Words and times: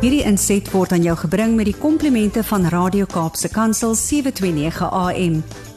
Hierdie 0.00 0.22
inset 0.24 0.64
word 0.72 0.94
aan 0.96 1.02
jou 1.04 1.12
gebring 1.26 1.58
met 1.58 1.66
die 1.68 1.76
komplimente 1.76 2.40
van 2.48 2.64
Radio 2.72 3.04
Kaapse 3.04 3.50
Kansel 3.52 3.92
729 3.92 4.86
AM. 4.88 5.34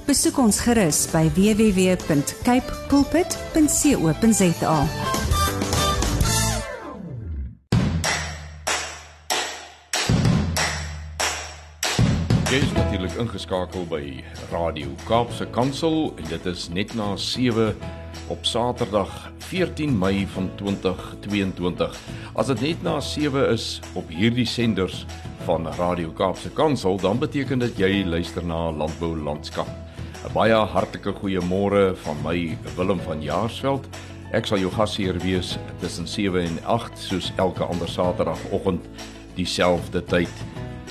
Besoek 0.08 0.38
ons 0.40 0.62
gerus 0.64 1.02
by 1.12 1.26
www.cape 1.36 2.78
pulpit.co.za. 2.88 4.78
Jy 12.48 12.62
is 12.62 12.72
natuurlik 12.78 13.20
ingeskakel 13.26 13.84
by 13.92 14.24
Radio 14.54 14.96
Kaapse 15.04 15.50
Kansel 15.52 16.14
en 16.16 16.32
dit 16.32 16.48
is 16.54 16.70
net 16.72 16.96
na 16.96 17.12
7 17.20 17.76
op 18.28 18.46
Saterdag 18.46 19.32
14 19.38 19.98
Mei 19.98 20.28
van 20.28 20.50
2022. 20.56 22.00
As 22.34 22.48
dit 22.48 22.62
net 22.62 22.84
na 22.84 23.00
7 23.00 23.50
is 23.50 23.80
op 23.94 24.10
hierdie 24.10 24.46
senders 24.46 25.06
van 25.46 25.68
Radio 25.78 26.10
Kaapse 26.10 26.50
Kansel, 26.50 26.98
dan 26.98 27.20
beteken 27.20 27.60
dit 27.60 27.78
jy 27.78 28.04
luister 28.06 28.46
na 28.46 28.72
Landbou 28.72 29.16
Landskap. 29.18 29.70
'n 30.24 30.34
Baie 30.34 30.56
hartlike 30.56 31.14
goeiemôre 31.20 31.96
van 31.96 32.18
my 32.24 32.58
Willem 32.76 33.00
van 33.00 33.22
Jaarsveld. 33.22 33.88
Ek 34.32 34.46
sal 34.46 34.58
jou 34.58 34.72
gasheer 34.72 35.20
wees 35.20 35.58
tussen 35.80 36.08
7 36.08 36.42
en 36.42 36.58
8 36.66 36.98
soos 36.98 37.32
elke 37.36 37.64
ander 37.64 37.88
Saterdagoggend 37.88 38.88
dieselfde 39.36 40.04
tyd. 40.04 40.34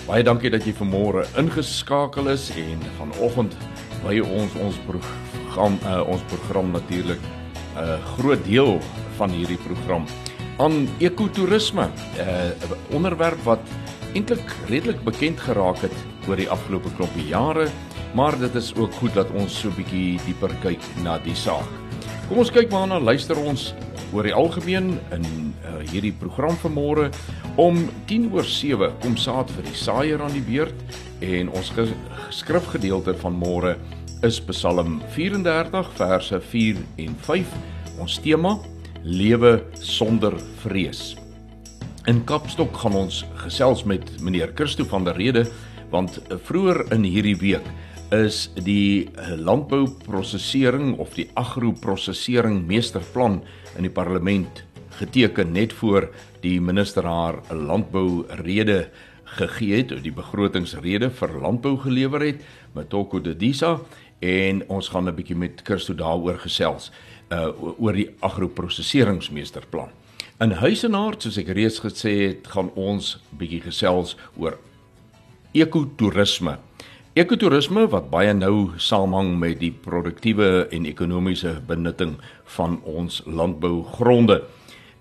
Baie 0.07 0.23
dankie 0.23 0.51
dat 0.51 0.67
jy 0.67 0.75
vanmôre 0.75 1.27
ingeskakel 1.39 2.29
is 2.29 2.51
en 2.51 2.81
vanoggend 2.99 3.57
by 4.03 4.21
ons 4.21 4.55
ons 4.61 4.79
program 4.87 5.32
uh, 5.59 6.03
ons 6.09 6.23
program 6.29 6.71
natuurlik 6.71 7.21
'n 7.21 7.79
uh, 7.79 7.99
groot 8.17 8.45
deel 8.45 8.81
van 9.17 9.31
hierdie 9.31 9.59
program 9.59 10.05
aan 10.59 10.89
ekotourisme, 10.99 11.89
'n 11.89 12.21
uh, 12.21 12.95
onderwerp 12.95 13.41
wat 13.45 13.61
eintlik 14.15 14.55
redelik 14.69 15.05
bekend 15.05 15.41
geraak 15.41 15.79
het 15.81 15.95
oor 16.29 16.37
die 16.37 16.51
afgelope 16.51 16.91
klompie 16.97 17.27
jare, 17.27 17.69
maar 18.15 18.39
dit 18.39 18.55
is 18.55 18.75
ook 18.77 18.93
goed 18.93 19.15
dat 19.15 19.31
ons 19.31 19.61
so 19.61 19.69
'n 19.69 19.75
bietjie 19.75 20.21
dieper 20.27 20.53
kyk 20.63 20.81
na 21.03 21.19
die 21.19 21.35
saak. 21.35 21.69
Kom 22.29 22.39
ons 22.39 22.51
kyk 22.51 22.71
maar 22.71 22.87
na 22.87 23.01
luister 23.01 23.37
ons 23.39 23.75
oor 24.13 24.23
die 24.23 24.35
algemeen 24.35 24.99
in 25.11 25.55
uh, 25.65 25.81
hierdie 25.91 26.13
program 26.13 26.57
vanmôre 26.61 27.11
om 27.57 27.89
10 28.07 28.31
oor 28.33 28.45
7 28.45 28.93
kom 29.01 29.17
saad 29.17 29.51
vir 29.51 29.65
die 29.65 29.77
saaier 29.77 30.23
aan 30.23 30.33
die 30.33 30.45
beurt 30.45 30.75
en 31.21 31.49
ons 31.49 31.73
skrifgedeelte 32.31 33.15
van 33.15 33.37
môre 33.37 33.77
is 34.23 34.39
Psalm 34.47 35.01
34 35.11 35.89
verse 35.99 36.39
4 36.41 36.77
en 37.03 37.15
5 37.27 37.55
ons 37.99 38.19
tema 38.23 38.53
lewe 39.03 39.51
sonder 39.83 40.37
vrees. 40.63 41.17
In 42.07 42.21
Kapstok 42.27 42.77
gaan 42.85 43.01
ons 43.01 43.23
gesels 43.43 43.83
met 43.83 44.07
meneer 44.23 44.55
Christo 44.55 44.87
van 44.87 45.09
der 45.09 45.19
Rede 45.19 45.43
want 45.91 46.21
vroeër 46.47 46.85
in 46.95 47.03
hierdie 47.03 47.35
week 47.41 47.67
is 48.15 48.45
die 48.63 49.11
landbouprosesering 49.43 50.95
of 51.03 51.17
die 51.19 51.27
agroprosesering 51.35 52.61
meesterplan 52.69 53.41
in 53.75 53.89
die 53.89 53.95
parlement 53.95 54.63
geteken 55.01 55.51
net 55.57 55.75
voor 55.81 56.13
die 56.45 56.61
minister 56.63 57.09
haar 57.11 57.41
landbou 57.51 58.23
rede 58.45 58.85
gegee 59.39 59.81
het, 59.81 59.95
die 60.05 60.13
begrotingsrede 60.15 61.11
vir 61.17 61.37
landbou 61.43 61.77
gelewer 61.81 62.25
het 62.27 62.43
met 62.77 62.91
Toko 62.93 63.21
Dedisa 63.23 63.79
en 64.23 64.63
ons 64.69 64.89
gaan 64.89 65.09
'n 65.09 65.15
bietjie 65.15 65.37
met 65.37 65.61
Christo 65.65 65.95
daaroor 65.95 66.39
gesels 66.39 66.91
uh 67.31 67.49
oor 67.79 67.93
die 67.93 68.11
agroproseseringsmeesterplan. 68.21 69.91
In 70.41 70.51
Huisenaard, 70.51 71.23
soos 71.23 71.39
ek 71.39 71.49
reeds 71.55 71.81
gesê 71.81 72.13
het, 72.27 72.47
gaan 72.51 72.71
ons 72.75 73.19
bietjie 73.31 73.61
gesels 73.61 74.17
oor 74.37 74.59
ekotourisme. 75.53 76.59
Ekotourisme 77.15 77.87
wat 77.93 78.11
baie 78.11 78.33
nou 78.35 78.73
saamhang 78.77 79.35
met 79.39 79.61
die 79.61 79.73
produktiewe 79.85 80.67
en 80.73 80.87
ekonomiese 80.89 81.61
benutting 81.69 82.17
van 82.57 82.81
ons 82.89 83.23
landbougronde. 83.27 84.43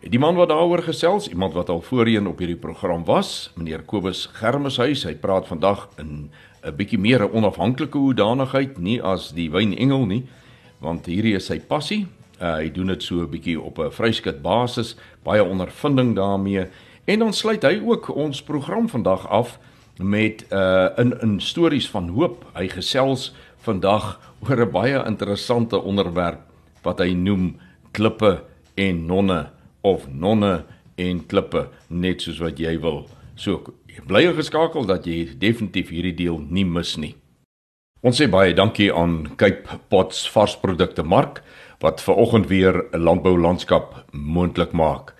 Die 0.01 0.19
man 0.19 0.35
wat 0.35 0.49
daaroor 0.49 0.81
gesels, 0.81 1.29
iemand 1.29 1.53
wat 1.53 1.69
al 1.69 1.81
voorheen 1.81 2.27
op 2.27 2.39
hierdie 2.41 2.59
program 2.59 3.05
was, 3.05 3.51
meneer 3.55 3.83
Kobus 3.85 4.25
Germeshuis, 4.33 5.05
hy 5.05 5.13
praat 5.15 5.47
vandag 5.47 5.87
in 6.01 6.31
'n 6.63 6.75
bietjie 6.75 6.99
meer 6.99 7.23
'n 7.23 7.31
onafhanklike 7.33 7.97
hoedanigheid, 7.97 8.77
nie 8.77 9.01
as 9.01 9.31
die 9.31 9.49
wynengel 9.49 10.05
nie, 10.05 10.23
want 10.79 11.05
hierdie 11.05 11.35
is 11.35 11.45
sy 11.45 11.59
passie. 11.59 12.07
Uh, 12.41 12.55
hy 12.57 12.71
doen 12.73 12.87
dit 12.87 13.03
so 13.03 13.21
'n 13.21 13.29
bietjie 13.29 13.59
op 13.61 13.79
'n 13.79 13.91
vryskut 13.91 14.41
basis, 14.41 14.95
baie 15.23 15.43
ondervinding 15.43 16.15
daarmee. 16.15 16.67
En 17.05 17.19
dan 17.19 17.33
sluit 17.33 17.63
hy 17.63 17.81
ook 17.85 18.09
ons 18.15 18.41
program 18.41 18.89
vandag 18.89 19.27
af 19.29 19.59
met 19.97 20.45
'n 20.49 20.55
uh, 20.55 20.89
in 20.97 21.19
in 21.21 21.39
stories 21.39 21.89
van 21.89 22.09
hoop. 22.09 22.45
Hy 22.53 22.67
gesels 22.67 23.33
vandag 23.57 24.19
oor 24.39 24.65
'n 24.65 24.71
baie 24.71 25.05
interessante 25.05 25.81
onderwerp 25.81 26.39
wat 26.83 26.99
hy 26.99 27.13
noem 27.13 27.57
klippe 27.91 28.43
en 28.75 29.05
nonne 29.05 29.49
of 29.81 30.07
nonne 30.11 30.63
en 30.95 31.25
klippe 31.25 31.67
net 31.87 32.21
soos 32.21 32.39
wat 32.39 32.59
jy 32.59 32.79
wil. 32.79 33.07
So 33.35 33.61
bly 34.07 34.33
geskakel 34.35 34.85
dat 34.85 35.05
jy 35.05 35.29
definitief 35.37 35.89
hierdie 35.89 36.15
deel 36.15 36.39
nie 36.49 36.65
mis 36.65 36.97
nie. 36.97 37.15
Ons 38.01 38.17
sê 38.17 38.27
baie 38.31 38.53
dankie 38.57 38.93
aan 38.93 39.35
Cape 39.37 39.79
Pots 39.89 40.29
varsprodukte 40.33 41.03
mark 41.03 41.43
wat 41.81 42.01
ver 42.01 42.15
oggend 42.15 42.47
weer 42.49 42.85
'n 42.93 43.03
landbou 43.03 43.37
landskap 43.37 44.05
moontlik 44.11 44.73
maak. 44.73 45.13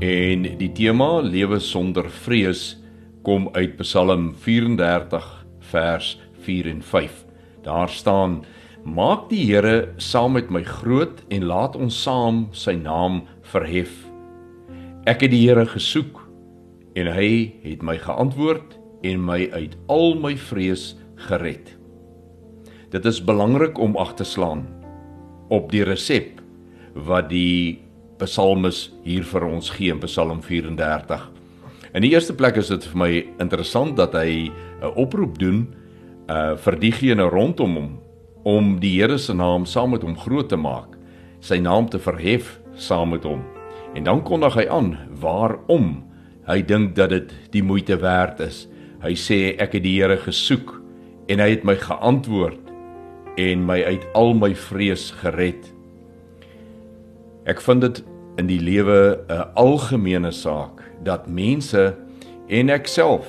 en 0.00 0.42
die 0.58 0.72
tema 0.72 1.20
lewe 1.20 1.58
sonder 1.60 2.10
vrees 2.10 2.76
kom 3.22 3.48
uit 3.52 3.76
Psalm 3.80 4.34
34 4.34 5.26
vers 5.72 6.14
4 6.44 6.66
en 6.70 6.82
5. 6.82 7.24
Daar 7.62 7.88
staan: 7.88 8.44
Maak 8.84 9.28
die 9.28 9.44
Here 9.44 9.92
saam 9.96 10.32
met 10.32 10.50
my 10.50 10.62
groot 10.64 11.20
en 11.28 11.44
laat 11.44 11.76
ons 11.76 12.02
saam 12.02 12.46
sy 12.56 12.78
naam 12.80 13.22
verhef. 13.52 13.92
Ek 15.04 15.20
het 15.20 15.34
die 15.34 15.44
Here 15.48 15.66
gesoek 15.68 16.22
en 16.96 17.10
hy 17.12 17.52
het 17.64 17.84
my 17.84 17.98
geantwoord 18.00 18.78
en 19.04 19.20
my 19.24 19.48
uit 19.52 19.76
al 19.88 20.16
my 20.20 20.34
vrees 20.36 20.94
gered. 21.28 21.76
Dit 22.90 23.04
is 23.06 23.20
belangrik 23.24 23.78
om 23.78 23.96
ag 24.00 24.16
te 24.18 24.24
slaan 24.24 24.64
op 25.50 25.70
die 25.70 25.84
resep 25.84 26.40
wat 26.94 27.28
die 27.30 27.82
psalmis 28.20 28.88
hier 29.04 29.24
vir 29.24 29.46
ons 29.46 29.70
gee 29.76 29.92
in 29.92 30.00
Psalm 30.02 30.42
34. 30.42 31.39
In 31.90 32.04
die 32.04 32.12
eerste 32.14 32.36
plek 32.38 32.54
is 32.60 32.68
dit 32.70 32.84
vir 32.92 32.98
my 33.02 33.10
interessant 33.42 33.96
dat 33.98 34.12
hy 34.14 34.46
'n 34.46 34.92
oproep 34.94 35.38
doen 35.38 35.74
uh 36.30 36.54
vir 36.54 36.78
diegene 36.78 37.26
rondom 37.26 37.74
hom 37.74 37.98
om 38.44 38.78
die 38.80 39.00
Here 39.00 39.18
se 39.18 39.34
naam 39.34 39.66
saam 39.66 39.90
met 39.90 40.02
hom 40.02 40.16
groot 40.16 40.48
te 40.48 40.56
maak, 40.56 40.94
sy 41.40 41.58
naam 41.58 41.88
te 41.88 41.98
verhef 41.98 42.60
saam 42.74 43.10
met 43.10 43.24
hom. 43.24 43.42
En 43.94 44.04
dan 44.04 44.22
kondig 44.22 44.54
hy 44.54 44.68
aan 44.68 44.98
waarom 45.20 46.04
hy 46.46 46.62
dink 46.62 46.94
dat 46.94 47.10
dit 47.10 47.32
die 47.50 47.62
moeite 47.62 47.96
werd 47.96 48.40
is. 48.40 48.68
Hy 49.02 49.14
sê 49.14 49.56
ek 49.58 49.72
het 49.72 49.82
die 49.82 49.98
Here 49.98 50.16
gesoek 50.16 50.80
en 51.28 51.40
hy 51.40 51.50
het 51.50 51.64
my 51.64 51.74
geantwoord 51.74 52.70
en 53.36 53.66
my 53.66 53.82
uit 53.82 54.06
al 54.14 54.34
my 54.34 54.54
vrees 54.54 55.10
gered. 55.10 55.74
Ek 57.46 57.60
vind 57.60 57.80
dit 57.80 58.04
in 58.38 58.46
die 58.46 58.60
lewe 58.60 59.26
'n 59.28 59.50
algemene 59.56 60.30
saak 60.30 60.79
dat 61.04 61.28
mense 61.28 61.94
en 62.50 62.72
ek 62.72 62.88
self 62.90 63.28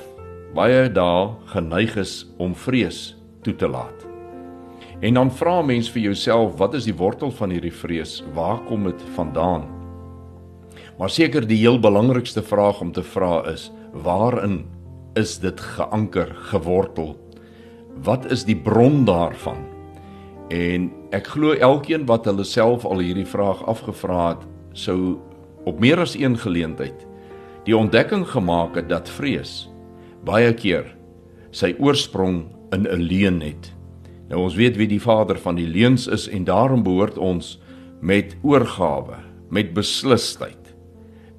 baie 0.55 0.87
dae 0.91 1.27
geneig 1.53 1.95
is 2.01 2.15
om 2.41 2.55
vrees 2.57 3.13
toe 3.45 3.55
te 3.55 3.69
laat. 3.71 4.07
En 5.01 5.17
dan 5.17 5.31
vra 5.33 5.61
mens 5.65 5.89
vir 5.89 6.11
jouself, 6.11 6.57
wat 6.59 6.75
is 6.77 6.85
die 6.85 6.95
wortel 6.97 7.31
van 7.33 7.53
hierdie 7.53 7.73
vrees? 7.73 8.19
Waar 8.35 8.59
kom 8.67 8.85
dit 8.85 9.01
vandaan? 9.15 9.65
Maar 10.99 11.09
seker 11.09 11.47
die 11.47 11.57
heel 11.63 11.79
belangrikste 11.81 12.43
vraag 12.45 12.81
om 12.83 12.91
te 12.93 13.01
vra 13.03 13.39
is, 13.49 13.71
waarin 14.03 14.65
is 15.17 15.39
dit 15.41 15.59
geanker, 15.59 16.29
gewortel? 16.51 17.15
Wat 18.05 18.27
is 18.31 18.45
die 18.45 18.55
bron 18.55 19.01
daarvan? 19.07 19.63
En 20.53 20.91
ek 21.15 21.31
glo 21.33 21.55
elkeen 21.55 22.05
wat 22.05 22.27
hulle 22.29 22.45
self 22.45 22.85
al 22.85 23.01
hierdie 23.01 23.25
vraag 23.25 23.63
afgevra 23.71 24.35
het, 24.35 24.45
sou 24.77 25.17
op 25.65 25.79
meer 25.81 26.03
as 26.03 26.13
een 26.19 26.37
geleentheid 26.37 27.07
die 27.65 27.77
ontdekking 27.77 28.25
gemaak 28.27 28.75
het 28.75 28.89
dat 28.89 29.09
vrees 29.09 29.69
baie 30.25 30.53
keer 30.53 30.87
sy 31.51 31.73
oorsprong 31.79 32.45
in 32.71 32.87
'n 32.87 33.01
leuen 33.01 33.41
het. 33.41 33.73
Nou 34.29 34.43
ons 34.43 34.55
weet 34.55 34.77
wie 34.77 34.87
die 34.87 35.01
vader 35.01 35.37
van 35.37 35.55
die 35.55 35.67
leuns 35.67 36.07
is 36.07 36.27
en 36.27 36.43
daarom 36.43 36.83
behoort 36.83 37.17
ons 37.17 37.59
met 38.01 38.35
oorgawe, 38.41 39.17
met 39.49 39.73
beslisheid 39.73 40.75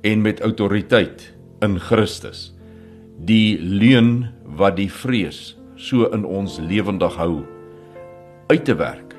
en 0.02 0.22
met 0.22 0.40
autoriteit 0.40 1.32
in 1.62 1.78
Christus 1.78 2.52
die 3.22 3.58
leuen 3.58 4.32
wat 4.44 4.76
die 4.76 4.90
vrees 4.90 5.56
so 5.76 6.10
in 6.14 6.24
ons 6.24 6.58
lewendig 6.58 7.14
hou 7.16 7.44
uit 8.50 8.64
te 8.64 8.74
werk 8.74 9.14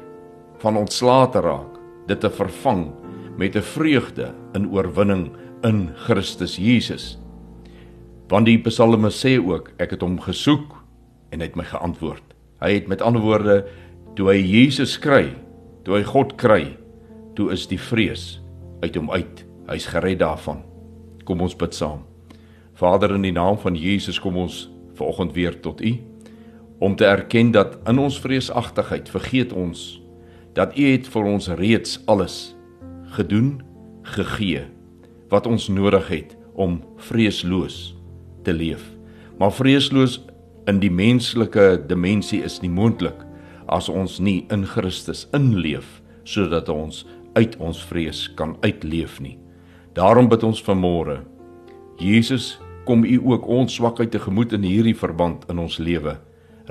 van 0.64 0.78
ontslae 0.78 1.30
te 1.32 1.42
raak 1.42 1.80
dit 2.08 2.20
te 2.20 2.30
vervang 2.30 2.92
met 3.38 3.56
'n 3.56 3.62
vreugde 3.62 4.34
in 4.54 4.70
oorwinning 4.70 5.32
in 5.64 5.90
Christus 6.06 6.58
Jesus 6.60 7.14
want 8.32 8.48
die 8.50 8.60
psalme 8.66 9.12
sê 9.14 9.38
ook 9.40 9.74
ek 9.84 9.98
het 9.98 10.06
hom 10.06 10.20
gesoek 10.22 10.80
en 11.34 11.42
hy 11.42 11.50
het 11.50 11.60
my 11.60 11.66
geantwoord 11.68 12.34
Hy 12.64 12.78
het 12.78 12.88
met 12.88 13.02
ander 13.04 13.22
woorde 13.22 13.66
toe 14.16 14.30
hy 14.32 14.38
Jesus 14.40 14.96
kry, 15.02 15.34
toe 15.84 15.98
hy 15.98 16.04
God 16.08 16.38
kry, 16.40 16.78
toe 17.36 17.50
is 17.52 17.66
die 17.68 17.80
vrees 17.82 18.38
uit 18.84 18.96
hom 18.96 19.10
uit. 19.12 19.44
Hy's 19.68 19.90
gered 19.92 20.22
daarvan. 20.22 20.62
Kom 21.28 21.44
ons 21.44 21.56
bid 21.60 21.76
saam. 21.76 22.06
Vader 22.80 23.16
in 23.18 23.26
die 23.26 23.36
naam 23.36 23.58
van 23.60 23.76
Jesus 23.76 24.20
kom 24.22 24.38
ons 24.40 24.68
vanoggend 24.96 25.36
weer 25.36 25.60
tot 25.62 25.82
U 25.84 25.94
om 26.84 26.96
te 27.00 27.06
erken 27.08 27.52
dat 27.54 27.78
in 27.88 28.00
ons 28.02 28.18
vreesagtigheid 28.20 29.08
vergeet 29.12 29.54
ons 29.56 30.02
dat 30.56 30.74
U 30.78 30.88
het 30.88 31.08
vir 31.10 31.28
ons 31.30 31.48
reeds 31.60 32.00
alles 32.12 32.56
gedoen, 33.16 33.62
gegee 34.16 34.66
wat 35.34 35.50
ons 35.50 35.68
nodig 35.74 36.08
het 36.14 36.38
om 36.54 36.80
vreesloos 37.10 37.96
te 38.46 38.54
leef. 38.54 38.84
Maar 39.40 39.52
vreesloos 39.52 40.20
in 40.70 40.80
die 40.80 40.92
menslike 40.94 41.84
dimensie 41.90 42.44
is 42.46 42.60
nie 42.62 42.72
moontlik 42.72 43.18
as 43.74 43.90
ons 43.90 44.20
nie 44.20 44.44
in 44.54 44.68
Christus 44.68 45.26
inleef 45.34 46.00
sodat 46.24 46.70
ons 46.70 47.04
uit 47.36 47.56
ons 47.60 47.80
vrees 47.90 48.28
kan 48.38 48.56
uitleef 48.62 49.18
nie. 49.24 49.38
Daarom 49.98 50.30
bid 50.30 50.44
ons 50.46 50.62
vanmôre. 50.64 51.22
Jesus, 52.02 52.58
kom 52.88 53.04
U 53.06 53.20
ook 53.34 53.48
ons 53.48 53.76
swakheid 53.76 54.14
tegemoet 54.14 54.54
in 54.54 54.66
hierdie 54.66 54.98
verband 54.98 55.46
in 55.52 55.62
ons 55.62 55.80
lewe. 55.82 56.18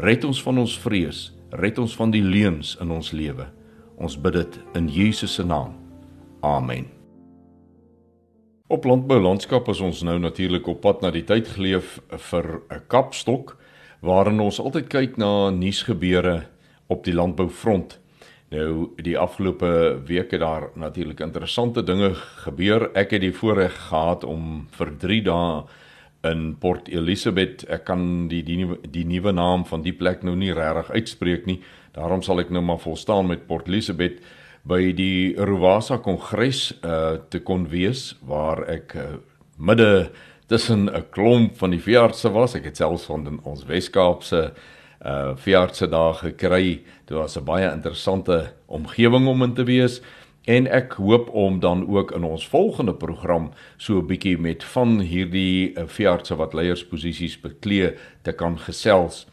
Red 0.00 0.24
ons 0.24 0.40
van 0.42 0.62
ons 0.62 0.78
vrees, 0.86 1.30
red 1.52 1.78
ons 1.78 1.94
van 1.98 2.14
die 2.14 2.24
leuns 2.24 2.76
in 2.80 2.94
ons 2.94 3.12
lewe. 3.12 3.50
Ons 4.00 4.16
bid 4.16 4.40
dit 4.40 4.58
in 4.78 4.90
Jesus 4.90 5.38
se 5.38 5.46
naam. 5.46 5.76
Amen. 6.42 7.01
Op 8.72 8.86
landbou 8.88 9.18
landskap 9.20 9.66
is 9.68 9.82
ons 9.84 9.98
nou 10.00 10.14
natuurlik 10.16 10.64
op 10.72 10.78
pad 10.80 11.02
na 11.04 11.10
die 11.12 11.26
tyd 11.28 11.50
geleef 11.58 11.98
vir 12.08 12.46
'n 12.72 12.80
kapstok 12.88 13.58
waarin 14.00 14.40
ons 14.40 14.60
altyd 14.60 14.88
kyk 14.88 15.18
na 15.18 15.50
nuusgebeure 15.50 16.46
op 16.88 17.04
die 17.04 17.12
landboufront. 17.12 17.98
Nou 18.50 18.88
die 18.96 19.18
afgelope 19.18 20.00
weke 20.06 20.38
daar 20.38 20.70
natuurlik 20.74 21.20
interessante 21.20 21.82
dinge 21.82 22.14
gebeur. 22.44 22.90
Ek 22.94 23.10
het 23.10 23.20
die 23.20 23.32
voorreg 23.32 23.76
gehad 23.76 24.24
om 24.24 24.66
vir 24.70 24.96
3 24.98 25.22
dae 25.22 25.64
in 26.24 26.56
Port 26.58 26.88
Elizabeth, 26.88 27.68
ek 27.68 27.84
kan 27.84 28.28
die 28.28 28.42
die 28.42 28.66
die 28.90 29.04
nuwe 29.04 29.32
naam 29.32 29.66
van 29.66 29.82
die 29.82 29.92
plek 29.92 30.22
nou 30.22 30.36
nie 30.36 30.52
regtig 30.52 30.90
uitspreek 30.90 31.46
nie. 31.46 31.60
Daarom 31.92 32.22
sal 32.22 32.40
ek 32.40 32.50
nou 32.50 32.62
maar 32.62 32.80
volstaan 32.80 33.26
met 33.26 33.46
Port 33.46 33.68
Elizabeth 33.68 34.22
by 34.62 34.92
die 34.94 35.34
Rowasa 35.34 35.98
Kongres 35.98 36.70
uh 36.82 37.18
te 37.30 37.40
kon 37.42 37.66
wees 37.70 38.12
waar 38.22 38.62
ek 38.70 38.94
uh, 38.94 39.06
midde 39.58 40.10
tussen 40.46 40.86
'n 40.86 41.04
klomp 41.10 41.58
van 41.58 41.70
die 41.70 41.80
veeartse 41.82 42.30
was. 42.30 42.54
Ek 42.54 42.64
het 42.64 42.76
selfs 42.76 43.04
van 43.10 43.40
ons 43.42 43.64
Weskaapse 43.64 44.52
uh 45.02 45.34
veeartse 45.36 45.88
daar 45.88 46.14
gekry. 46.14 46.82
Dit 47.06 47.16
was 47.16 47.36
'n 47.36 47.44
baie 47.44 47.72
interessante 47.72 48.52
omgewing 48.66 49.26
om 49.26 49.42
in 49.42 49.54
te 49.54 49.64
wees 49.64 50.00
en 50.44 50.66
ek 50.66 50.92
hoop 50.98 51.28
om 51.30 51.60
dan 51.60 51.86
ook 51.88 52.10
in 52.12 52.24
ons 52.24 52.48
volgende 52.48 52.94
program 52.94 53.50
so 53.76 53.98
'n 53.98 54.06
bietjie 54.06 54.38
met 54.38 54.64
van 54.64 55.00
hierdie 55.00 55.74
uh, 55.74 55.86
veeartse 55.86 56.36
wat 56.36 56.54
leiersposisies 56.54 57.40
beklee 57.40 57.94
te 58.22 58.32
kan 58.32 58.58
gesels. 58.58 59.26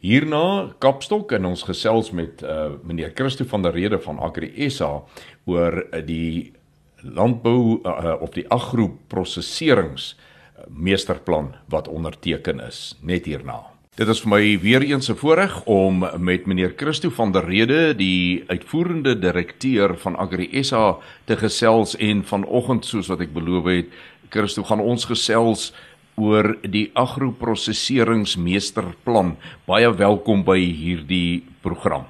Hierna 0.00 0.72
Kapstok 0.80 1.34
en 1.36 1.50
ons 1.50 1.62
gesels 1.68 2.08
met 2.16 2.40
uh 2.40 2.70
meneer 2.88 3.12
Christo 3.12 3.44
van 3.44 3.66
der 3.66 3.74
Rede 3.76 3.98
van 4.00 4.16
Agri 4.24 4.48
SA 4.72 5.02
oor 5.44 5.76
uh, 5.82 6.00
die 6.00 6.54
landbou 7.04 7.82
uh, 7.84 8.14
of 8.16 8.32
die 8.32 8.46
agroprosesserings 8.48 10.14
uh 10.14 10.64
meesterplan 10.72 11.52
wat 11.68 11.92
onderteken 11.92 12.64
is 12.64 12.96
net 13.04 13.28
hierna. 13.28 13.60
Dit 14.00 14.08
is 14.08 14.22
vir 14.24 14.32
my 14.32 14.44
weer 14.62 14.86
eens 14.88 15.10
'n 15.10 15.20
voorreg 15.20 15.64
om 15.66 16.00
met 16.16 16.46
meneer 16.46 16.72
Christo 16.76 17.10
van 17.10 17.32
der 17.32 17.44
Rede, 17.44 17.94
die 17.94 18.44
uitvoerende 18.48 19.18
direkteur 19.18 19.98
van 19.98 20.16
Agri 20.16 20.64
SA 20.64 20.96
te 21.26 21.36
gesels 21.36 21.96
en 21.96 22.24
vanoggend 22.24 22.84
soos 22.84 23.08
wat 23.08 23.20
ek 23.20 23.34
beloof 23.34 23.64
het, 23.64 23.88
Christo 24.30 24.62
gaan 24.62 24.80
ons 24.80 25.04
gesels 25.04 25.72
oor 26.20 26.58
die 26.62 26.90
agroprosesseringsmeesterplan. 26.94 29.36
Baie 29.66 29.94
welkom 29.96 30.44
by 30.44 30.58
hierdie 30.60 31.42
program. 31.64 32.04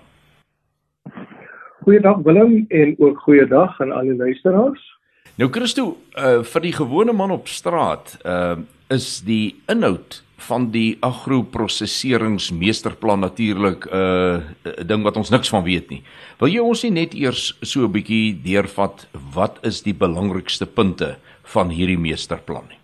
Goeiedag 1.86 2.18
Willem 2.26 2.66
en 2.68 2.96
ook 2.98 3.18
goeiedag 3.24 3.80
aan 3.80 3.92
al 3.92 4.02
die 4.10 4.16
luisteraars. 4.18 5.00
Nou 5.40 5.48
Christo, 5.52 5.96
uh 6.18 6.42
vir 6.44 6.60
die 6.66 6.72
gewone 6.76 7.12
man 7.16 7.30
op 7.30 7.48
straat, 7.48 8.18
uh 8.24 8.56
is 8.90 9.20
die 9.22 9.54
inhoud 9.70 10.24
van 10.40 10.70
die 10.74 10.96
agroprosesseringsmeesterplan 11.06 13.20
natuurlik 13.20 13.86
'n 13.86 13.90
uh, 13.94 14.40
ding 14.86 15.02
wat 15.02 15.16
ons 15.16 15.30
niks 15.30 15.48
van 15.48 15.62
weet 15.62 15.90
nie. 15.90 16.02
Wil 16.38 16.48
jy 16.48 16.60
ons 16.60 16.82
nie 16.82 16.90
net 16.90 17.14
eers 17.14 17.58
so 17.62 17.84
'n 17.84 17.92
bietjie 17.92 18.42
deurvat 18.42 19.08
wat 19.34 19.58
is 19.62 19.82
die 19.82 19.94
belangrikste 19.94 20.66
punte 20.66 21.16
van 21.44 21.70
hierdie 21.70 21.98
meesterplan 21.98 22.64
nie? 22.68 22.79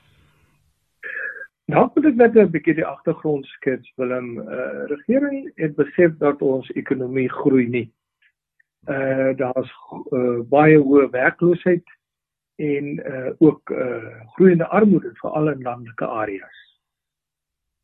Nou 1.67 1.89
moet 1.95 2.05
ek 2.07 2.19
net 2.21 2.37
'n 2.39 2.51
bietjie 2.55 2.75
die 2.79 2.87
agtergrond 2.87 3.47
skets. 3.47 3.91
Willem, 3.99 4.39
uh 4.39 4.85
regering 4.87 5.51
het 5.55 5.75
besef 5.75 6.13
dat 6.19 6.43
ons 6.43 6.69
ekonomie 6.79 7.29
groei 7.29 7.67
nie. 7.69 7.89
Uh 8.87 9.35
daar's 9.41 9.73
uh, 10.15 10.47
baie 10.47 10.77
hoë 10.79 11.11
werkloosheid 11.11 11.83
en 12.57 12.93
uh 13.03 13.33
ook 13.39 13.71
uh 13.71 14.23
groeiende 14.37 14.69
armoede 14.69 15.11
veral 15.23 15.51
in 15.51 15.63
landelike 15.63 16.07
areas. 16.07 16.61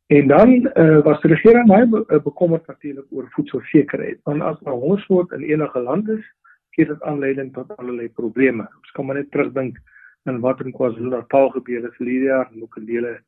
En 0.06 0.28
dan 0.28 0.70
uh 0.76 1.02
was 1.02 1.20
die 1.20 1.34
regering 1.34 1.66
baie 1.66 1.86
be 1.86 2.04
uh, 2.06 2.22
bekommerd 2.22 2.66
natuurlik 2.66 3.10
oor 3.10 3.26
voedselsekerheid. 3.34 4.20
Want 4.22 4.42
as 4.42 4.60
daar 4.60 4.78
hongersnood 4.78 5.32
in 5.32 5.42
enige 5.42 5.80
land 5.80 6.08
is, 6.08 6.22
gee 6.70 6.86
dit 6.86 7.02
aanleiding 7.02 7.52
tot 7.52 7.76
allerlei 7.76 8.08
probleme. 8.08 8.62
Ons 8.62 8.90
kan 8.90 9.06
maar 9.06 9.18
net 9.18 9.30
terugdink 9.30 9.82
aan 10.22 10.40
wat 10.40 10.60
in 10.60 10.72
KwaZulu-Natal 10.72 11.50
gebeur 11.50 11.82
het 11.82 11.94
verlede 11.94 12.24
jaar 12.24 12.50
en 12.52 12.62
ook 12.62 12.76
in 12.76 12.84
dele 12.84 13.18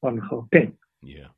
van 0.00 0.22
Gauteng. 0.22 0.74
Ja. 0.98 1.34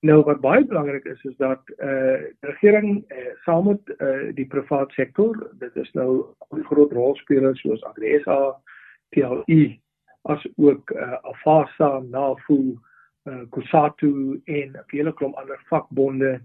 Nou 0.00 0.22
wat 0.24 0.40
baie 0.40 0.64
belangrik 0.64 1.04
is 1.04 1.24
is 1.24 1.36
dat 1.36 1.60
eh 1.76 1.88
uh, 1.88 2.20
regering 2.40 3.04
uh, 3.08 3.16
saam 3.44 3.66
met 3.66 3.94
uh, 3.98 4.34
die 4.34 4.46
private 4.46 4.92
sektor, 4.94 5.50
dit 5.58 5.76
is 5.76 5.92
nou 5.92 6.26
groot 6.48 6.92
rolspelers 6.92 7.60
soos 7.60 7.84
AgriSA, 7.84 8.60
TLI 9.08 9.80
as 10.22 10.48
ook 10.56 10.90
uh, 10.90 11.12
Afasa, 11.22 11.98
NAFU, 11.98 12.78
uh, 13.24 13.42
Kusatu 13.50 14.40
en 14.44 14.72
'n 14.72 14.84
hele 14.86 15.12
klomp 15.12 15.34
ander 15.34 15.60
vakbonde 15.68 16.40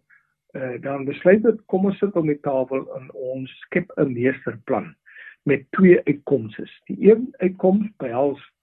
uh, 0.56 0.82
dan 0.82 1.06
besluit 1.06 1.44
dit 1.44 1.66
kom 1.66 1.86
ons 1.86 1.98
sit 1.98 2.16
om 2.16 2.28
die 2.28 2.40
tafel 2.40 2.86
en 2.96 3.10
ons 3.12 3.52
skep 3.66 3.92
'n 3.96 4.14
meesterplan 4.14 4.96
met 5.44 5.66
twee 5.72 6.00
uitkomste. 6.04 6.66
Die 6.86 7.12
een 7.12 7.34
uitkoms 7.38 7.90
behels 7.98 8.54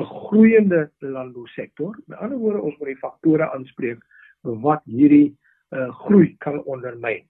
'n 0.00 0.04
groeiende 0.04 0.90
landbousektor. 0.98 1.98
Met 2.06 2.18
ander 2.18 2.38
woorde, 2.38 2.60
ons 2.60 2.76
moet 2.78 2.86
die 2.86 2.96
faktore 2.96 3.50
aanspreek 3.50 4.00
wat 4.40 4.82
hierdie 4.84 5.36
uh, 5.70 5.88
groei 6.04 6.36
kan 6.38 6.62
ondermyn. 6.64 7.24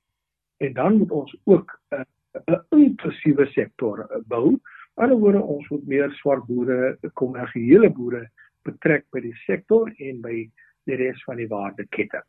En 0.57 0.73
dan 0.73 0.97
moet 0.97 1.11
ons 1.11 1.37
ook 1.45 1.81
'n 1.91 2.05
uh, 2.51 2.59
inklusiewe 2.71 3.47
sektor 3.47 3.99
uh, 3.99 4.17
bou. 4.27 4.51
Met 4.51 5.05
ander 5.05 5.19
woorde, 5.19 5.43
ons 5.43 5.69
moet 5.69 5.87
meer 5.87 6.11
swart 6.11 6.47
boere, 6.47 6.99
kommersiële 7.13 7.91
boere 7.91 8.31
betrek 8.63 9.05
by 9.11 9.21
die 9.21 9.37
sektor 9.47 9.93
en 9.99 10.21
by 10.21 10.51
die 10.85 10.97
res 10.97 11.25
van 11.25 11.37
die 11.37 11.49
waardeketting. 11.49 12.25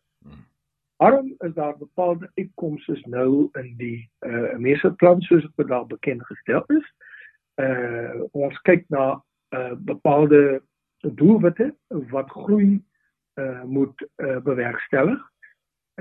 Waarom 0.97 1.35
is 1.39 1.53
daar 1.53 1.77
bepaalde 1.77 2.29
uitkomste 2.35 3.01
nou 3.05 3.49
in 3.59 3.73
die 3.77 4.09
uh 4.25 4.55
meesterplan 4.57 5.21
soos 5.21 5.45
dit 5.55 5.67
daar 5.67 5.87
bekend 5.87 6.23
gestel 6.25 6.63
is? 6.77 6.85
Uh 7.61 8.23
ons 8.31 8.61
kyk 8.61 8.85
na 8.89 9.23
uh 9.53 9.73
bepaalde 9.77 10.61
doelwitte 10.97 11.75
wat 11.87 12.29
groei 12.29 12.83
uh 13.39 13.63
moet 13.63 14.07
uh, 14.17 14.37
bewerkstellig. 14.37 15.31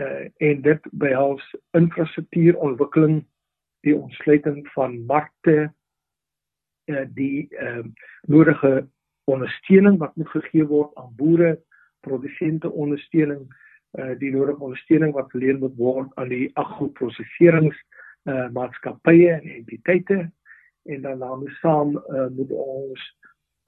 Uh 0.00 0.28
en 0.36 0.62
dit 0.62 0.88
behels 0.90 1.56
infrastruktuurontwikkeling, 1.70 3.26
die 3.80 3.96
ontsluiting 3.96 4.68
van 4.72 5.04
markte, 5.06 5.72
uh 6.84 7.06
die 7.14 7.48
uh 7.50 7.84
nodige 8.22 8.88
ondersteuning 9.24 9.98
wat 9.98 10.16
moet 10.16 10.28
gegee 10.28 10.66
word 10.66 10.94
aan 10.94 11.12
boere, 11.16 11.60
produsente 12.00 12.70
ondersteuning 12.70 13.46
uh, 13.92 14.18
die 14.18 14.30
nodige 14.32 14.58
ondersteuning 14.58 15.12
wat 15.12 15.30
verleen 15.30 15.58
moet 15.58 15.76
word 15.76 16.12
aan 16.20 16.30
die 16.32 16.50
agroproseserings 16.60 17.76
uh, 18.28 18.48
maatskappye 18.56 19.34
en 19.34 19.48
entiteite 19.56 20.18
en 20.82 21.02
dan 21.02 21.18
daarmee 21.18 21.58
saam 21.60 21.96
uh, 21.96 22.26
moet 22.36 22.50
ons 22.50 23.08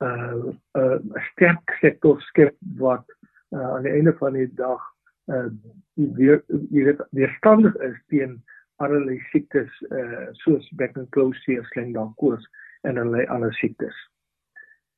'n 0.01 0.07
uh, 0.07 0.53
uh, 0.83 0.99
sterk 1.31 1.77
sektor 1.81 2.21
skep 2.21 2.57
wat 2.77 3.05
uh, 3.51 3.75
aan 3.75 3.83
die 3.83 3.93
einde 3.93 4.15
van 4.19 4.33
die 4.33 4.51
dag 4.55 4.83
uh, 5.27 5.47
weer 5.95 6.43
weer 6.71 7.07
weerstandig 7.11 7.77
is 7.77 8.01
teen 8.07 8.43
allerlei 8.77 9.19
siektes 9.31 9.71
uh, 9.91 10.27
soos 10.33 10.69
beck 10.77 10.97
and 10.97 11.09
close 11.09 11.39
seer 11.41 11.65
sling 11.65 11.95
dan 11.95 12.13
koors 12.15 12.49
en 12.83 12.99
allerlei 12.99 13.27
ander 13.27 13.55
siektes. 13.55 13.95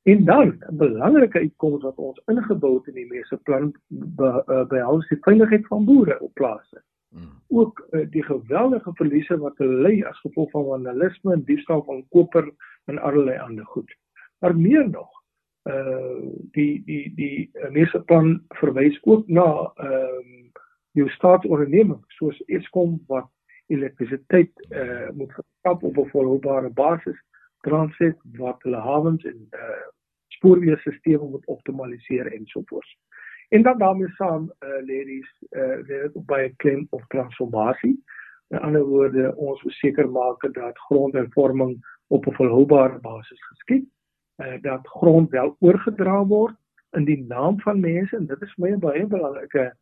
En 0.07 0.25
dan 0.25 0.47
'n 0.47 0.77
belangrike 0.77 1.39
uitkoms 1.39 1.83
wat 1.83 1.95
ons 1.95 2.21
ingebou 2.25 2.77
het 2.77 2.87
in 2.87 2.93
die 2.93 3.07
meeste 3.07 3.37
plan 3.37 3.73
behels 4.67 5.07
be, 5.07 5.15
die 5.15 5.23
veiligheid 5.23 5.67
van 5.67 5.85
boere 5.85 6.19
op 6.19 6.33
plase. 6.33 6.83
Hmm. 7.09 7.41
Ook 7.47 7.87
uh, 7.91 8.05
die 8.09 8.23
geweldige 8.23 8.91
verliese 8.93 9.37
wat 9.37 9.57
hulle 9.57 9.81
ly 9.87 10.03
as 10.03 10.19
gevolg 10.19 10.51
van 10.51 10.65
vandalisme 10.65 11.33
en 11.33 11.43
diefstal 11.43 11.83
van 11.83 12.05
koper 12.09 12.51
en 12.85 12.97
allerlei 12.97 13.37
ander 13.37 13.65
goed. 13.65 13.95
Maar 14.39 14.55
meer 14.55 14.89
nog, 14.89 15.09
uh 15.63 16.23
die 16.51 16.83
die 16.85 17.13
die 17.15 17.49
uh, 17.53 17.69
meeste 17.69 18.01
plan 18.01 18.43
verwys 18.47 18.99
ook 19.03 19.27
na 19.27 19.71
ehm 19.75 19.93
um, 19.93 20.51
jou 20.91 21.09
staatsonderneming 21.09 22.03
soos 22.07 22.37
Eskom 22.45 23.03
wat 23.07 23.27
elektrisiteit 23.67 24.51
uh 24.69 25.09
moet 25.13 25.33
verskaf 25.33 25.83
op 25.83 25.97
'n 25.97 26.09
volhoubare 26.09 26.69
basis 26.69 27.19
transit 27.61 28.17
wat 28.37 28.63
hulle 28.63 28.81
hawens 28.81 29.25
en 29.25 29.47
uh 29.51 29.87
spoorweefstelsels 30.27 31.29
moet 31.29 31.45
optimaliseer 31.45 32.31
en 32.33 32.45
so 32.45 32.61
voort. 32.65 32.97
En 33.49 33.61
dan 33.61 33.77
daarmee 33.77 34.09
saam 34.09 34.51
eh 34.59 34.69
uh, 34.69 34.75
ladies 34.75 35.43
eh 35.49 35.61
uh, 35.61 35.85
dit 35.87 36.13
op 36.13 36.27
baie 36.27 36.53
klem 36.55 36.87
of 36.89 37.07
transformasie. 37.07 38.03
In 38.47 38.59
ander 38.59 38.83
woorde, 38.83 39.35
ons 39.35 39.63
moet 39.63 39.73
seker 39.73 40.09
maak 40.09 40.53
dat 40.53 40.79
grondhervorming 40.79 41.85
op 42.07 42.25
'n 42.25 42.33
volhoubare 42.33 42.99
basis 42.99 43.45
geskied. 43.45 43.96
Uh, 44.37 44.61
dat 44.61 44.87
grond 44.87 45.29
wel 45.29 45.55
oorgedra 45.59 46.25
word 46.25 46.55
in 46.91 47.05
die 47.05 47.25
naam 47.27 47.59
van 47.61 47.79
mense 47.79 48.15
en 48.15 48.25
dit 48.25 48.41
is 48.41 48.53
vir 48.53 48.63
my 48.65 48.75
'n 48.75 48.79
baie 48.79 49.05
belangrike 49.05 49.73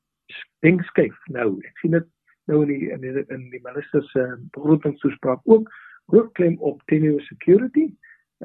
denkskyf 0.66 1.18
nou. 1.28 1.60
Ek 1.68 1.78
sien 1.78 1.92
dit 1.92 2.08
nou 2.48 2.62
in 2.62 2.68
die 2.68 2.90
in 2.92 3.02
die, 3.02 3.26
in 3.28 3.50
die 3.50 3.62
minister 3.64 4.04
se 4.04 4.24
begrotingstoespraak 4.58 5.42
ook 5.44 5.70
groot 6.08 6.32
klem 6.34 6.58
op 6.60 6.82
tenure 6.86 7.22
security 7.22 7.90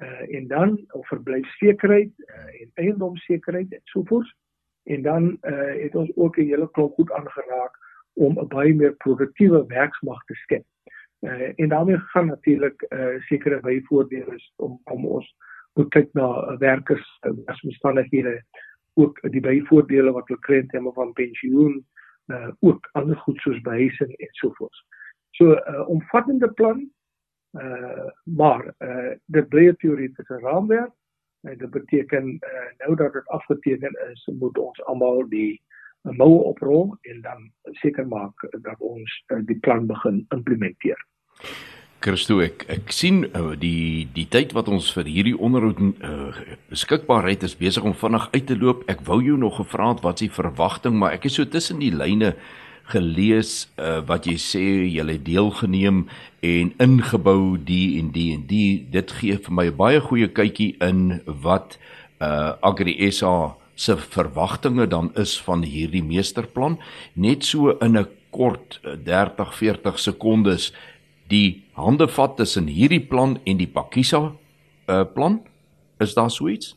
uh, 0.03 0.35
en 0.37 0.47
dan 0.49 0.79
of 0.93 1.07
verblyfsekerheid 1.09 2.13
uh, 2.27 2.61
en 2.61 2.71
eiendomssekerheid 2.75 3.73
en 3.73 3.81
so 3.85 4.03
voort. 4.05 4.35
En 4.83 5.03
dan 5.03 5.39
uh, 5.43 5.83
het 5.83 5.95
ons 5.95 6.11
ook 6.17 6.37
'n 6.37 6.51
hele 6.51 6.71
klomp 6.71 6.95
goed 6.95 7.13
aangeraak 7.13 7.79
om 8.13 8.39
'n 8.39 8.49
baie 8.49 8.75
meer 8.75 8.95
produktiewe 8.97 9.67
werksmag 9.67 10.25
te 10.25 10.35
skep. 10.35 10.65
Uh, 11.21 11.53
en 11.57 11.69
daarmee 11.69 11.99
gaan 11.99 12.27
natuurlik 12.27 12.87
uh, 12.89 13.21
sekere 13.21 13.61
byvoordele 13.61 14.41
om 14.57 14.81
om 14.85 15.07
ons 15.07 15.37
moet 15.79 15.91
kyk 15.95 16.13
na 16.13 16.57
werkers 16.59 17.07
as 17.47 17.63
omstandighede 17.63 18.43
ook 18.95 19.21
die 19.31 19.41
byvoordele 19.41 20.13
wat 20.13 20.29
hulle 20.29 20.41
kry 20.47 20.63
in 20.63 20.69
terme 20.69 20.93
van 20.93 21.13
pensioen 21.13 21.79
uh, 22.31 22.51
ook 22.61 22.89
ander 22.93 23.17
goed 23.17 23.39
soos 23.41 23.61
behuising 23.67 24.11
en 24.17 24.33
so 24.39 24.53
voort. 24.59 24.85
So 25.31 25.55
'n 25.55 25.75
uh, 25.75 25.89
omvattende 25.89 26.51
plan 26.53 26.91
Uh 27.53 28.11
maar 28.23 28.75
uh 28.79 29.15
dit 29.25 29.49
bly 29.49 29.69
'n 29.69 29.77
teoretiese 29.77 30.39
raamwerk 30.39 30.93
en 31.41 31.59
dit 31.59 31.71
beteken 31.71 32.27
uh 32.27 32.71
nou 32.79 32.95
dat 32.95 33.13
dit 33.13 33.27
afgeteken 33.27 34.11
is, 34.13 34.31
moet 34.39 34.59
ons 34.59 34.85
almal 34.85 35.29
die 35.29 35.63
moue 36.03 36.43
oprol 36.43 36.97
en 37.01 37.21
dan 37.21 37.53
seker 37.65 38.07
maak 38.09 38.49
dat 38.63 38.79
ons 38.79 39.25
uh, 39.27 39.39
die 39.45 39.59
plan 39.59 39.87
begin 39.87 40.27
implementeer. 40.29 41.07
Christo 42.01 42.39
ek 42.41 42.63
ek 42.73 42.95
sien 42.97 43.27
uh, 43.37 43.53
die 43.61 44.09
die 44.15 44.25
tyd 44.33 44.55
wat 44.57 44.71
ons 44.73 44.89
vir 44.97 45.09
hierdie 45.11 45.37
onderhoud 45.37 45.81
uh, 46.01 46.31
beskikbaarheid 46.73 47.45
is 47.45 47.59
besig 47.61 47.85
om 47.85 47.93
vinnig 47.93 48.25
uit 48.33 48.47
te 48.49 48.57
loop. 48.57 48.87
Ek 48.89 49.03
wou 49.05 49.19
jou 49.21 49.37
nog 49.37 49.59
gevra 49.61 49.91
het 49.93 50.01
wat 50.07 50.23
die 50.23 50.31
verwagting, 50.33 50.97
maar 50.97 51.13
ek 51.19 51.29
is 51.29 51.37
so 51.37 51.45
tussen 51.45 51.83
die 51.85 51.93
lyne 51.93 52.33
gelees 52.91 53.69
uh, 53.77 54.01
wat 54.09 54.25
jy 54.27 54.37
sê 54.41 54.65
jy 54.89 55.05
het 55.13 55.27
deelgeneem 55.27 56.07
en 56.47 56.73
ingebou 56.81 57.59
die 57.69 58.01
en 58.01 58.09
die 58.17 58.31
en 58.35 58.47
die 58.49 58.81
dit 58.97 59.13
gee 59.21 59.37
vir 59.37 59.55
my 59.55 59.67
'n 59.69 59.77
baie 59.77 60.01
goeie 60.01 60.29
kykie 60.29 60.77
in 60.81 61.21
wat 61.27 61.77
uh 62.21 62.57
Agri 62.65 62.97
SA 63.13 63.57
se 63.77 63.97
verwagtinge 63.97 64.89
dan 64.89 65.13
is 65.17 65.37
van 65.41 65.63
hierdie 65.63 66.03
meesterplan 66.03 66.79
net 67.15 67.45
so 67.45 67.77
in 67.81 67.97
'n 67.97 68.09
kort 68.31 68.81
30 68.83 69.55
40 69.55 69.99
sekondes 69.99 70.73
die 71.31 71.63
hande 71.81 72.09
vat 72.09 72.37
tussen 72.37 72.67
hierdie 72.67 73.07
plan 73.13 73.39
en 73.45 73.57
die 73.57 73.71
Pakisa 73.71 74.33
uh 74.89 75.05
plan 75.15 75.41
is 75.99 76.15
daar 76.15 76.31
so 76.31 76.49
iets 76.49 76.77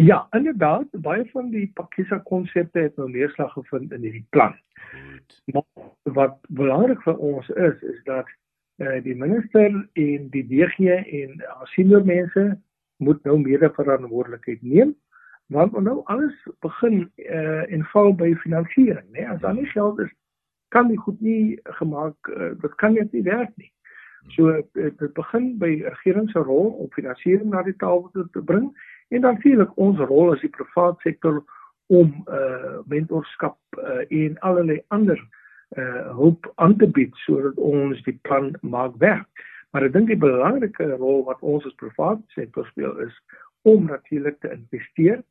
Ja, 0.00 0.26
inderdaad, 0.30 0.86
baie 1.02 1.24
van 1.32 1.50
die 1.50 1.70
Pakisa 1.74 2.18
konsepte 2.18 2.78
het 2.78 2.96
nou 2.96 3.08
neerslag 3.10 3.52
gevind 3.52 3.92
in 3.92 4.04
hierdie 4.06 4.26
plan. 4.30 4.54
Maar 5.50 5.64
wat 6.02 6.36
belangrik 6.48 7.02
vir 7.02 7.16
ons 7.18 7.48
is 7.48 7.82
is 7.82 7.98
dat 8.04 8.30
eh 8.76 8.86
uh, 8.86 9.02
die 9.02 9.16
minister 9.18 9.88
en 9.92 10.28
die 10.30 10.44
DG 10.46 10.78
en 11.22 11.42
senior 11.74 12.04
mense 12.04 12.44
moet 12.96 13.24
nou 13.24 13.38
meer 13.40 13.72
verantwoordelikheid 13.74 14.62
neem 14.62 14.94
want 15.46 15.80
nou 15.80 16.00
alles 16.04 16.46
begin 16.60 17.10
eh 17.14 17.34
uh, 17.34 17.72
en 17.72 17.84
val 17.84 18.14
by 18.14 18.34
finansiering, 18.34 19.10
né? 19.10 19.26
As 19.26 19.40
daar 19.40 19.54
nie 19.54 19.66
geld 19.66 19.98
is, 19.98 20.12
kan 20.68 20.88
die 20.88 20.98
goed 20.98 21.20
nie 21.20 21.60
gemaak 21.64 22.28
uh, 22.28 22.52
dit 22.60 22.74
kan 22.74 22.92
net 22.92 23.12
nie 23.12 23.22
werk 23.22 23.50
nie. 23.56 23.72
So 24.26 24.50
eh, 24.50 24.62
dit 24.72 25.12
begin 25.12 25.58
by 25.58 25.70
regering 25.84 26.30
se 26.30 26.38
rol 26.38 26.70
om 26.82 26.90
finansiering 26.92 27.50
na 27.50 27.62
die 27.62 27.76
tafel 27.76 28.10
te, 28.12 28.26
te 28.32 28.42
bring 28.42 28.70
en 29.08 29.20
dan 29.20 29.34
natuurlik 29.34 29.72
ons 29.76 29.98
rol 29.98 30.32
as 30.32 30.40
die 30.44 30.52
private 30.52 31.00
sektor 31.02 31.42
om 31.88 32.12
uh 32.28 32.80
mentorskap 32.92 33.56
uh, 33.80 34.02
en 34.12 34.36
allerlei 34.44 34.82
ander 34.88 35.20
uh 35.80 36.10
hulp 36.18 36.50
aan 36.54 36.76
te 36.76 36.88
bied 36.98 37.14
sodat 37.24 37.56
ons 37.56 38.02
die 38.04 38.18
plan 38.28 38.52
maak 38.60 38.98
werk. 39.00 39.46
Maar 39.72 39.88
ek 39.88 39.94
dink 39.96 40.12
die 40.12 40.20
belangrike 40.20 40.90
rol 41.00 41.24
wat 41.24 41.40
ons 41.40 41.64
as 41.64 41.76
private 41.80 42.24
sektor 42.36 42.68
speel 42.68 42.92
is 43.04 43.14
om 43.68 43.88
natuurlik 43.88 44.36
te 44.40 44.52
investeer 44.52 45.22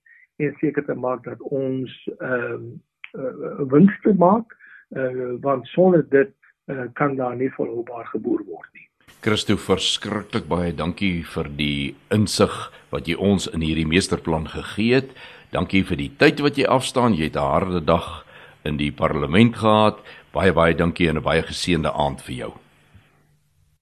en 0.41 0.57
seker 0.61 0.85
te 0.85 0.97
maak 0.97 1.23
dat 1.29 1.41
ons 1.53 1.93
ehm 2.17 2.71
uh, 3.13 3.21
uh, 3.21 3.61
winste 3.69 4.13
maak 4.17 4.57
uh 4.97 5.37
want 5.45 5.67
sonder 5.67 6.03
dit 6.09 6.33
uh, 6.67 6.87
kan 6.93 7.15
daar 7.15 7.35
nie 7.35 7.49
volhoubaar 7.49 8.05
geboer 8.05 8.43
word 8.45 8.69
nie. 8.73 8.85
Christo 9.21 9.57
verskriklik 9.57 10.47
baie 10.47 10.73
dankie 10.75 11.23
vir 11.25 11.49
die 11.57 11.95
insig 12.13 12.53
wat 12.91 13.07
jy 13.07 13.15
ons 13.17 13.47
in 13.47 13.65
hierdie 13.65 13.87
meesterplan 13.87 14.47
gegee 14.51 15.01
het. 15.01 15.11
Dankie 15.51 15.83
vir 15.87 15.97
die 15.97 16.11
tyd 16.19 16.39
wat 16.43 16.59
jy 16.59 16.67
afstaan. 16.67 17.15
Jy 17.15 17.31
het 17.31 17.35
'n 17.35 17.51
harde 17.51 17.81
dag 17.81 18.25
in 18.63 18.77
die 18.77 18.91
parlement 18.91 19.55
gehad. 19.55 19.99
Baie 20.33 20.53
baie 20.53 20.75
dankie 20.75 21.09
en 21.09 21.17
'n 21.17 21.23
baie 21.23 21.41
geseënde 21.41 21.91
aand 21.91 22.21
vir 22.21 22.35
jou. 22.35 22.53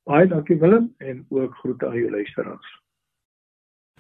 Baie 0.05 0.27
dankie 0.27 0.55
Willem 0.59 0.93
en 0.97 1.25
ook 1.29 1.55
groete 1.55 1.87
aan 1.87 1.97
jou 1.97 2.11
luisteraars. 2.11 2.69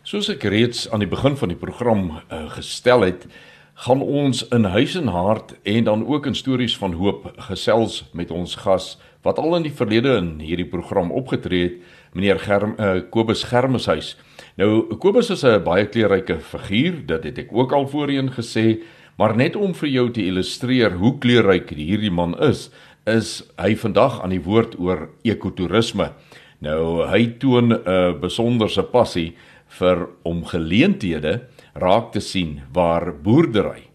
Soos 0.03 0.29
ek 0.29 0.43
reeds 0.43 0.91
aan 0.91 0.99
die 0.99 1.09
begin 1.09 1.35
van 1.35 1.49
die 1.49 1.57
program 1.57 2.11
uh, 2.11 2.49
gestel 2.49 3.01
het, 3.01 3.25
gaan 3.75 4.01
ons 4.01 4.45
in 4.55 4.63
huis 4.71 4.95
en 4.95 5.09
hart 5.11 5.51
en 5.67 5.83
dan 5.83 6.05
ook 6.07 6.25
in 6.25 6.35
stories 6.35 6.77
van 6.79 6.93
hoop 6.95 7.27
gesels 7.49 8.05
met 8.15 8.31
ons 8.31 8.55
gas 8.63 8.95
wat 9.25 9.39
al 9.41 9.57
in 9.57 9.65
die 9.65 9.73
verlede 9.73 10.13
in 10.21 10.29
hierdie 10.39 10.67
program 10.69 11.11
opgetree 11.11 11.63
het, 11.63 11.79
meneer 12.15 12.39
Germ 12.39 12.75
uh, 12.79 13.01
Kobus 13.11 13.43
Germeshuis. 13.49 14.13
Nou 14.55 14.95
Kobus 15.01 15.29
is 15.33 15.43
'n 15.43 15.63
baie 15.63 15.89
kleurryke 15.89 16.39
figuur, 16.39 17.05
dit 17.05 17.23
het 17.23 17.37
ek 17.37 17.49
ook 17.51 17.73
al 17.73 17.87
voorheen 17.87 18.31
gesê, 18.31 18.83
maar 19.17 19.35
net 19.35 19.55
om 19.55 19.73
vir 19.73 19.89
jou 19.89 20.11
te 20.11 20.21
illustreer 20.21 20.91
hoe 20.91 21.17
kleurryk 21.19 21.69
hierdie 21.69 22.11
man 22.11 22.39
is, 22.39 22.69
is 23.05 23.43
hy 23.57 23.75
vandag 23.75 24.21
aan 24.23 24.29
die 24.29 24.43
woord 24.43 24.79
oor 24.79 25.09
ekotourisme. 25.23 26.11
Nou 26.61 27.03
hy 27.07 27.35
toon 27.39 27.73
'n 27.73 28.19
besonderse 28.21 28.83
passie 28.83 29.35
vir 29.79 30.07
om 30.23 30.43
geleenthede 30.45 31.39
raak 31.73 32.11
te 32.13 32.21
sien 32.23 32.61
waar 32.73 33.11
boerdery 33.13 33.87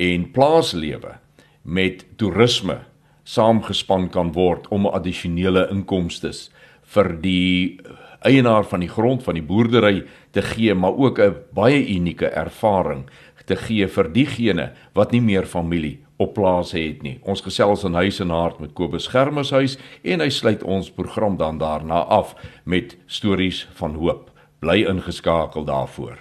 en 0.00 0.30
plaaslewe 0.34 1.18
met 1.62 2.04
toerisme 2.16 2.80
saamgespan 3.24 4.08
kan 4.10 4.32
word 4.32 4.66
om 4.74 4.88
addisionele 4.90 5.68
inkomste 5.70 6.32
vir 6.94 7.12
die 7.22 7.80
eienaar 8.26 8.66
van 8.68 8.82
die 8.82 8.90
grond 8.90 9.22
van 9.24 9.38
die 9.38 9.44
boerdery 9.46 10.02
te 10.34 10.42
gee, 10.42 10.74
maar 10.74 10.96
ook 10.96 11.18
'n 11.18 11.36
baie 11.54 11.80
unieke 11.96 12.26
ervaring 12.26 13.08
te 13.46 13.56
gee 13.56 13.86
vir 13.86 14.12
diegene 14.12 14.72
wat 14.94 15.12
nie 15.12 15.20
meer 15.20 15.46
familie 15.46 15.98
op 16.16 16.34
plase 16.34 16.78
het 16.78 17.02
nie. 17.02 17.18
Ons 17.22 17.40
gesels 17.40 17.84
in 17.84 17.94
huis 17.94 18.20
en 18.20 18.30
hart 18.30 18.60
met 18.60 18.72
Kobus 18.72 19.08
Germeshuis 19.08 19.78
en 20.04 20.20
hy 20.20 20.28
sluit 20.28 20.62
ons 20.62 20.90
program 20.90 21.36
dan 21.36 21.58
daarna 21.58 22.04
af 22.04 22.34
met 22.64 22.96
stories 23.06 23.68
van 23.72 23.94
hoop. 23.94 24.29
Bly 24.60 24.82
ingeskakel 24.84 25.64
daarvoor. 25.64 26.18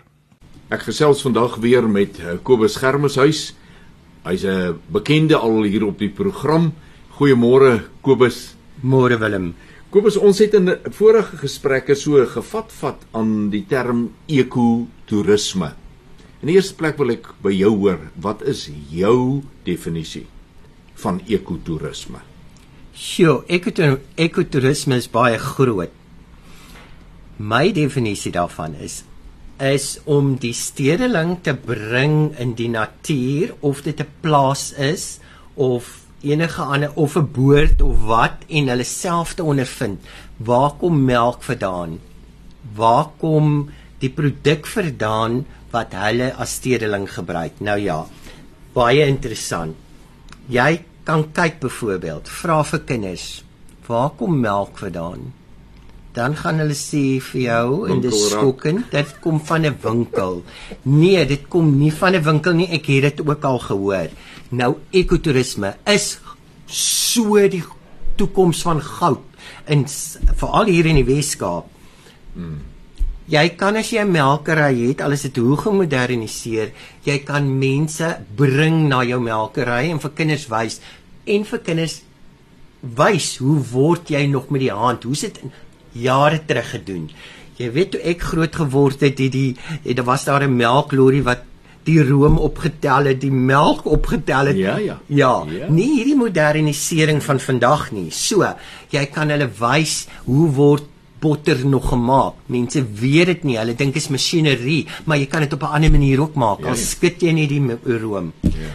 Ek 0.72 0.86
gesels 0.88 1.20
vandag 1.26 1.58
weer 1.60 1.84
met 1.92 2.22
eh, 2.24 2.38
Kobus 2.40 2.78
Germeshuis. 2.80 3.52
Hy's 4.24 4.46
'n 4.46 4.80
bekende 4.88 5.36
al 5.36 5.64
hier 5.64 5.84
op 5.84 6.00
die 6.00 6.10
program. 6.10 6.72
Goeiemôre 7.20 7.90
Kobus. 8.02 8.56
Môre 8.82 9.20
Willem. 9.20 9.56
Kobus, 9.90 10.16
ons 10.18 10.40
het 10.40 10.54
in 10.54 10.72
vorige 10.94 11.38
gesprekke 11.38 11.96
so 11.96 12.26
gevat-vat 12.26 13.00
aan 13.12 13.50
die 13.50 13.66
term 13.68 14.14
ekotourisme. 14.28 15.74
In 16.40 16.48
die 16.48 16.56
eerste 16.56 16.76
plek 16.76 16.98
wil 16.98 17.10
ek 17.10 17.34
by 17.44 17.52
jou 17.52 17.76
hoor, 17.76 18.00
wat 18.16 18.42
is 18.48 18.70
jou 18.92 19.42
definisie 19.66 20.28
van 20.96 21.20
ekotourisme? 21.28 22.22
Sjoe, 22.96 23.44
ekotourisme 23.50 24.96
is 24.96 25.10
baie 25.12 25.38
groot. 25.38 25.99
My 27.40 27.72
definisie 27.72 28.32
daarvan 28.36 28.76
is 28.76 29.04
is 29.60 30.00
om 30.08 30.38
die 30.40 30.54
stedeling 30.56 31.38
te 31.44 31.52
bring 31.52 32.34
in 32.40 32.54
die 32.56 32.70
natuur 32.72 33.56
of 33.60 33.82
dit 33.84 34.00
'n 34.00 34.08
plaas 34.22 34.72
is 34.72 35.20
of 35.56 36.06
enige 36.22 36.62
ander 36.62 36.92
of 36.96 37.16
'n 37.16 37.32
boord 37.32 37.82
of 37.82 38.06
wat 38.08 38.44
en 38.48 38.68
hulle 38.68 38.84
self 38.84 39.34
te 39.34 39.44
ondervind 39.44 40.00
waar 40.38 40.72
kom 40.80 41.06
melk 41.06 41.44
vandaan? 41.44 42.00
Waar 42.76 43.08
kom 43.18 43.70
die 44.00 44.10
produk 44.10 44.68
vandaan 44.68 45.46
wat 45.72 45.94
hulle 45.94 46.32
as 46.40 46.56
stedeling 46.60 47.08
gebruik. 47.14 47.60
Nou 47.60 47.78
ja, 47.80 48.06
baie 48.74 49.06
interessant. 49.06 49.76
Jy 50.48 50.84
kan 51.04 51.32
kyk 51.34 51.60
byvoorbeeld, 51.60 52.30
vra 52.30 52.64
vir 52.64 52.80
kinders, 52.80 53.44
waar 53.88 54.10
kom 54.18 54.40
melk 54.40 54.78
vandaan? 54.78 55.39
Dan 56.20 56.36
gaan 56.36 56.60
hulle 56.60 56.76
sê 56.76 57.04
vir 57.24 57.42
jou 57.46 57.68
in 57.88 58.02
die 58.04 58.12
skokken, 58.12 58.84
dit 58.92 59.12
kom 59.24 59.40
van 59.50 59.66
'n 59.66 59.78
winkel. 59.84 60.44
Nee, 60.84 61.26
dit 61.26 61.48
kom 61.48 61.78
nie 61.80 61.92
van 61.92 62.16
'n 62.16 62.24
winkel 62.24 62.54
nie, 62.54 62.68
ek 62.68 62.86
het 62.86 63.02
dit 63.02 63.28
ook 63.28 63.44
al 63.44 63.60
gehoor. 63.60 64.10
Nou 64.52 64.76
ekotourisme 64.92 65.76
is 65.86 66.20
so 66.66 67.48
die 67.48 67.64
toekoms 68.18 68.62
van 68.62 68.82
goud 68.82 69.24
in 69.68 69.86
veral 70.36 70.66
hier 70.66 70.86
in 70.86 70.96
die 70.96 71.08
Weskaap. 71.08 71.66
Hmm. 72.34 72.60
Jy 73.30 73.50
kan 73.50 73.76
as 73.76 73.92
jy 73.92 74.02
'n 74.02 74.12
melkery 74.12 74.88
het, 74.88 75.02
al 75.02 75.12
is 75.12 75.22
dit 75.22 75.38
hoe 75.38 75.58
gemoderniseer, 75.58 76.72
jy 77.04 77.18
kan 77.20 77.60
mense 77.60 78.26
bring 78.36 78.90
na 78.90 79.04
jou 79.04 79.20
melkery 79.22 79.92
en 79.92 80.00
vir 80.00 80.12
kinders 80.12 80.48
wys 80.50 80.80
en 81.26 81.46
vir 81.46 81.60
kinders 81.60 82.02
wys 82.82 83.38
hoe 83.38 83.60
word 83.72 84.10
jy 84.10 84.26
nog 84.26 84.50
met 84.50 84.62
die 84.62 84.72
hand? 84.72 85.04
Hoe's 85.04 85.22
dit 85.22 85.40
jare 86.02 86.40
terug 86.46 86.70
gedoen? 86.70 87.10
Jy 87.60 87.72
weet 87.76 87.92
toe 87.92 88.02
ek 88.08 88.22
groot 88.22 88.56
geword 88.56 89.02
het, 89.04 89.20
het 89.20 89.32
die 89.32 89.56
het, 89.84 89.96
daar 89.96 90.06
was 90.06 90.26
daar 90.26 90.44
'n 90.44 90.56
melklorry 90.56 91.22
wat 91.24 91.44
die 91.84 92.04
room 92.04 92.38
opgetel 92.38 93.10
het, 93.10 93.22
die 93.22 93.32
melk 93.32 93.86
opgetel 93.86 94.52
het. 94.52 94.58
Ja, 94.58 94.78
ja. 94.78 95.00
Ja, 95.08 95.44
ja. 95.48 95.70
nie 95.70 95.90
hierdie 95.96 96.16
modernisering 96.16 97.24
van 97.24 97.40
vandag 97.40 97.92
nie. 97.92 98.12
So, 98.12 98.46
jy 98.90 99.06
kan 99.06 99.30
hulle 99.30 99.50
wys 99.60 100.08
hoe 100.26 100.50
word 100.56 100.84
botter 101.20 101.66
nog 101.68 101.90
gemaak. 101.92 102.34
Mense 102.46 102.84
weet 103.02 103.26
dit 103.26 103.44
nie. 103.44 103.58
Hulle 103.60 103.76
dink 103.76 103.94
dit 103.94 104.04
is 104.04 104.12
masjinerie, 104.14 104.86
maar 105.06 105.20
jy 105.20 105.26
kan 105.26 105.42
dit 105.42 105.54
op 105.54 105.64
'n 105.64 105.76
ander 105.76 105.92
manier 105.92 106.22
ook 106.22 106.36
maak. 106.36 106.60
Ja, 106.60 106.68
Al 106.68 106.76
ja. 106.76 106.86
skud 106.86 107.22
jy 107.22 107.32
net 107.32 107.50
die 107.50 107.98
room. 107.98 108.34
Ja. 108.42 108.72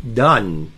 Dan 0.00 0.68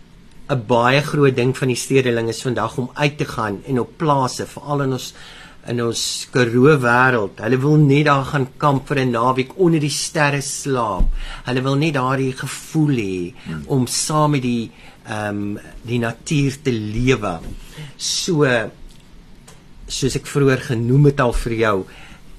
'n 0.49 0.63
baie 0.67 1.01
groot 1.01 1.35
ding 1.35 1.57
van 1.57 1.67
die 1.67 1.75
stedeling 1.75 2.29
is 2.29 2.41
vandag 2.41 2.77
om 2.77 2.89
uit 2.93 3.17
te 3.17 3.25
gaan 3.25 3.61
en 3.67 3.79
op 3.79 3.97
plase, 3.97 4.45
veral 4.45 4.81
in 4.81 4.91
ons 4.91 5.13
in 5.67 5.81
ons 5.83 6.01
Karoo 6.31 6.75
wêreld. 6.79 7.41
Hulle 7.43 7.59
wil 7.59 7.77
net 7.83 8.05
daar 8.07 8.25
gaan 8.25 8.47
kamp 8.57 8.87
vir 8.87 8.99
'n 9.05 9.11
naweek 9.11 9.51
onder 9.57 9.79
die 9.79 9.89
sterre 9.89 10.41
slaap. 10.41 11.07
Hulle 11.45 11.61
wil 11.61 11.75
net 11.75 11.93
daardie 11.93 12.33
gevoel 12.33 12.95
hê 12.95 13.33
hmm. 13.45 13.63
om 13.67 13.87
saam 13.87 14.31
met 14.31 14.41
die 14.41 14.71
ehm 15.07 15.57
um, 15.57 15.59
die 15.83 15.99
natuur 15.99 16.61
te 16.63 16.71
lewe. 16.71 17.39
So 17.97 18.43
soos 19.87 20.15
ek 20.15 20.27
vroeër 20.27 20.61
genoem 20.71 21.05
het 21.05 21.19
al 21.19 21.33
vir 21.33 21.53
jou 21.53 21.77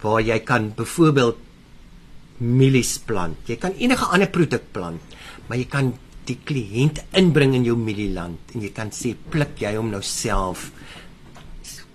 waar 0.02 0.20
jy 0.20 0.38
kan 0.44 0.72
byvoorbeeld 0.76 1.36
mielies 2.38 2.98
plant. 2.98 3.38
Jy 3.46 3.56
kan 3.56 3.74
enige 3.78 4.04
ander 4.04 4.28
produk 4.30 4.68
plant, 4.72 5.16
maar 5.48 5.58
jy 5.58 5.66
kan 5.66 5.92
die 6.28 6.38
kliënt 6.44 7.00
inbring 7.16 7.54
in 7.56 7.64
jou 7.64 7.76
mielieland 7.76 8.52
en 8.54 8.62
jy 8.62 8.70
kan 8.76 8.92
sê 8.92 9.14
pluk 9.32 9.56
jy 9.62 9.74
hom 9.78 9.90
nou 9.90 10.02
self. 10.04 10.68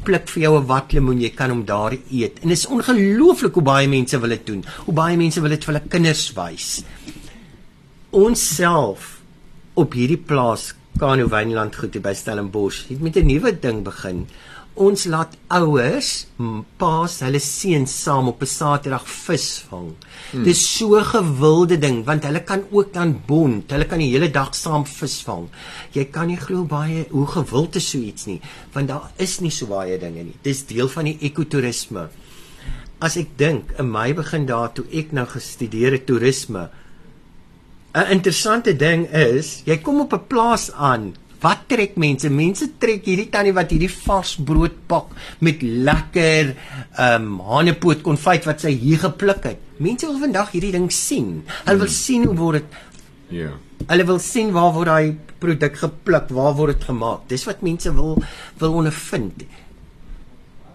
Pluk 0.04 0.28
vir 0.30 0.42
jou 0.44 0.60
'n 0.60 0.68
watlemoen, 0.68 1.22
jy 1.22 1.30
kan 1.30 1.50
hom 1.50 1.66
daar 1.66 1.94
eet. 2.12 2.40
En 2.42 2.50
dit 2.50 2.58
is 2.58 2.66
ongelooflik 2.66 3.54
hoe 3.54 3.64
baie 3.64 3.88
mense 3.88 4.20
wil 4.20 4.30
dit 4.30 4.46
doen. 4.46 4.64
Hoe 4.86 4.94
baie 4.94 5.18
mense 5.18 5.42
wil 5.42 5.50
dit 5.50 5.64
vir 5.64 5.74
hulle 5.74 5.88
kinders 5.90 6.34
wys. 6.34 6.84
Ons 8.12 8.56
self 8.56 9.22
op 9.74 9.94
hierdie 9.94 10.18
plaas 10.18 10.74
Kano 11.00 11.28
Wynland 11.28 11.76
goed 11.76 11.96
by 12.02 12.14
Stellenbosch 12.14 12.90
het 12.90 13.02
met 13.02 13.16
'n 13.18 13.26
nuwe 13.26 13.60
ding 13.60 13.84
begin 13.84 14.28
ons 14.76 15.06
laat 15.06 15.36
ouers 15.54 16.10
paas 16.82 17.20
hulle 17.22 17.40
seuns 17.44 17.94
saam 18.04 18.28
op 18.32 18.42
'n 18.42 18.50
Saterdag 18.50 19.06
visvang. 19.08 19.94
Hmm. 20.32 20.44
Dis 20.44 20.62
so 20.78 20.96
'n 20.98 21.06
gewilde 21.06 21.78
ding 21.78 22.06
want 22.06 22.24
hulle 22.24 22.44
kan 22.44 22.64
ook 22.72 22.94
dan 22.94 23.22
bond. 23.26 23.72
Hulle 23.72 23.86
kan 23.86 24.00
die 24.00 24.12
hele 24.12 24.32
dag 24.32 24.56
saam 24.56 24.86
visvang. 24.86 25.50
Jy 25.92 26.06
kan 26.06 26.28
nie 26.28 26.38
glo 26.38 26.64
baie 26.64 27.06
hoe 27.10 27.28
gewild 27.28 27.76
is 27.76 27.90
so 27.90 27.98
iets 27.98 28.26
nie, 28.26 28.42
want 28.74 28.88
daar 28.88 29.12
is 29.18 29.40
nie 29.40 29.52
so 29.52 29.66
baie 29.66 30.00
dinge 30.00 30.24
nie. 30.24 30.36
Dis 30.42 30.66
deel 30.66 30.88
van 30.88 31.06
die 31.06 31.18
ekotourisme. 31.22 32.10
As 33.00 33.18
ek 33.18 33.38
dink, 33.38 33.72
in 33.80 33.92
my 33.92 34.14
begin 34.14 34.46
daar 34.46 34.74
toe 34.74 34.86
ek 34.92 35.12
nou 35.12 35.26
gestudeer 35.26 35.92
het 35.92 36.06
toerisme. 36.06 36.70
'n 37.94 38.12
Interessante 38.12 38.74
ding 38.76 39.06
is, 39.14 39.62
jy 39.66 39.78
kom 39.78 40.00
op 40.02 40.14
'n 40.14 40.28
plaas 40.28 40.72
aan 40.72 41.16
Wat 41.44 41.66
trek 41.68 41.98
mense? 42.00 42.30
Mense 42.32 42.70
trek 42.80 43.04
hierdie 43.10 43.28
tannie 43.32 43.54
wat 43.56 43.74
hierdie 43.74 43.92
vars 43.92 44.38
brood 44.40 44.78
pak 44.88 45.12
met 45.44 45.64
lekker 45.64 46.54
ehm 46.54 47.28
um, 47.28 47.42
hanepoot 47.50 48.04
konfyt 48.06 48.48
wat 48.48 48.64
sy 48.64 48.72
hier 48.80 49.02
gepluk 49.02 49.44
het. 49.52 49.60
Mense 49.84 50.08
wil 50.08 50.22
vandag 50.22 50.54
hierdie 50.56 50.72
ding 50.76 50.88
sien. 50.94 51.42
Hulle 51.66 51.84
wil 51.84 51.90
hmm. 51.90 52.00
sien 52.00 52.28
hoe 52.30 52.40
word 52.40 52.62
dit 52.62 52.82
Ja. 53.34 53.38
Yeah. 53.50 53.60
Hulle 53.90 54.06
wil 54.08 54.20
sien 54.24 54.54
waar 54.56 54.72
word 54.76 54.88
daai 54.88 55.36
produk 55.44 55.76
gepluk, 55.82 56.30
waar 56.32 56.56
word 56.56 56.78
dit 56.78 56.88
gemaak. 56.88 57.28
Dis 57.32 57.44
wat 57.50 57.64
mense 57.66 57.92
wil 57.96 58.22
wil 58.62 58.80
ondervind. 58.80 59.44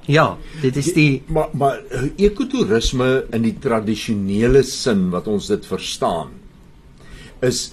Ja, 0.09 0.37
dit 0.63 0.77
is 0.81 0.93
die 0.97 1.23
maar 1.33 1.53
maar 1.53 1.81
ekotourisme 2.17 3.09
in 3.37 3.45
die 3.45 3.57
tradisionele 3.61 4.63
sin 4.65 5.09
wat 5.13 5.29
ons 5.29 5.49
dit 5.53 5.67
verstaan 5.69 6.33
is 7.45 7.69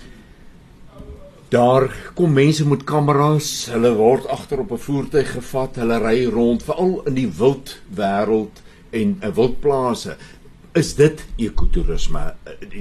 Daar 1.49 2.12
kom 2.13 2.34
mense 2.34 2.67
met 2.67 2.84
kameras, 2.84 3.67
hulle 3.69 3.93
word 3.95 4.27
agter 4.27 4.60
op 4.60 4.71
'n 4.71 4.77
voertuig 4.77 5.31
gevat, 5.31 5.75
hulle 5.75 5.97
ry 5.99 6.25
rond 6.25 6.63
veral 6.63 7.01
in 7.05 7.13
die 7.13 7.29
wild 7.38 7.79
wêreld 7.95 8.62
en 8.91 9.17
'n 9.21 9.34
wildplase. 9.34 10.17
is 10.75 10.91
dit 10.97 11.21
ekotourisme 11.39 12.34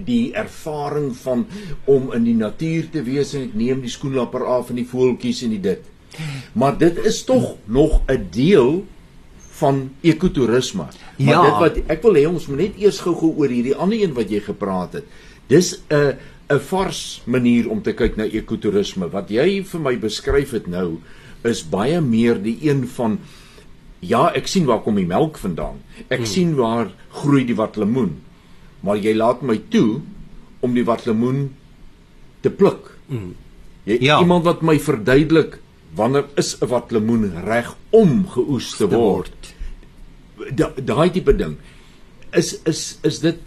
die 0.06 0.32
ervaring 0.36 1.12
van 1.22 1.44
om 1.90 2.10
in 2.16 2.26
die 2.26 2.36
natuur 2.38 2.88
te 2.94 3.04
wees 3.06 3.34
en 3.36 3.46
ek 3.48 3.54
neem 3.58 3.84
die 3.84 3.92
skoenlapper 3.92 4.46
af 4.56 4.72
en 4.72 4.80
die 4.80 4.88
voeltjies 4.88 5.44
en 5.46 5.54
die 5.54 5.62
dit 5.62 5.90
maar 6.58 6.76
dit 6.78 6.98
is 7.06 7.22
tog 7.26 7.54
nog 7.66 8.00
'n 8.10 8.28
deel 8.34 8.84
van 9.60 9.90
ekotourisme 10.02 10.86
maar 11.18 11.34
ja. 11.34 11.42
dit 11.42 11.60
wat 11.62 11.78
ek 11.86 12.02
wil 12.02 12.18
hê 12.18 12.26
ons 12.26 12.46
moet 12.46 12.58
net 12.58 12.82
eers 12.82 12.98
gou-gou 12.98 13.34
oor 13.38 13.48
hierdie 13.48 13.76
ander 13.76 14.02
een 14.02 14.14
wat 14.14 14.30
jy 14.30 14.40
gepraat 14.42 14.98
het 14.98 15.06
dis 15.46 15.78
'n 15.90 16.18
'n 16.50 16.60
vars 16.60 17.22
manier 17.24 17.70
om 17.70 17.82
te 17.82 17.92
kyk 17.92 18.16
na 18.16 18.24
ekotourisme 18.24 19.08
wat 19.10 19.30
jy 19.30 19.62
vir 19.64 19.80
my 19.80 19.96
beskryf 19.96 20.50
het 20.50 20.66
nou 20.66 21.00
is 21.44 21.62
baie 21.62 22.00
meer 22.00 22.42
die 22.42 22.58
een 22.68 22.86
van 22.88 23.18
ja, 24.04 24.28
ek 24.36 24.48
sien 24.50 24.66
waar 24.68 24.82
kom 24.84 24.98
die 25.00 25.08
melk 25.08 25.38
vandaan. 25.40 25.80
Ek 26.08 26.24
hmm. 26.24 26.28
sien 26.28 26.54
waar 26.58 26.90
groei 27.22 27.44
die 27.48 27.56
watlemoen. 27.56 28.18
Maar 28.84 29.00
jy 29.00 29.14
laat 29.16 29.42
my 29.42 29.56
toe 29.72 30.02
om 30.64 30.74
die 30.76 30.84
watlemoen 30.84 31.46
te 32.44 32.52
pluk. 32.52 32.92
Hmm. 33.08 33.32
Jy 33.88 34.00
ja. 34.04 34.20
iemand 34.20 34.44
wat 34.48 34.64
my 34.64 34.76
verduidelik 34.80 35.58
wanneer 35.96 36.28
is 36.40 36.56
'n 36.60 36.68
watlemoen 36.68 37.30
reg 37.44 37.74
om 37.90 38.26
geoes 38.28 38.76
te 38.76 38.88
word. 38.88 39.54
Daai 40.84 41.10
tipe 41.10 41.36
ding. 41.36 41.56
Is 42.32 42.60
is 42.64 42.98
is 43.02 43.20
dit 43.20 43.40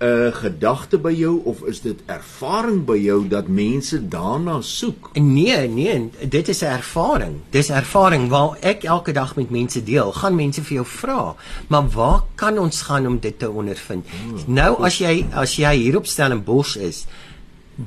'n 0.00 0.32
gedagte 0.32 0.98
by 0.98 1.12
jou 1.12 1.40
of 1.44 1.62
is 1.62 1.80
dit 1.80 1.98
ervaring 2.06 2.84
by 2.84 2.96
jou 2.96 3.28
dat 3.28 3.48
mense 3.48 4.08
daarna 4.08 4.60
soek? 4.60 5.10
Nee, 5.12 5.68
nee, 5.68 6.10
dit 6.28 6.48
is 6.48 6.62
'n 6.62 6.66
ervaring. 6.66 7.40
Dis 7.50 7.68
ervaring 7.68 8.28
waar 8.28 8.56
ek 8.60 8.84
elke 8.84 9.12
dag 9.12 9.36
met 9.36 9.50
mense 9.50 9.82
deel. 9.82 10.12
Gaan 10.12 10.34
mense 10.34 10.62
vir 10.62 10.74
jou 10.74 10.86
vra, 10.86 11.34
maar 11.66 11.88
waar 11.88 12.22
kan 12.34 12.58
ons 12.58 12.82
gaan 12.82 13.06
om 13.06 13.18
dit 13.20 13.38
te 13.38 13.50
ondervind? 13.50 14.06
Hmm, 14.08 14.54
nou 14.54 14.82
as 14.82 14.98
jy 14.98 15.26
as 15.32 15.56
jy 15.56 15.74
hier 15.74 15.96
op 15.96 16.06
Stellenbosch 16.06 16.76
is, 16.76 17.06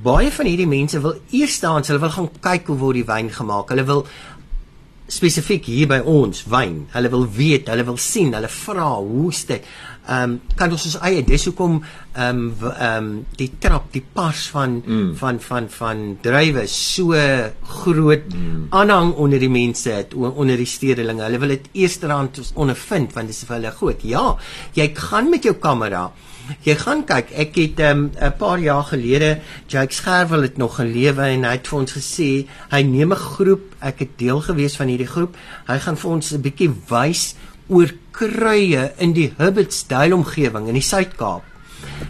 baie 0.01 0.31
van 0.31 0.45
hierdie 0.45 0.67
mense 0.67 1.01
wil 1.01 1.15
eers 1.31 1.53
staan, 1.53 1.83
hulle 1.85 1.99
wil 1.99 2.09
gaan 2.09 2.29
kyk 2.39 2.67
hoe 2.67 2.77
word 2.77 2.95
die 2.95 3.05
wyn 3.05 3.29
gemaak. 3.29 3.69
Hulle 3.69 3.83
wil 3.83 4.05
spesifiek 5.13 5.65
hier 5.69 5.89
by 5.91 5.99
ons 6.09 6.43
wyn. 6.51 6.83
Hulle 6.93 7.11
wil 7.13 7.27
weet, 7.37 7.69
hulle 7.71 7.85
wil 7.87 7.99
sien, 8.01 8.33
hulle 8.33 8.51
vra 8.51 8.89
hoe's 8.99 9.45
dit? 9.49 9.67
ehm 10.03 10.31
um, 10.31 10.55
kan 10.59 10.71
ons 10.75 10.83
ons 10.89 10.97
eie 11.07 11.21
dis 11.23 11.45
hoekom 11.47 11.77
ehm 11.79 12.39
um, 12.39 12.71
ehm 12.71 13.05
um, 13.05 13.11
die 13.39 13.47
trap 13.63 13.85
die 13.93 14.03
pas 14.03 14.41
van 14.51 14.81
mm. 14.81 15.13
van 15.15 15.39
van 15.39 15.69
van 15.71 16.01
drywe 16.25 16.65
so 16.67 17.15
groot 17.83 18.27
mm. 18.33 18.65
aanhang 18.79 19.13
onder 19.15 19.39
die 19.39 19.51
mense 19.53 19.95
het 19.95 20.13
onder 20.13 20.59
die 20.59 20.67
stedelinge 20.67 21.23
hulle 21.23 21.39
wil 21.39 21.55
dit 21.55 21.69
eersterhand 21.85 22.41
ondervind 22.53 23.15
want 23.15 23.31
dit 23.31 23.35
is 23.37 23.47
vir 23.47 23.57
hulle 23.57 23.71
goed 23.79 24.03
ja 24.03 24.25
jy 24.75 24.89
gaan 24.97 25.31
met 25.31 25.47
jou 25.47 25.55
kamera 25.55 26.09
Jy 26.63 26.75
gaan 26.75 27.05
kyk, 27.07 27.31
ek 27.31 27.55
het 27.55 27.79
'n 27.79 28.11
um, 28.19 28.33
paar 28.37 28.59
jaar 28.59 28.83
gelede 28.83 29.39
Jake 29.67 29.93
Scherwel 29.93 30.41
het 30.41 30.57
nog 30.57 30.75
gelewe 30.75 31.21
en 31.21 31.43
hy 31.43 31.51
het 31.51 31.67
vir 31.67 31.79
ons 31.79 31.91
gesê 31.91 32.47
hy 32.71 32.81
neem 32.81 33.13
'n 33.13 33.15
groep, 33.15 33.75
ek 33.79 33.99
het 33.99 34.17
deel 34.17 34.41
gewees 34.41 34.75
van 34.75 34.87
hierdie 34.87 35.07
groep. 35.07 35.35
Hy 35.67 35.79
gaan 35.79 35.97
vir 35.97 36.11
ons 36.11 36.31
'n 36.31 36.41
bietjie 36.41 36.71
wys 36.89 37.35
oor 37.67 37.89
kruie 38.11 38.91
in 38.97 39.13
die 39.13 39.33
Hubbardsdale 39.37 40.15
omgewing 40.15 40.67
in 40.67 40.73
die 40.73 40.81
Suid-Kaap. 40.81 41.43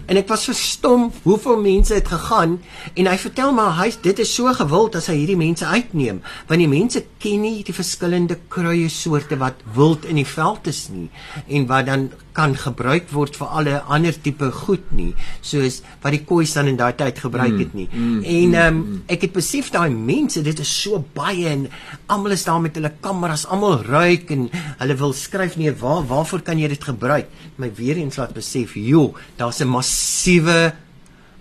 En 0.05 0.19
ek 0.19 0.27
was 0.27 0.45
verstom 0.49 1.11
hoeveel 1.23 1.61
mense 1.61 1.93
het 1.93 2.07
gegaan 2.11 2.57
en 2.93 3.07
hy 3.07 3.15
vertel 3.17 3.53
maar 3.55 3.77
hy 3.77 3.87
dit 4.01 4.19
is 4.19 4.33
so 4.35 4.51
gewild 4.53 4.97
as 4.99 5.07
hy 5.11 5.15
hierdie 5.21 5.39
mense 5.39 5.65
uitneem 5.65 6.21
want 6.49 6.59
die 6.59 6.69
mense 6.69 7.05
ken 7.23 7.41
nie 7.45 7.63
die 7.63 7.75
verskillende 7.75 8.37
kruie 8.51 8.89
soorte 8.91 9.39
wat 9.41 9.63
wild 9.77 10.05
in 10.05 10.19
die 10.19 10.27
veld 10.27 10.67
is 10.67 10.87
nie 10.91 11.07
en 11.47 11.69
wat 11.71 11.87
dan 11.87 12.09
kan 12.33 12.55
gebruik 12.57 13.11
word 13.13 13.37
vir 13.37 13.47
alle 13.59 13.79
ander 13.93 14.15
tipe 14.25 14.49
goed 14.63 14.85
nie 14.95 15.11
soos 15.45 15.81
wat 16.03 16.15
die 16.15 16.23
koeis 16.25 16.53
dan 16.57 16.71
in 16.71 16.79
daai 16.79 16.93
tyd 16.97 17.21
gebruik 17.21 17.57
het 17.59 17.73
nie. 17.77 17.87
Mm, 17.91 18.03
mm, 18.03 18.23
en 18.23 18.55
ehm 18.59 18.79
um, 18.81 19.01
ek 19.13 19.27
het 19.27 19.35
besef 19.35 19.69
daai 19.73 19.89
mense 19.93 20.41
dit 20.45 20.59
is 20.65 20.73
so 20.83 21.03
baie 21.15 21.47
en 21.49 21.67
almal 22.07 22.35
is 22.37 22.45
daar 22.47 22.61
met 22.61 22.75
hulle 22.79 22.93
kameras, 23.01 23.45
almal 23.45 23.81
ruik 23.85 24.31
en 24.33 24.47
hulle 24.81 24.97
wil 25.01 25.13
skryf 25.13 25.57
nee, 25.61 25.73
waar 25.81 26.05
waarvoor 26.09 26.41
kan 26.41 26.59
jy 26.59 26.71
dit 26.73 26.83
gebruik? 26.83 27.29
My 27.61 27.69
weer 27.77 28.01
eens 28.01 28.17
laat 28.17 28.33
besef, 28.33 28.73
joh, 28.75 29.13
daar's 29.37 29.61
'n 29.61 29.69
massiewe 29.69 30.73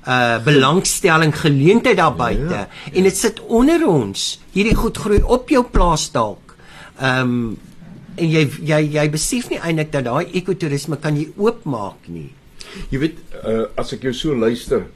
uh 0.02 0.38
belangstelling 0.42 1.30
geleentheid 1.40 1.96
daar 1.96 2.14
buite 2.14 2.54
ja, 2.54 2.66
ja. 2.66 2.92
en 2.92 3.02
dit 3.02 3.16
sit 3.16 3.40
onder 3.40 3.86
ons. 3.86 4.40
Hierdie 4.52 4.74
goed 4.74 4.96
groei 4.98 5.22
op 5.22 5.48
jou 5.48 5.64
plaas 5.64 6.10
dalk. 6.10 6.56
Ehm 6.98 7.20
um, 7.20 7.58
en 8.16 8.28
jy 8.28 8.46
jy 8.60 8.80
jy 8.96 9.06
besef 9.12 9.50
nie 9.50 9.60
eintlik 9.60 9.92
dat 9.92 10.06
daai 10.08 10.32
ekotourisme 10.38 10.98
kan 11.00 11.16
jy 11.16 11.28
oopmaak 11.36 12.08
nie. 12.08 12.30
Jy 12.90 12.98
weet 13.02 13.20
uh, 13.42 13.68
as 13.76 13.92
ek 13.92 14.08
jou 14.08 14.14
so 14.16 14.34
luister 14.34 14.86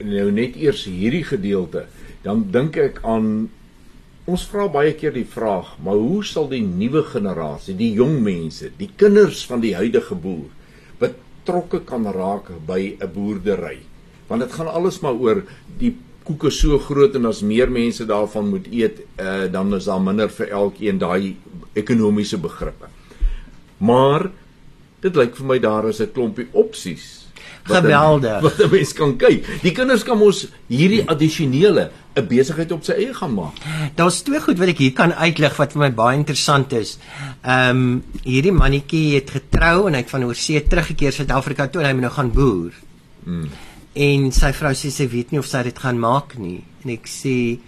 nou 0.00 0.30
net 0.32 0.56
eers 0.56 0.86
hierdie 0.88 1.24
gedeelte, 1.28 1.84
dan 2.24 2.46
dink 2.52 2.78
ek 2.80 3.02
aan 3.04 3.50
ons 4.30 4.44
vra 4.48 4.66
baie 4.70 4.92
keer 4.96 5.12
die 5.12 5.26
vraag, 5.26 5.74
maar 5.84 5.98
hoe 5.98 6.22
sal 6.24 6.48
die 6.50 6.62
nuwe 6.62 7.02
generasie, 7.08 7.74
die 7.76 7.92
jong 7.98 8.20
mense, 8.24 8.70
die 8.78 8.90
kinders 9.00 9.42
van 9.48 9.62
die 9.64 9.74
huidige 9.74 10.14
boer 10.14 10.48
betrokke 11.00 11.80
kan 11.88 12.04
raak 12.04 12.52
by 12.66 12.96
'n 13.00 13.12
boerdery? 13.14 13.78
Want 14.28 14.42
dit 14.42 14.52
gaan 14.52 14.68
alles 14.68 15.00
maar 15.00 15.14
oor 15.18 15.42
die 15.78 15.96
koeke 16.24 16.50
so 16.50 16.78
groot 16.78 17.14
en 17.14 17.26
as 17.30 17.42
meer 17.42 17.70
mense 17.70 18.04
daarvan 18.06 18.48
moet 18.48 18.66
eet, 18.72 19.00
uh, 19.20 19.46
dan 19.52 19.74
is 19.74 19.88
daar 19.88 20.00
minder 20.00 20.30
vir 20.30 20.48
elkeen 20.48 20.98
daai 20.98 21.36
ekonomiese 21.72 22.38
begrippe. 22.38 22.90
Maar 23.78 24.28
dit 25.00 25.16
lyk 25.16 25.36
vir 25.36 25.46
my 25.46 25.58
daar 25.58 25.88
is 25.88 26.00
'n 26.00 26.12
klompie 26.12 26.48
opsies. 26.52 27.26
Geweldig. 27.62 28.40
Wat 28.46 28.58
'n 28.58 28.70
mens 28.70 28.92
kan 28.92 29.16
kyk. 29.16 29.46
Die 29.62 29.72
kinders 29.72 30.02
kan 30.02 30.18
mos 30.18 30.48
hierdie 30.66 31.02
addisionele 31.08 31.90
'n 32.14 32.26
besigheid 32.26 32.72
op 32.72 32.84
sy 32.84 32.92
eie 32.92 33.14
gaan 33.14 33.34
maak. 33.34 33.56
Daar's 33.94 34.22
twee 34.22 34.40
goed 34.40 34.58
wat 34.58 34.68
ek 34.68 34.78
hier 34.78 34.92
kan 34.92 35.12
uitlig 35.12 35.56
wat 35.56 35.72
vir 35.72 35.80
my 35.80 35.92
baie 35.94 36.18
interessant 36.18 36.72
is. 36.72 36.98
Ehm 37.42 37.70
um, 37.70 38.04
hierdie 38.24 38.52
mannetjie 38.52 39.14
het 39.14 39.30
getrou 39.30 39.86
en 39.86 39.94
hy 39.94 40.00
het 40.00 40.10
van 40.10 40.24
oorsee 40.24 40.62
teruggekeer 40.62 41.12
Suid-Afrika 41.12 41.68
toe 41.68 41.82
en 41.82 41.86
hy 41.86 41.92
moet 41.92 42.08
nou 42.08 42.12
gaan 42.12 42.32
boer. 42.32 42.72
Mm. 43.24 43.48
En 43.94 44.30
sy 44.32 44.52
vrou 44.52 44.72
sê 44.72 44.90
sy 44.90 45.06
weet 45.10 45.32
nie 45.32 45.38
of 45.38 45.46
sy 45.46 45.62
dit 45.62 45.78
gaan 45.78 45.98
maak 45.98 46.38
nie. 46.38 46.62
En 46.84 46.90
ek 46.90 47.06
sê 47.10 47.58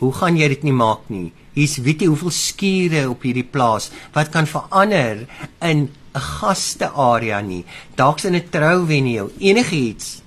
hoe 0.00 0.12
gaan 0.12 0.36
jy 0.36 0.48
dit 0.48 0.64
nie 0.64 0.76
maak 0.76 1.08
nie? 1.08 1.32
hier's 1.56 1.78
weet 1.80 2.04
jy 2.04 2.10
hoeveel 2.10 2.34
skure 2.34 3.06
op 3.10 3.24
hierdie 3.24 3.46
plaas 3.48 3.88
wat 4.16 4.32
kan 4.34 4.48
verander 4.48 5.24
in 5.64 5.88
'n 5.88 6.20
gastearea 6.20 7.40
nie. 7.40 7.64
Dalk's 7.96 8.24
in 8.24 8.36
'n 8.36 8.48
trouvenue, 8.50 9.30
enigiets. 9.38 10.22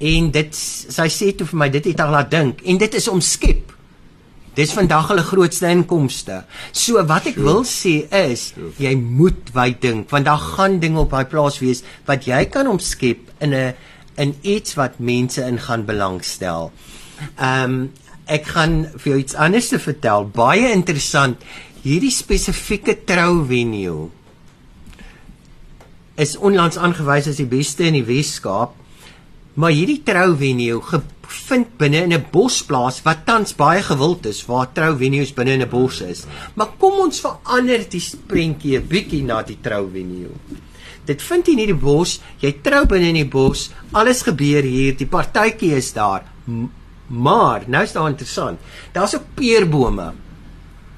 En 0.00 0.30
dit 0.30 0.54
sy 0.54 1.08
sê 1.08 1.36
toe 1.36 1.46
vir 1.46 1.58
my 1.58 1.68
dit 1.68 1.84
het 1.84 1.98
haar 1.98 2.10
laat 2.10 2.30
dink 2.30 2.60
en 2.64 2.78
dit 2.78 2.94
is 2.94 3.08
omskep. 3.08 3.72
Dis 4.54 4.72
vandag 4.72 5.08
hulle 5.08 5.22
grootste 5.22 5.68
inkomste. 5.68 6.44
So 6.72 7.04
wat 7.04 7.26
ek 7.26 7.36
wil 7.36 7.64
sê 7.64 8.06
is 8.10 8.54
jy 8.78 8.94
moet 8.94 9.50
wyd 9.52 9.80
dink 9.80 10.10
want 10.10 10.24
daar 10.24 10.38
gaan 10.38 10.80
dinge 10.80 11.00
op 11.00 11.10
daai 11.10 11.24
plaas 11.24 11.58
wees 11.58 11.82
wat 12.06 12.24
jy 12.24 12.44
kan 12.44 12.66
omskep 12.66 13.18
in 13.40 13.54
'n 13.54 13.74
in 14.16 14.34
iets 14.42 14.74
wat 14.78 14.98
mense 14.98 15.42
in 15.42 15.58
gaan 15.58 15.84
belangstel. 15.84 16.72
Ehm 17.36 17.62
um, 17.70 17.92
ek 18.24 18.46
gaan 18.54 18.86
vir 18.96 19.10
jou 19.10 19.18
iets 19.20 19.34
anders 19.36 19.66
te 19.68 19.78
vertel. 19.78 20.24
Baie 20.32 20.70
interessant. 20.72 21.42
Hierdie 21.84 22.12
spesifieke 22.12 22.94
trouvenue 23.04 24.08
is 26.16 26.32
onlangs 26.40 26.78
aangewys 26.80 27.28
as 27.28 27.42
die 27.42 27.50
beste 27.50 27.84
in 27.84 27.98
die 27.98 28.06
Wes-Kaap. 28.08 28.72
Maar 29.60 29.74
hierdie 29.76 30.00
trouvenue 30.06 30.80
gevind 30.80 31.76
binne 31.78 32.02
in 32.06 32.12
'n 32.12 32.26
bosplaas 32.32 33.02
wat 33.04 33.26
tans 33.26 33.54
baie 33.54 33.82
gewild 33.82 34.26
is 34.26 34.46
waar 34.46 34.72
trouvenues 34.72 35.34
binne 35.34 35.52
in 35.52 35.62
'n 35.62 35.68
bos 35.68 36.00
is. 36.00 36.24
Maar 36.54 36.72
kom 36.78 37.00
ons 37.06 37.20
verander 37.20 37.84
die 37.88 38.02
prentjie 38.26 38.78
'n 38.78 38.88
bietjie 38.88 39.22
na 39.22 39.42
die 39.42 39.58
trouvenue. 39.60 40.32
Dit 41.04 41.22
vind 41.22 41.48
in 41.48 41.58
hierdie 41.58 41.76
bos, 41.76 42.20
jy 42.40 42.54
trou 42.64 42.84
binne 42.88 43.12
in 43.12 43.20
die 43.20 43.28
bos, 43.28 43.70
alles 43.92 44.22
gebeur 44.22 44.64
hier, 44.64 44.94
die 44.96 45.08
partytjie 45.10 45.74
is 45.76 45.92
daar. 45.92 46.24
Maar 47.08 47.64
nou 47.68 47.82
is 47.84 47.92
daar 47.92 48.08
interessant. 48.08 48.60
Daar's 48.92 49.14
ook 49.14 49.34
peerbome. 49.34 50.12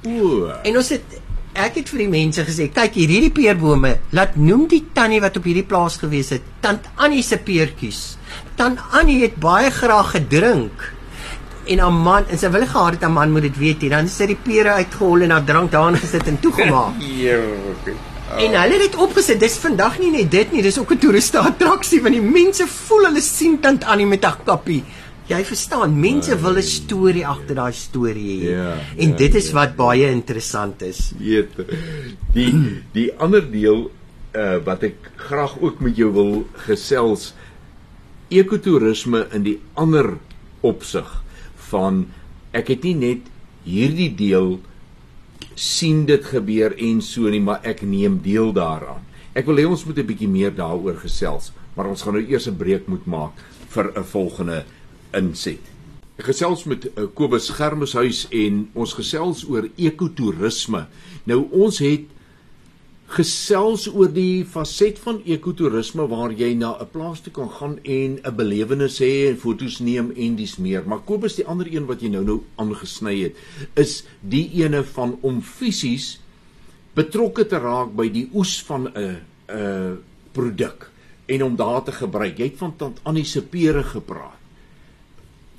O. 0.07 0.51
En 0.63 0.77
ons 0.77 0.89
het 0.95 1.23
ek 1.57 1.79
het 1.81 1.89
vir 1.89 2.03
die 2.05 2.11
mense 2.13 2.45
gesê, 2.45 2.69
kyk 2.73 2.99
hier 3.01 3.13
hierdie 3.15 3.33
peerbome, 3.35 3.95
laat 4.17 4.37
noem 4.37 4.67
die 4.71 4.83
tannie 4.95 5.23
wat 5.25 5.39
op 5.41 5.47
hierdie 5.49 5.65
plaas 5.67 5.97
gewees 6.03 6.35
het, 6.35 6.45
tant 6.61 6.85
Annie 7.01 7.25
se 7.25 7.39
peertjies. 7.41 8.03
Tant 8.61 8.81
Annie 8.93 9.23
het 9.23 9.39
baie 9.41 9.71
graag 9.73 10.13
gedrink. 10.19 10.93
En 11.67 11.81
'n 11.81 11.93
man, 11.93 12.29
en 12.29 12.39
sy 12.39 12.51
wil 12.51 12.67
gehad 12.67 12.93
het 12.93 13.05
'n 13.05 13.13
man 13.13 13.33
moet 13.33 13.43
dit 13.43 13.57
weet 13.59 13.81
hier, 13.81 13.91
dan 13.91 14.09
sit 14.09 14.29
die 14.29 14.37
pere 14.37 14.69
uitgehol 14.69 15.23
en 15.23 15.29
dan 15.29 15.45
drank 15.45 15.71
daarin 15.71 15.97
gesit 15.97 16.27
en 16.27 16.41
toegemaak. 16.41 17.01
ja, 17.25 17.39
okay. 17.73 17.97
Oh. 18.27 18.43
En 18.43 18.57
hulle 18.61 18.79
het 18.79 18.83
dit 18.91 18.97
opgesit. 18.99 19.41
Dis 19.41 19.59
vandag 19.63 19.99
nie 20.03 20.11
net 20.11 20.31
dit 20.31 20.53
nie, 20.53 20.63
dis 20.63 20.79
ook 20.79 20.93
'n 20.93 20.99
toeriste 20.99 21.39
attraksie 21.39 22.01
want 22.03 22.15
die 22.15 22.23
mense 22.23 22.67
voel 22.67 23.07
hulle 23.07 23.21
sien 23.21 23.61
tant 23.61 23.85
Annie 23.85 24.07
met 24.07 24.25
'n 24.25 24.45
kappie. 24.45 24.83
Jy 25.27 25.45
verstaan, 25.45 26.01
mense 26.01 26.33
uh, 26.33 26.43
wil 26.43 26.57
'n 26.57 26.63
storie 26.63 27.27
agter 27.27 27.55
daai 27.55 27.73
storie 27.73 28.41
hê. 28.41 28.51
Ja, 28.51 28.73
en 28.97 29.09
ja, 29.09 29.17
dit 29.17 29.35
is 29.35 29.49
ja. 29.49 29.55
wat 29.55 29.77
baie 29.77 30.11
interessant 30.11 30.83
is. 30.83 31.13
Weet. 31.19 31.55
Die 32.33 32.83
die 32.93 33.11
ander 33.19 33.51
deel 33.51 33.91
uh 34.35 34.59
wat 34.65 34.83
ek 34.83 35.11
graag 35.17 35.57
ook 35.61 35.81
met 35.81 35.97
jou 35.97 36.13
wil 36.13 36.47
gesels 36.67 37.35
ekotourisme 38.29 39.27
in 39.33 39.43
die 39.43 39.59
ander 39.75 40.19
opsig 40.61 41.23
van 41.71 42.07
ek 42.53 42.69
het 42.75 42.83
nie 42.83 42.95
net 42.95 43.31
hierdie 43.67 44.13
deel 44.15 44.61
sien 45.57 46.05
dit 46.05 46.25
gebeur 46.25 46.75
en 46.77 47.01
so 47.01 47.31
nie 47.33 47.41
maar 47.41 47.65
ek 47.65 47.81
neem 47.83 48.21
deel 48.23 48.53
daaraan. 48.53 49.01
Ek 49.37 49.49
wil 49.49 49.57
hê 49.57 49.65
ons 49.69 49.85
moet 49.85 49.99
'n 49.99 50.07
bietjie 50.07 50.29
meer 50.29 50.53
daaroor 50.55 51.01
gesels, 51.01 51.53
maar 51.75 51.89
ons 51.89 52.03
gaan 52.03 52.15
nou 52.15 52.25
eers 52.25 52.47
'n 52.47 52.57
breek 52.57 52.87
moet 52.89 53.07
maak 53.07 53.33
vir 53.69 53.93
'n 53.97 54.05
volgende 54.05 54.65
inset. 55.13 55.61
Ek 56.19 56.25
gesels 56.25 56.65
met 56.65 56.87
uh, 56.87 57.07
Kobus 57.15 57.51
Germeshuis 57.51 58.27
en 58.31 58.71
ons 58.75 58.93
gesels 58.93 59.45
oor 59.49 59.69
ekotourisme. 59.77 60.87
Nou 61.25 61.49
ons 61.51 61.79
het 61.79 62.05
gesels 63.07 63.87
oor 63.87 64.11
die 64.11 64.45
faset 64.45 64.99
van 64.99 65.21
ekotourisme 65.25 66.09
waar 66.11 66.33
jy 66.35 66.55
na 66.55 66.75
'n 66.81 66.89
plaas 66.91 67.21
toe 67.21 67.33
kan 67.33 67.51
gaan 67.51 67.79
en 67.85 68.19
'n 68.19 68.37
belewenis 68.37 68.99
hê 68.99 69.29
en 69.31 69.39
foto's 69.39 69.79
neem 69.81 70.13
en 70.17 70.37
dis 70.37 70.57
meer. 70.57 70.83
Maar 70.87 71.05
Kobus 71.05 71.37
die 71.37 71.47
ander 71.47 71.67
een 71.73 71.87
wat 71.87 72.01
jy 72.01 72.09
nou 72.09 72.25
nou 72.25 72.43
aangesny 72.57 73.23
het, 73.23 73.37
is 73.75 74.05
die 74.21 74.51
ene 74.63 74.83
van 74.83 75.19
om 75.23 75.43
fisies 75.43 76.21
betrokke 76.95 77.47
te 77.47 77.59
raak 77.59 77.95
by 77.95 78.09
die 78.09 78.29
oes 78.35 78.63
van 78.63 78.89
'n 78.89 79.17
'n 79.49 79.99
produk 80.33 80.91
en 81.27 81.43
om 81.43 81.57
daar 81.57 81.83
te 81.85 81.93
gebruik. 81.93 82.39
Jy 82.39 82.45
het 82.45 82.59
van 82.59 82.77
tant 82.77 83.01
Annie 83.03 83.25
se 83.25 83.43
pere 83.43 83.83
gepraat. 83.83 84.39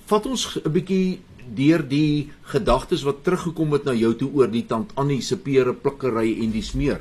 Vat 0.05 0.25
ons 0.25 0.59
'n 0.65 0.71
bietjie 0.71 1.19
deur 1.55 1.87
die 1.87 2.29
gedagtes 2.41 3.03
wat 3.03 3.23
teruggekom 3.23 3.71
het 3.71 3.85
na 3.85 3.93
jou 3.93 4.15
toe 4.15 4.29
oor 4.33 4.51
die 4.51 4.65
tant 4.65 4.91
Annie 4.95 5.21
se 5.21 5.37
pere 5.37 5.73
plukkery 5.73 6.43
en 6.43 6.51
dis 6.51 6.73
meer 6.73 6.99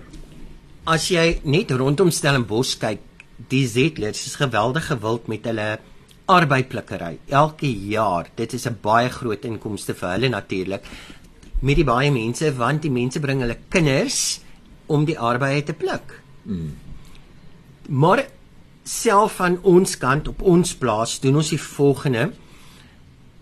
as 0.87 1.09
jy 1.11 1.41
net 1.51 1.73
rondom 1.75 2.13
Stellenbosch 2.15 2.77
kyk, 2.79 3.03
die 3.51 3.67
Zettlers 3.69 4.23
is 4.29 4.39
geweldig 4.39 4.87
gewild 4.93 5.27
met 5.29 5.45
hulle 5.51 5.77
arbeidplukkery. 6.31 7.19
Elke 7.29 7.69
jaar, 7.91 8.31
dit 8.37 8.53
is 8.55 8.67
'n 8.67 8.79
baie 8.83 9.11
groot 9.11 9.45
inkomste 9.45 9.95
vir 9.95 10.11
hulle 10.11 10.29
natuurlik 10.29 10.83
met 11.63 11.77
die 11.77 11.85
baie 11.85 12.11
mense 12.11 12.53
want 12.57 12.83
die 12.83 12.91
mense 12.91 13.21
bring 13.21 13.41
hulle 13.41 13.59
kinders 13.69 14.41
om 14.87 15.05
die 15.05 15.19
arbeid 15.19 15.67
te 15.67 15.73
pluk. 15.73 16.23
Mm. 16.45 16.73
Maar 17.89 18.27
self 18.85 19.37
van 19.37 19.59
ons 19.63 19.99
kant 19.99 20.29
op 20.29 20.43
ons 20.43 20.75
plaas 20.75 21.21
doen 21.21 21.37
ons 21.37 21.51
die 21.51 21.59
volgende 21.59 22.33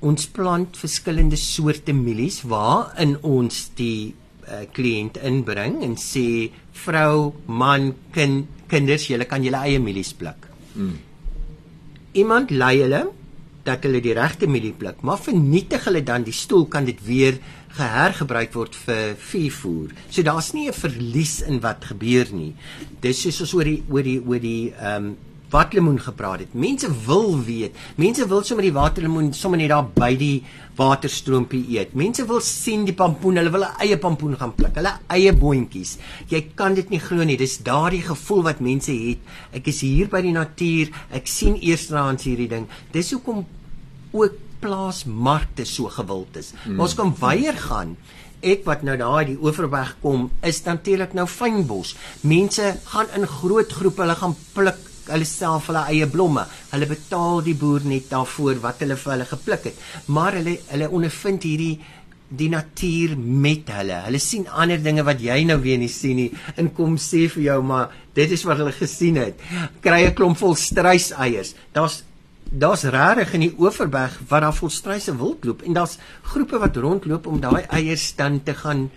ons 0.01 0.27
plant 0.27 0.77
verskillende 0.77 1.37
soorte 1.37 1.93
mielies 1.93 2.43
waarin 2.43 3.17
ons 3.23 3.71
die 3.77 4.15
uh, 4.49 4.65
kliënt 4.73 5.19
inbring 5.23 5.83
en 5.87 5.97
sê 6.01 6.51
vrou, 6.85 7.35
man, 7.47 7.93
kind, 8.13 8.47
kinders, 8.71 9.09
julle 9.11 9.27
kan 9.31 9.45
julle 9.45 9.61
eie 9.67 9.81
mielies 9.83 10.13
pluk. 10.19 10.49
Mm. 10.75 10.97
Iemand 12.15 12.51
lei 12.51 12.79
hulle 12.83 13.05
dat 13.65 13.85
hulle 13.87 14.01
die 14.05 14.15
regte 14.17 14.47
mielie 14.51 14.75
pluk, 14.77 15.01
maar 15.03 15.21
vernietig 15.21 15.87
hulle 15.89 16.03
dan 16.05 16.25
die 16.27 16.37
stoel 16.37 16.67
kan 16.71 16.85
dit 16.85 17.01
weer 17.07 17.39
gehergebruik 17.75 18.53
word 18.55 18.77
vir 18.85 19.15
veevoer. 19.19 19.95
So 20.11 20.23
daar's 20.23 20.53
nie 20.53 20.69
'n 20.69 20.73
verlies 20.73 21.41
in 21.43 21.61
wat 21.61 21.85
gebeur 21.85 22.27
nie. 22.33 22.55
Dis 23.01 23.23
soos 23.23 23.55
oor 23.55 23.65
die 23.65 23.83
oor 23.89 24.03
die 24.03 24.21
oor 24.21 24.41
die 24.41 24.73
ehm 24.73 25.05
um, 25.05 25.17
waterlemoen 25.55 26.01
gepraat 26.03 26.45
het. 26.45 26.55
Mense 26.55 26.90
wil 27.07 27.38
weet. 27.47 27.77
Mense 28.01 28.27
wil 28.29 28.43
sommer 28.47 28.67
die 28.67 28.75
waterlemoen 28.75 29.33
sommer 29.37 29.61
net 29.61 29.71
daar 29.73 29.87
by 29.87 30.11
die 30.19 30.45
waterstroompie 30.79 31.62
eet. 31.77 31.95
Mense 31.95 32.27
wil 32.27 32.43
sien 32.45 32.85
die 32.88 32.97
pampoen. 32.99 33.38
Hulle 33.38 33.53
wil 33.55 33.64
'n 33.64 33.81
eie 33.87 33.99
pampoen 33.99 34.37
gaan 34.37 34.55
pluk. 34.55 34.75
Hulle 34.75 34.99
eie 35.09 35.33
boontjies. 35.33 35.99
Jy 36.29 36.40
kan 36.55 36.75
dit 36.75 36.90
nie 36.90 37.01
glo 37.01 37.25
nie. 37.25 37.37
Dis 37.37 37.59
daardie 37.59 38.03
gevoel 38.03 38.43
wat 38.43 38.61
mense 38.61 38.93
het. 38.93 39.19
Ek 39.53 39.67
is 39.67 39.81
hier 39.81 40.09
by 40.09 40.23
die 40.23 40.33
natuur. 40.33 40.90
Ek 41.11 41.27
sien 41.27 41.57
eersteraans 41.57 42.25
hierdie 42.25 42.49
ding. 42.49 42.67
Dis 42.93 43.12
hoekom 43.12 43.47
ook 44.12 44.33
plaasmarkte 44.61 45.64
so 45.64 45.88
gewild 45.88 46.37
is. 46.37 46.53
Mm. 46.67 46.81
Ons 46.81 46.95
kan 46.95 47.14
weier 47.21 47.55
gaan 47.55 47.97
ek 48.45 48.64
wat 48.69 48.83
nou 48.85 48.97
daar 49.01 49.25
die 49.25 49.38
Oeverberg 49.40 49.97
kom 50.03 50.29
is 50.45 50.62
natuurlik 50.67 51.14
nou 51.17 51.27
fynbos. 51.27 51.95
Mense 52.21 52.75
gaan 52.93 53.09
in 53.17 53.27
groot 53.27 53.73
groepe, 53.73 54.03
hulle 54.05 54.17
gaan 54.21 54.37
pluk 54.53 54.81
hulle 55.09 55.27
self 55.29 55.69
hulle 55.71 55.85
eie 55.93 56.07
blomme. 56.11 56.47
Hulle 56.73 56.88
betaal 56.90 57.43
die 57.47 57.57
boer 57.59 57.85
net 57.88 58.09
daarvoor 58.12 58.62
wat 58.62 58.81
hulle 58.85 58.97
vir 59.01 59.12
hulle 59.17 59.29
gepluk 59.29 59.69
het. 59.71 59.85
Maar 60.07 60.40
hulle 60.40 60.59
hulle 60.71 60.90
ondervind 60.90 61.47
hierdie 61.47 61.79
die 62.35 62.49
natuur 62.51 63.14
met 63.19 63.69
hulle. 63.75 64.01
Hulle 64.07 64.21
sien 64.23 64.49
ander 64.49 64.81
dinge 64.83 65.05
wat 65.07 65.21
jy 65.23 65.43
nou 65.47 65.59
weer 65.62 65.79
nie 65.79 65.93
sien 65.93 66.19
nie. 66.19 66.31
En 66.57 66.73
kom 66.75 66.97
sê 66.99 67.27
vir 67.31 67.45
jou 67.51 67.61
maar 67.62 67.93
dit 68.17 68.31
is 68.31 68.45
wat 68.49 68.62
hulle 68.62 68.75
gesien 68.75 69.21
het. 69.21 69.38
Kry 69.85 70.05
'n 70.07 70.14
klomp 70.14 70.38
vol 70.38 70.55
struiseiers. 70.55 71.55
Daar's 71.73 72.03
daar's 72.51 72.85
regtig 72.85 73.35
in 73.35 73.40
die 73.40 73.55
Oeverberg 73.59 74.21
wat 74.29 74.43
daar 74.43 74.55
vol 74.55 74.71
struise 74.71 75.17
wildloop 75.17 75.62
en 75.62 75.73
daar's 75.73 75.99
groepe 76.23 76.59
wat 76.59 76.77
rondloop 76.77 77.27
om 77.27 77.40
daai 77.40 77.64
eiers 77.69 78.14
dan 78.17 78.43
te 78.43 78.55
gaan 78.55 78.90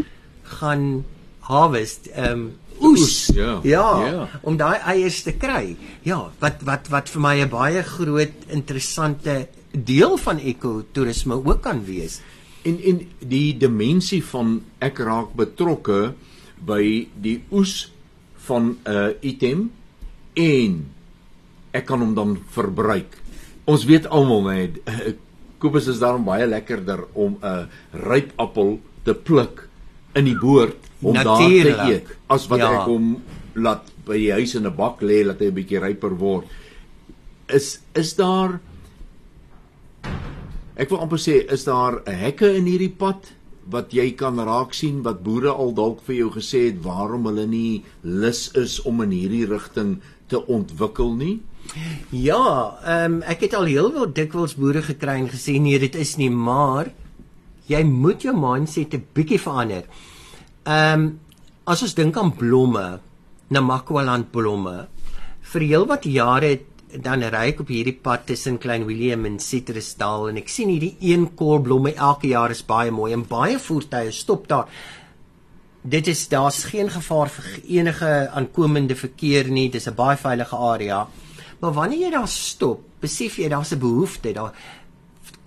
gaan 0.59 1.05
harvest. 1.47 2.09
Ehm 2.13 2.31
um, 2.31 2.47
oes. 2.79 3.01
oes 3.01 3.35
ja. 3.35 3.59
Ja, 3.63 3.87
ja. 4.05 4.29
Om 4.41 4.57
daai 4.57 4.77
eiers 4.93 5.23
te 5.25 5.33
kry. 5.39 5.75
Ja, 6.05 6.27
wat 6.41 6.63
wat 6.67 6.89
wat 6.93 7.09
vir 7.09 7.21
my 7.21 7.35
'n 7.41 7.49
baie 7.49 7.83
groot 7.83 8.47
interessante 8.47 9.47
deel 9.71 10.17
van 10.17 10.39
ekotourisme 10.39 11.35
ook 11.35 11.61
kan 11.61 11.85
wees. 11.85 12.21
En 12.63 12.79
en 12.83 13.07
die 13.19 13.57
dimensie 13.57 14.23
van 14.23 14.61
ek 14.79 14.99
raak 14.99 15.35
betrokke 15.35 16.13
by 16.65 17.07
die 17.15 17.43
oes 17.51 17.91
van 18.47 18.77
'n 18.85 18.91
uh, 18.91 19.09
item 19.21 19.71
en 20.33 20.85
ek 21.71 21.85
kan 21.85 21.99
hom 21.99 22.13
dan 22.15 22.37
verbruik. 22.49 23.17
Ons 23.65 23.85
weet 23.85 24.07
almal 24.07 24.41
net 24.41 24.79
Kobus 25.57 25.87
is 25.87 25.99
daarom 25.99 26.23
baie 26.23 26.45
lekkerder 26.47 27.07
om 27.13 27.37
'n 27.41 27.69
ryp 27.91 28.31
appel 28.37 28.79
te 29.03 29.13
pluk 29.13 29.69
in 30.13 30.25
die 30.25 30.37
boord 30.37 30.86
om 31.01 31.13
Natuurlijk. 31.13 31.77
daar 31.77 31.85
te 31.85 31.93
eet 31.93 32.15
as 32.27 32.47
wat 32.47 32.59
ja. 32.59 32.71
ek 32.79 32.87
hom 32.89 33.21
laat 33.53 33.91
by 34.05 34.17
die 34.17 34.31
huis 34.31 34.55
in 34.55 34.65
'n 34.65 34.75
bak 34.75 35.01
lê 35.01 35.23
laat 35.25 35.39
hy 35.39 35.49
'n 35.51 35.53
bietjie 35.53 35.79
ryper 35.79 36.17
word. 36.17 36.45
Is 37.47 37.79
is 37.93 38.15
daar 38.15 38.59
Ek 40.77 40.91
wil 40.93 40.99
amper 41.01 41.17
sê 41.17 41.41
is 41.49 41.63
daar 41.63 42.01
'n 42.05 42.13
hekke 42.13 42.55
in 42.55 42.65
hierdie 42.65 42.93
pad 42.93 43.33
wat 43.69 43.91
jy 43.91 44.11
kan 44.11 44.39
raak 44.39 44.73
sien 44.73 45.01
wat 45.03 45.23
boere 45.23 45.49
al 45.49 45.73
dalk 45.73 46.01
vir 46.05 46.15
jou 46.15 46.29
gesê 46.31 46.69
het 46.69 46.83
waarom 46.83 47.25
hulle 47.25 47.45
nie 47.47 47.83
lus 48.03 48.51
is 48.55 48.79
om 48.81 49.01
in 49.01 49.11
hierdie 49.11 49.45
rigting 49.45 49.99
te 50.27 50.39
ontwikkel 50.47 51.15
nie? 51.15 51.41
Ja, 52.11 52.77
ehm 52.85 53.13
um, 53.13 53.21
ek 53.21 53.41
het 53.47 53.53
al 53.53 53.67
heel 53.67 53.91
veel 53.91 54.13
dikwels 54.13 54.55
boere 54.55 54.81
gekry 54.81 55.17
en 55.19 55.29
gesê 55.29 55.59
nee, 55.59 55.79
dit 55.79 55.95
is 55.95 56.15
nie, 56.17 56.29
maar 56.29 56.91
jy 57.67 57.83
moet 57.83 58.21
jou 58.23 58.35
mindset 58.35 58.93
'n 58.93 59.05
bietjie 59.13 59.39
verander. 59.39 59.83
Ehm 60.67 61.01
um, 61.01 61.19
as 61.63 61.81
ons 61.83 61.93
dink 61.95 62.17
aan 62.19 62.33
blomme, 62.35 62.99
Namakwaland 63.51 64.27
blomme, 64.31 64.87
vir 65.51 65.63
heelwat 65.63 66.03
jare 66.11 66.49
dan 67.03 67.23
ry 67.23 67.45
ek 67.53 67.61
op 67.63 67.71
hierdie 67.71 67.95
pad 68.03 68.25
tussen 68.27 68.57
Klein 68.59 68.83
Willem 68.87 69.25
en 69.29 69.37
Citrusdal 69.39 70.29
en 70.29 70.39
ek 70.41 70.51
sien 70.51 70.71
hierdie 70.71 70.97
een 71.03 71.23
koolblomme 71.39 71.93
elke 71.95 72.31
jaar 72.33 72.51
is 72.51 72.65
baie 72.67 72.91
mooi 72.91 73.13
en 73.15 73.23
baie 73.27 73.55
voertuie 73.59 74.11
stop 74.11 74.47
daar. 74.51 74.67
Dit 75.83 76.07
is 76.11 76.25
daar's 76.27 76.65
geen 76.67 76.91
gevaar 76.91 77.31
vir 77.31 77.47
enige 77.79 78.11
aankomende 78.35 78.95
verkeer 78.95 79.47
nie. 79.47 79.69
Dis 79.69 79.87
'n 79.87 79.95
baie 79.95 80.17
veilige 80.17 80.55
area. 80.55 81.07
Maar 81.61 81.73
wanneer 81.73 81.99
jy 81.99 82.11
daar 82.11 82.27
stop, 82.27 82.83
besef 82.99 83.37
jy 83.37 83.47
daar's 83.49 83.71
'n 83.71 83.79
behoefte 83.79 84.33
daar 84.33 84.51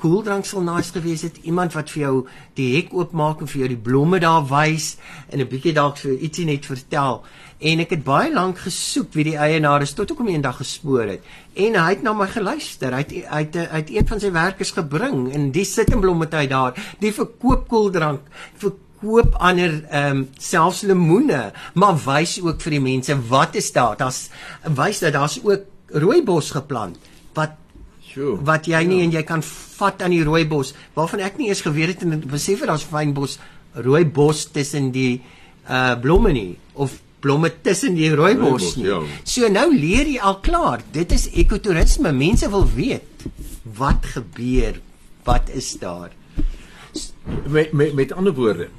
koeldrank 0.00 0.46
sal 0.48 0.62
nice 0.64 0.92
gewees 0.94 1.22
het. 1.26 1.36
Iemand 1.44 1.74
wat 1.76 1.90
vir 1.92 2.02
jou 2.02 2.14
die 2.58 2.68
hek 2.76 2.94
oopmaak 2.96 3.42
en 3.44 3.50
vir 3.50 3.64
jou 3.64 3.68
die 3.74 3.82
blomme 3.88 4.20
daar 4.22 4.46
wys 4.48 4.96
en 5.28 5.40
'n 5.40 5.48
bietjie 5.48 5.74
dalk 5.74 5.98
vir 5.98 6.16
ietsie 6.18 6.46
net 6.46 6.66
vertel. 6.66 7.22
En 7.60 7.80
ek 7.80 7.90
het 7.90 8.04
baie 8.04 8.32
lank 8.32 8.58
gesoek 8.58 9.12
wie 9.12 9.24
die 9.24 9.36
eienaar 9.36 9.82
is 9.82 9.92
tot 9.92 10.10
ek 10.10 10.18
hom 10.18 10.28
eendag 10.28 10.56
gespoor 10.56 11.04
het. 11.04 11.20
En 11.54 11.74
hy 11.74 11.90
het 11.90 12.02
na 12.02 12.12
my 12.12 12.26
geluister. 12.26 12.92
Hy 12.92 12.98
het 12.98 13.10
hy 13.10 13.42
het, 13.44 13.54
hy 13.54 13.76
het 13.76 13.90
een 13.90 14.06
van 14.06 14.20
sy 14.20 14.30
werkers 14.32 14.72
gebring 14.72 15.32
en 15.34 15.50
die 15.50 15.64
sit 15.64 15.90
in 15.90 16.00
blomme 16.00 16.28
hy 16.30 16.46
daar 16.46 16.74
die 17.00 17.12
verkoop 17.12 17.68
koeldrank 17.68 18.20
verkoop 18.56 19.34
ander 19.34 19.84
ehm 19.90 20.16
um, 20.16 20.28
selfs 20.38 20.82
lemoene 20.82 21.52
maar 21.74 21.96
wys 21.96 22.40
ook 22.40 22.60
vir 22.60 22.70
die 22.70 22.80
mense 22.80 23.16
wat 23.28 23.54
is 23.54 23.72
daar. 23.72 23.96
Daar's 23.96 24.30
wys 24.64 24.98
dat 24.98 25.12
daar's 25.12 25.40
ook 25.44 25.60
rooibos 25.92 26.50
geplant 26.50 26.96
Sure. 28.10 28.38
Wat 28.42 28.66
jy 28.66 28.80
nie 28.88 28.98
ja. 28.98 29.06
en 29.06 29.12
jy 29.14 29.22
kan 29.26 29.42
vat 29.46 30.02
aan 30.02 30.14
die 30.14 30.24
rooibos 30.26 30.72
waarvan 30.96 31.22
ek 31.22 31.38
nie 31.38 31.50
eers 31.50 31.62
geweet 31.62 31.94
het 31.94 32.02
en 32.06 32.24
besef 32.30 32.64
dat 32.64 32.72
daar's 32.72 32.88
fynbos 32.90 33.38
rooibos 33.74 34.48
tussen 34.50 34.90
die 34.94 35.20
uh 35.70 35.94
blomme 36.02 36.32
nie 36.34 36.56
of 36.74 36.96
blomme 37.20 37.50
tussen 37.62 37.94
die 37.94 38.10
rooibos 38.16 38.74
nie. 38.80 38.88
Ja. 38.88 39.00
So 39.28 39.48
nou 39.52 39.68
leer 39.74 40.08
jy 40.08 40.18
al 40.24 40.40
klaar. 40.42 40.82
Dit 40.92 41.12
is 41.14 41.28
ekotourisme. 41.38 42.12
Mense 42.16 42.48
wil 42.50 42.66
weet 42.74 43.26
wat 43.76 44.08
gebeur. 44.16 44.80
Wat 45.28 45.52
is 45.54 45.74
daar? 45.78 46.10
Met 47.46 47.72
met 47.72 47.94
met 47.94 48.12
ander 48.12 48.34
woorde, 48.34 48.70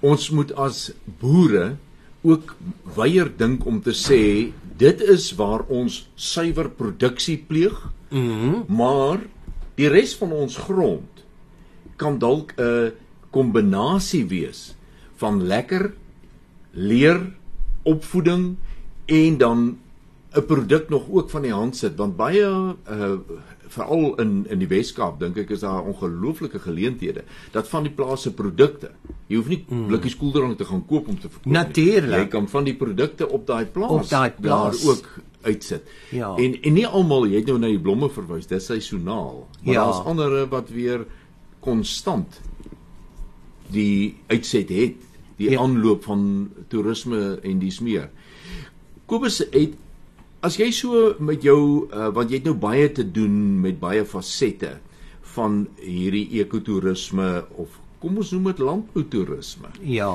ons 0.00 0.30
moet 0.30 0.52
as 0.56 0.90
boere 1.20 1.76
ook 2.22 2.56
weier 2.96 3.28
dink 3.36 3.66
om 3.66 3.80
te 3.82 3.92
sê 3.96 4.52
dit 4.80 5.00
is 5.12 5.32
waar 5.36 5.66
ons 5.68 6.06
suiwer 6.14 6.70
produksie 6.70 7.36
pleeg. 7.48 7.76
Mhm. 8.10 8.48
Mm 8.48 8.64
maar 8.68 9.20
die 9.74 9.88
res 9.88 10.14
van 10.18 10.32
ons 10.32 10.56
grond 10.56 11.24
kan 11.96 12.18
dalk 12.18 12.52
'n 12.56 12.92
kombinasie 13.30 14.26
wees 14.26 14.74
van 15.16 15.46
lekker 15.46 15.92
leer 16.72 17.32
opvoeding 17.82 18.56
en 19.06 19.38
dan 19.38 19.78
'n 20.32 20.44
produk 20.46 20.88
nog 20.88 21.10
ook 21.10 21.30
van 21.30 21.42
die 21.42 21.52
hand 21.52 21.76
sit 21.76 21.96
want 21.96 22.16
baie 22.16 22.46
uh 22.90 23.18
veral 23.70 24.14
in 24.18 24.46
in 24.50 24.58
die 24.58 24.68
Weskaap 24.68 25.20
dink 25.20 25.36
ek 25.38 25.50
is 25.54 25.60
daar 25.62 25.86
ongelooflike 25.86 26.58
geleenthede 26.58 27.22
dat 27.54 27.68
van 27.68 27.86
die 27.86 27.92
plase 27.92 28.32
produkte 28.34 28.90
jy 29.28 29.36
hoef 29.36 29.48
nie 29.48 29.64
mm. 29.68 29.86
blikkies 29.86 30.16
koeldrank 30.16 30.58
te 30.58 30.66
gaan 30.66 30.82
koop 30.86 31.08
om 31.08 31.18
te 31.18 31.28
verkoop 31.28 31.52
Natuurlik 31.52 32.18
jy 32.18 32.28
kan 32.32 32.48
van 32.48 32.66
die 32.66 32.74
produkte 32.74 33.28
op 33.28 33.46
daai 33.46 33.66
plaas 33.66 33.90
op 33.90 34.08
daai 34.10 34.30
plaas 34.40 34.82
ook 34.86 35.06
uitsit 35.42 35.86
ja. 36.10 36.34
en 36.36 36.56
en 36.62 36.74
nie 36.74 36.86
almal 36.86 37.26
jy 37.26 37.42
het 37.42 37.50
nou 37.52 37.58
na 37.58 37.72
die 37.72 37.82
blomme 37.82 38.10
verwys 38.12 38.46
dis 38.50 38.66
seisoonaal 38.66 39.46
maar 39.62 39.74
ja. 39.74 39.84
daar's 39.84 40.04
ander 40.06 40.46
wat 40.52 40.70
weer 40.70 41.06
konstant 41.60 42.40
die 43.70 44.16
uitset 44.28 44.68
het 44.68 45.06
die 45.40 45.50
ja. 45.50 45.60
aanloop 45.60 46.04
van 46.04 46.50
toerisme 46.68 47.38
en 47.42 47.62
dis 47.62 47.80
meer 47.80 48.10
Kobus 49.10 49.40
het 49.50 49.74
As 50.40 50.56
jy 50.56 50.70
so 50.72 51.16
met 51.20 51.42
jou 51.44 51.84
uh, 51.92 52.08
want 52.16 52.30
jy 52.32 52.38
het 52.40 52.46
nou 52.48 52.56
baie 52.56 52.86
te 52.96 53.04
doen 53.04 53.60
met 53.60 53.76
baie 53.80 54.06
fasette 54.08 54.78
van 55.34 55.66
hierdie 55.76 56.40
ekotourisme 56.40 57.42
of 57.60 57.76
kom 58.00 58.16
ons 58.22 58.30
noem 58.32 58.48
dit 58.48 58.62
landboutourisme. 58.64 59.68
Ja. 59.84 60.14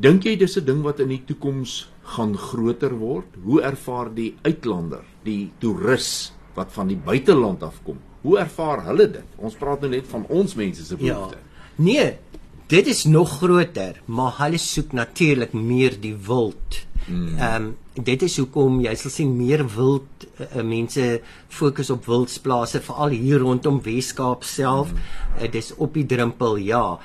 Dink 0.00 0.24
jy 0.24 0.38
dis 0.40 0.56
'n 0.56 0.64
ding 0.64 0.80
wat 0.88 1.04
in 1.04 1.12
die 1.12 1.20
toekoms 1.28 1.84
gaan 2.14 2.36
groter 2.38 2.94
word? 2.98 3.38
Hoe 3.44 3.62
ervaar 3.66 4.12
die 4.14 4.34
uitlander, 4.46 5.04
die 5.26 5.50
toerus 5.62 6.32
wat 6.56 6.72
van 6.72 6.92
die 6.92 6.98
buiteland 6.98 7.64
afkom? 7.66 7.98
Hoe 8.26 8.38
ervaar 8.42 8.84
hulle 8.88 9.08
dit? 9.18 9.34
Ons 9.38 9.58
praat 9.58 9.82
nou 9.84 9.90
net 9.92 10.06
van 10.10 10.24
ons 10.32 10.54
mense 10.58 10.84
se 10.84 10.96
behoeftes. 10.98 11.42
Ja. 11.42 11.82
Nee, 11.86 12.06
dit 12.66 12.86
is 12.86 13.04
nog 13.04 13.38
groter, 13.38 14.00
maar 14.06 14.38
hulle 14.40 14.58
soek 14.58 14.94
natuurlik 14.96 15.52
meer 15.54 15.98
die 16.00 16.16
wild. 16.28 16.86
Hmm. 17.06 17.34
Ehm 17.38 17.66
um, 17.66 17.74
dit 17.96 18.22
is 18.26 18.34
hoekom 18.36 18.82
jy 18.84 18.92
sal 19.00 19.12
sien 19.14 19.30
meer 19.38 19.62
wild 19.72 20.26
uh, 20.42 20.60
mense 20.60 21.04
fokus 21.48 21.88
op 21.94 22.04
wildsplase 22.04 22.82
veral 22.84 23.14
hier 23.16 23.40
rondom 23.40 23.78
Weskaap 23.80 24.44
self. 24.44 24.90
Mm. 24.92 25.06
Uh, 25.38 25.48
dis 25.52 25.70
op 25.80 25.96
die 25.96 26.04
drempel, 26.06 26.58
ja. 26.60 26.98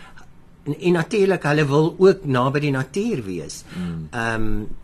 En, 0.65 0.75
en 0.75 0.97
natuurlik 0.99 1.47
hulle 1.47 1.65
wil 1.69 1.87
ook 1.95 2.25
naby 2.27 2.65
die 2.65 2.73
natuur 2.75 3.23
wees. 3.23 3.63
Hmm. 3.71 4.07
Ehm 4.11 4.43
mm. 4.43 4.61
um, 4.61 4.79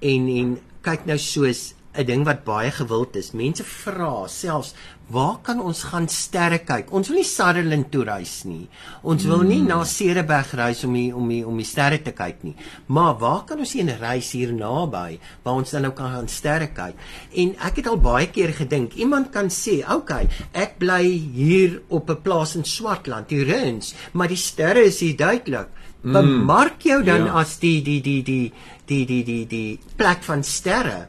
en 0.00 0.28
en 0.28 0.54
kyk 0.82 1.06
nou 1.06 1.18
soos 1.18 1.74
'n 1.98 2.06
ding 2.06 2.22
wat 2.24 2.44
baie 2.46 2.70
gewild 2.70 3.16
is. 3.16 3.32
Mense 3.34 3.64
vra 3.64 4.28
selfs, 4.28 4.74
"Waar 5.08 5.38
kan 5.42 5.60
ons 5.60 5.82
gaan 5.82 6.08
sterre 6.08 6.58
kyk?" 6.58 6.92
Ons 6.92 7.08
wil 7.08 7.16
nie 7.16 7.24
Sutherland 7.24 7.90
toe 7.90 8.04
reis 8.04 8.44
nie. 8.44 8.68
Ons 9.02 9.24
wil 9.24 9.42
nie 9.42 9.62
na 9.62 9.84
Cereberg 9.84 10.52
reis 10.52 10.84
om 10.84 10.92
die, 10.92 11.14
om 11.14 11.28
die, 11.28 11.46
om 11.46 11.56
die 11.56 11.64
sterre 11.64 12.02
te 12.02 12.12
kyk 12.12 12.42
nie. 12.42 12.54
Maar 12.86 13.18
waar 13.18 13.44
kan 13.44 13.58
ons 13.58 13.74
een 13.74 13.98
reis 13.98 14.30
hier 14.32 14.52
naby 14.52 15.18
waar 15.42 15.54
ons 15.54 15.70
dan 15.70 15.82
nou 15.82 15.92
kan 15.92 16.12
gaan 16.12 16.28
sterre 16.28 16.68
kyk? 16.68 16.94
En 17.34 17.56
ek 17.66 17.76
het 17.76 17.86
al 17.86 17.98
baie 17.98 18.26
keer 18.26 18.52
gedink, 18.52 18.94
iemand 18.94 19.30
kan 19.30 19.48
sê, 19.48 19.82
"Oké, 19.82 19.94
okay, 19.94 20.28
ek 20.52 20.78
bly 20.78 21.02
hier 21.34 21.82
op 21.88 22.10
'n 22.10 22.22
plaas 22.22 22.54
in 22.54 22.64
Swartland, 22.64 23.28
die 23.28 23.44
Runs, 23.44 23.94
maar 24.12 24.28
die 24.28 24.36
sterre 24.36 24.84
is 24.84 25.00
hier 25.00 25.16
duidelik." 25.16 25.68
Bemark 26.02 26.84
jou 26.86 27.02
dan 27.04 27.26
ja. 27.26 27.40
as 27.40 27.56
die 27.58 27.82
die 27.82 28.00
die 28.00 28.22
die 28.22 28.52
die 28.86 29.04
die 29.06 29.24
die 29.24 29.46
die 29.46 29.80
plek 29.96 30.22
van 30.26 30.44
sterre. 30.46 31.08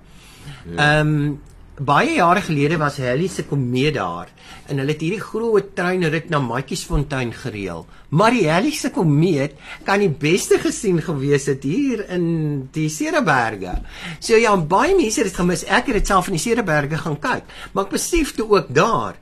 Ja. 0.65 0.99
Ehm 0.99 1.13
um, 1.13 1.39
baie 1.79 2.17
jare 2.17 2.41
gelede 2.43 2.75
was 2.75 2.97
Halley 2.99 3.29
se 3.31 3.45
komeet 3.47 3.93
daar 3.95 4.27
en 4.67 4.81
hulle 4.81 4.91
het 4.91 4.99
hierdie 5.01 5.21
groot 5.23 5.69
treinrit 5.77 6.27
na 6.29 6.41
Matjiesfontein 6.43 7.31
gereël. 7.31 7.85
Maar 8.09 8.35
die 8.35 8.49
Halley 8.49 8.73
se 8.75 8.91
komeet 8.91 9.55
kan 9.87 10.03
die 10.03 10.11
beste 10.11 10.59
gesien 10.59 10.99
gewees 11.01 11.47
het 11.47 11.63
hier 11.63 12.03
in 12.11 12.67
die 12.75 12.89
Cereberge. 12.91 13.77
So 14.19 14.35
ja, 14.35 14.57
baie 14.57 14.97
mense 14.97 15.23
het 15.23 15.31
dit 15.31 15.39
gemis. 15.39 15.63
Ek 15.63 15.87
het 15.87 16.01
dit 16.01 16.11
self 16.11 16.27
in 16.27 16.35
die 16.35 16.43
Cereberge 16.43 16.99
gaan 16.99 17.15
kyk, 17.21 17.47
maar 17.71 17.87
ek 17.87 17.95
besef 17.95 18.35
toe 18.35 18.49
ook 18.57 18.75
daar 18.75 19.15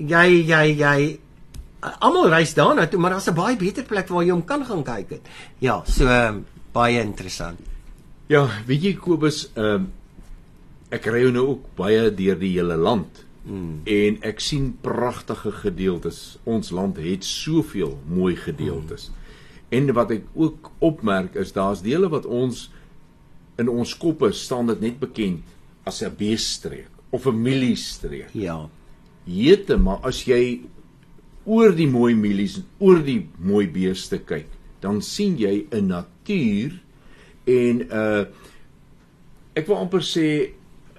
jy 0.00 0.28
jy 0.48 0.64
jy 0.80 1.18
almal 1.80 2.28
reis 2.28 2.54
daarna 2.54 2.86
toe, 2.86 3.00
maar 3.00 3.10
daar's 3.10 3.28
'n 3.28 3.34
baie 3.34 3.56
beter 3.56 3.84
plek 3.84 4.08
waar 4.08 4.24
jy 4.24 4.30
hom 4.30 4.44
kan 4.44 4.64
gaan 4.64 4.82
kyk 4.84 5.10
het. 5.10 5.28
Ja, 5.58 5.82
so 5.84 6.06
um, 6.06 6.46
baie 6.72 7.00
interessant. 7.00 7.60
Ja, 8.26 8.48
weet 8.66 8.82
jy 8.82 8.94
Kobus, 8.94 9.50
ehm 9.54 9.74
um, 9.74 9.92
ek 10.90 11.06
ry 11.06 11.30
nou 11.30 11.46
ook 11.46 11.74
baie 11.76 12.14
deur 12.14 12.38
die 12.38 12.52
hele 12.58 12.76
land. 12.76 13.24
Mm. 13.42 13.80
En 13.84 14.22
ek 14.22 14.40
sien 14.40 14.78
pragtige 14.80 15.52
gedeeltes. 15.52 16.38
Ons 16.44 16.70
land 16.70 16.96
het 16.96 17.24
soveel 17.24 17.98
mooi 18.06 18.36
gedeeltes. 18.36 19.08
Mm. 19.08 19.14
En 19.70 19.92
wat 19.94 20.10
ek 20.10 20.26
ook 20.34 20.70
opmerk 20.82 21.36
is 21.38 21.52
daar's 21.54 21.82
dele 21.82 22.10
wat 22.10 22.26
ons 22.26 22.66
in 23.60 23.68
ons 23.70 23.92
koppe 24.00 24.32
staan 24.34 24.70
dit 24.72 24.80
net 24.80 24.98
bekend 24.98 25.46
as 25.86 26.02
'n 26.02 26.14
beestreek 26.18 26.90
of 27.10 27.26
'n 27.26 27.42
miliestreek. 27.42 28.30
Ja. 28.32 28.68
Jete, 29.24 29.76
maar 29.76 29.98
as 30.02 30.24
jy 30.24 30.60
oor 31.44 31.72
die 31.74 31.88
mooi 31.88 32.14
milies 32.14 32.56
en 32.60 32.66
oor 32.78 33.00
die 33.04 33.28
mooi 33.38 33.66
beeste 33.68 34.18
kyk, 34.18 34.48
dan 34.80 35.02
sien 35.02 35.36
jy 35.38 35.66
'n 35.70 35.86
natuur 35.88 36.80
en 37.46 37.76
'n 37.80 37.88
uh, 37.90 38.24
ek 39.54 39.66
wil 39.66 39.76
amper 39.76 40.00
sê 40.00 40.52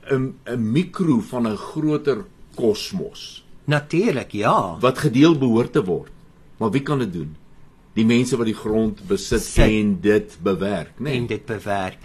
'n 0.09 0.33
'n 0.45 0.71
mikro 0.71 1.19
van 1.21 1.47
'n 1.47 1.57
groter 1.57 2.25
kosmos. 2.55 3.43
Natuurlik, 3.65 4.31
ja. 4.31 4.77
Wat 4.79 4.97
gedeel 4.97 5.37
behoort 5.37 5.73
te 5.73 5.83
word. 5.83 6.11
Maar 6.57 6.71
wie 6.71 6.81
kan 6.81 6.99
dit 6.99 7.13
doen? 7.13 7.35
Die 7.93 8.05
mense 8.05 8.37
wat 8.37 8.47
die 8.47 8.55
grond 8.55 9.01
besit 9.07 9.41
Sit. 9.41 9.65
en 9.65 9.97
dit 10.01 10.37
bewerk, 10.43 10.93
né? 10.97 11.03
Nee? 11.03 11.17
En 11.17 11.27
dit 11.27 11.45
bewerk. 11.45 11.97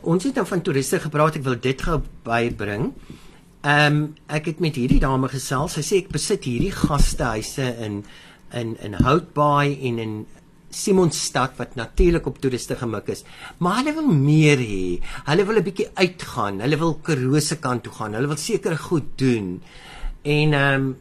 Ons 0.00 0.24
het 0.24 0.34
nou 0.34 0.46
van 0.46 0.62
toeriste 0.62 0.98
gepraat, 1.00 1.36
ek 1.36 1.44
wil 1.46 1.58
dit 1.60 1.82
gou 1.82 2.00
bybring. 2.26 2.92
Ehm 3.66 3.96
um, 3.96 4.02
ek 4.30 4.52
het 4.52 4.60
met 4.62 4.76
hierdie 4.78 5.00
dame 5.02 5.28
gesels. 5.28 5.74
Sy 5.74 5.82
sê 5.82 5.96
ek 6.04 6.12
besit 6.14 6.44
hierdie 6.46 6.70
gastehuise 6.70 7.74
in 7.82 8.04
in 8.54 8.76
in 8.86 8.94
Houtbaai 8.94 9.74
en 9.88 9.98
in 9.98 10.12
Simonstad 10.70 11.56
wat 11.56 11.74
natuurlik 11.74 12.26
op 12.26 12.38
toeriste 12.38 12.76
gemik 12.76 13.08
is, 13.08 13.24
maar 13.58 13.80
hulle 13.80 13.94
wil 13.96 14.12
meer 14.12 14.60
hê. 14.60 15.00
Hulle 15.26 15.46
wil 15.48 15.58
'n 15.58 15.64
bietjie 15.64 15.88
uitgaan. 15.94 16.60
Hulle 16.60 16.78
wil 16.78 16.94
Karoo 17.02 17.40
se 17.40 17.56
kant 17.56 17.82
toe 17.82 17.92
gaan. 17.92 18.14
Hulle 18.14 18.28
wil 18.28 18.36
seker 18.36 18.76
goed 18.78 19.18
doen. 19.18 19.60
En 20.22 20.52
ehm 20.52 20.74
um, 20.74 20.96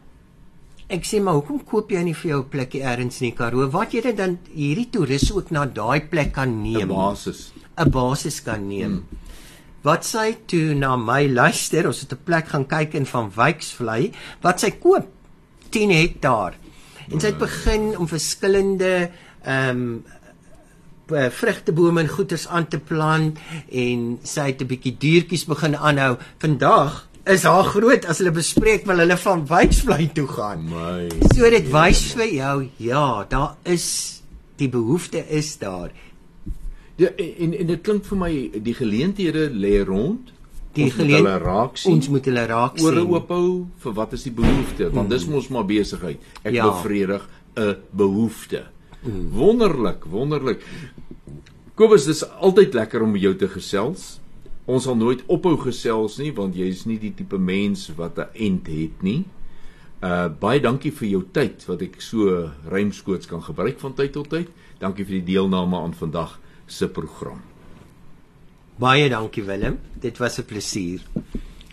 ek 0.89 1.06
sê 1.06 1.22
maar 1.22 1.34
hoekom 1.34 1.63
koop 1.63 1.91
jy 1.91 2.02
nie 2.04 2.15
vir 2.15 2.30
jou 2.32 2.41
'n 2.41 2.50
plekkie 2.50 2.82
elders 2.82 3.22
in 3.22 3.30
die 3.30 3.38
Karoo? 3.38 3.70
Wat 3.70 3.91
jy 3.91 4.15
dan 4.15 4.39
hierdie 4.54 4.89
toeriste 4.89 5.36
ook 5.36 5.52
na 5.52 5.65
daai 5.65 6.02
plek 6.10 6.34
kan 6.34 6.62
neem. 6.63 6.89
'n 6.89 6.96
Basis. 6.96 7.52
'n 7.78 7.89
Basis 7.91 8.41
kan 8.41 8.67
neem. 8.67 8.91
Hmm. 8.91 9.27
Wat 9.86 10.06
sy 10.06 10.38
toe 10.46 10.74
na 10.74 10.96
my 10.96 11.28
luister, 11.28 11.88
ons 11.88 12.00
het 12.02 12.13
'n 12.13 12.24
plek 12.24 12.48
gaan 12.48 12.66
kyk 12.66 12.94
in 12.94 13.06
van 13.06 13.32
Wyksvlei, 13.36 14.12
wat 14.42 14.60
sy 14.60 14.72
koop 14.72 15.08
10 15.70 15.92
hektaar. 15.92 16.54
En 17.12 17.20
sy 17.20 17.28
het 17.28 17.38
begin 17.38 17.98
om 17.98 18.08
verskillende 18.08 19.10
ehm 19.44 19.70
um, 19.70 20.04
vrugtebome 21.08 22.02
en 22.02 22.08
goeters 22.08 22.48
aan 22.48 22.68
te 22.68 22.80
plant 22.80 23.38
en 23.72 24.20
sy 24.24 24.48
het 24.52 24.62
'n 24.62 24.68
bietjie 24.68 24.98
diertjies 25.00 25.46
begin 25.46 25.78
aanhou. 25.78 26.18
Vandag 26.38 27.08
is 27.26 27.44
haar 27.44 27.63
groot 27.63 28.06
as 28.06 28.18
hulle 28.18 28.32
bespreek 28.32 28.86
wil 28.86 28.98
hulle 28.98 29.18
van 29.18 29.46
wyksvlei 29.48 30.10
toe 30.13 30.28
gaan. 30.28 30.66
My. 30.70 31.08
So 31.36 31.50
dit 31.50 31.72
wys 31.72 32.13
vir 32.13 32.28
jou, 32.28 32.70
ja, 32.78 33.26
daar 33.30 33.56
is 33.63 34.22
die 34.58 34.70
behoefte 34.70 35.22
is 35.30 35.58
daar. 35.58 35.92
Ja, 36.98 37.12
en 37.14 37.54
en 37.54 37.70
dit 37.70 37.82
klink 37.86 38.06
vir 38.10 38.18
my 38.18 38.32
die 38.66 38.74
geleenthede 38.74 39.50
lê 39.54 39.84
rond 39.86 40.32
die 40.78 40.90
geleenthede 40.92 41.38
raak 41.44 41.78
sien. 41.78 41.98
Ons 41.98 42.10
moet 42.10 42.26
hulle 42.26 42.46
raak 42.50 42.80
sien. 42.80 42.88
Oor 42.88 43.18
oophou 43.18 43.50
vir 43.84 43.98
wat 44.00 44.16
is 44.18 44.26
die 44.26 44.34
behoefte? 44.34 44.89
Want 44.93 45.14
dis 45.14 45.28
mos 45.30 45.50
maar 45.54 45.68
besigheid. 45.70 46.24
Ek 46.43 46.58
ja. 46.58 46.66
bevredig 46.70 47.28
'n 47.58 47.76
behoefte. 47.91 48.64
Wonderlik, 49.34 50.06
wonderlik. 50.10 50.66
Kobus, 51.78 52.06
dis 52.06 52.24
altyd 52.26 52.74
lekker 52.74 53.02
om 53.02 53.16
jou 53.16 53.36
te 53.36 53.48
gesels. 53.48 54.20
Ons 54.66 54.84
sal 54.84 54.98
nooit 54.98 55.22
ophou 55.28 55.56
gesels 55.58 56.18
nie 56.18 56.34
want 56.34 56.56
jy 56.56 56.68
is 56.68 56.86
nie 56.86 56.98
die 57.00 57.14
tipe 57.14 57.38
mens 57.38 57.91
wat 57.95 58.18
'n 58.18 58.30
end 58.34 58.68
het 58.68 59.02
nie. 59.02 59.26
Uh 60.02 60.30
baie 60.30 60.60
dankie 60.60 60.91
vir 60.91 61.08
jou 61.08 61.24
tyd 61.32 61.66
wat 61.66 61.82
ek 61.82 62.02
so 62.02 62.52
ruimskoots 62.66 63.28
kan 63.28 63.41
gebruik 63.41 63.80
van 63.80 63.93
tyd 63.93 64.12
tot 64.12 64.30
tyd. 64.30 64.48
Dankie 64.80 65.06
vir 65.06 65.22
die 65.22 65.34
deelname 65.34 65.78
aan 65.78 65.93
vandag 65.93 66.39
se 66.68 66.88
program. 66.88 67.41
Baie 68.78 69.09
dankie 69.09 69.43
Willem. 69.43 69.80
Dit 69.99 70.18
was 70.20 70.38
'n 70.39 70.45
plesier. 70.45 71.01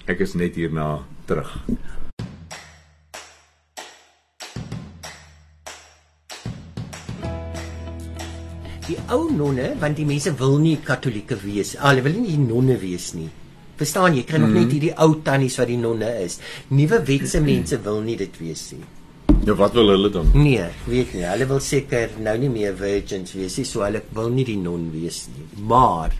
Ek 0.06 0.20
is 0.20 0.34
net 0.34 0.54
hierna 0.54 1.04
terug. 1.26 1.50
Die 8.84 8.98
ou 9.14 9.30
nonne, 9.32 9.70
want 9.80 9.96
die 9.96 10.04
mense 10.04 10.32
wil 10.36 10.58
nie 10.60 10.76
katolieke 10.84 11.38
wees. 11.40 11.72
Hulle 11.80 12.02
wil 12.04 12.18
nie 12.20 12.36
nonne 12.40 12.76
wees 12.82 13.12
nie. 13.16 13.30
Verstaan 13.80 14.14
jy? 14.14 14.22
Kry 14.28 14.38
nog 14.38 14.50
Mhm. 14.52 14.58
net 14.60 14.72
hierdie 14.72 14.92
ou 15.00 15.14
tannies 15.24 15.56
wat 15.58 15.68
die 15.68 15.78
nonne 15.80 16.10
is. 16.24 16.38
Nuwe 16.68 17.00
wetse 17.06 17.40
mense 17.50 17.78
wil 17.82 18.02
nie 18.02 18.16
dit 18.16 18.36
wees 18.40 18.72
nie. 18.72 18.84
Ja, 19.44 19.54
wat 19.54 19.72
wil 19.76 19.88
hulle 19.92 20.10
dan? 20.10 20.30
Nee, 20.32 20.64
weet 20.88 21.12
nie. 21.12 21.24
Hulle 21.28 21.46
wil 21.46 21.60
seker 21.60 22.14
nou 22.24 22.36
nie 22.40 22.48
meer 22.48 22.76
virgins 22.78 23.34
wees 23.36 23.58
nie, 23.60 23.66
so 23.68 23.84
hulle 23.84 24.00
wil 24.16 24.30
nie 24.32 24.46
die 24.48 24.56
non 24.56 24.86
wees 24.92 25.26
nie. 25.34 25.44
Maar 25.68 26.14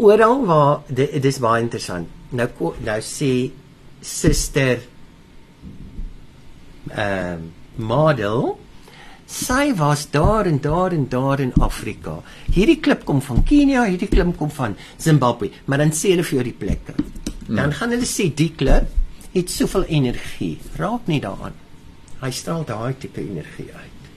oral 0.00 0.44
waar 0.46 0.82
dit 0.88 1.18
dis 1.22 1.40
baie 1.42 1.64
interessant. 1.64 2.08
Nou 2.30 2.46
nou 2.86 2.98
sê 3.04 3.32
suster 4.00 4.86
ehm 6.90 7.40
um, 7.40 7.48
model 7.80 8.56
sy 9.30 9.70
was 9.78 10.08
daar 10.10 10.48
en 10.50 10.58
daar 10.60 10.92
en 10.92 11.04
daar 11.08 11.40
in 11.40 11.52
Afrika. 11.62 12.16
Hierdie 12.50 12.80
klip 12.82 13.04
kom 13.06 13.20
van 13.22 13.44
Kenia, 13.46 13.84
hierdie 13.86 14.08
klip 14.10 14.32
kom 14.38 14.50
van 14.50 14.74
Zimbabwe, 14.98 15.50
maar 15.66 15.78
dan 15.78 15.94
sê 15.94 16.14
hulle 16.14 16.26
vir 16.26 16.40
jou 16.40 16.46
die 16.48 16.56
plekke. 16.64 16.96
Dan 17.46 17.72
gaan 17.78 17.94
hulle 17.94 18.08
sê 18.08 18.26
die 18.34 18.50
klip 18.58 18.90
het 19.32 19.50
soveel 19.50 19.84
energie. 19.84 20.58
Raak 20.76 21.06
nie 21.10 21.20
daaraan. 21.22 21.56
Hy 22.20 22.30
straal 22.34 22.64
daai 22.68 22.94
tipe 22.98 23.22
energie 23.22 23.70
uit. 23.72 24.08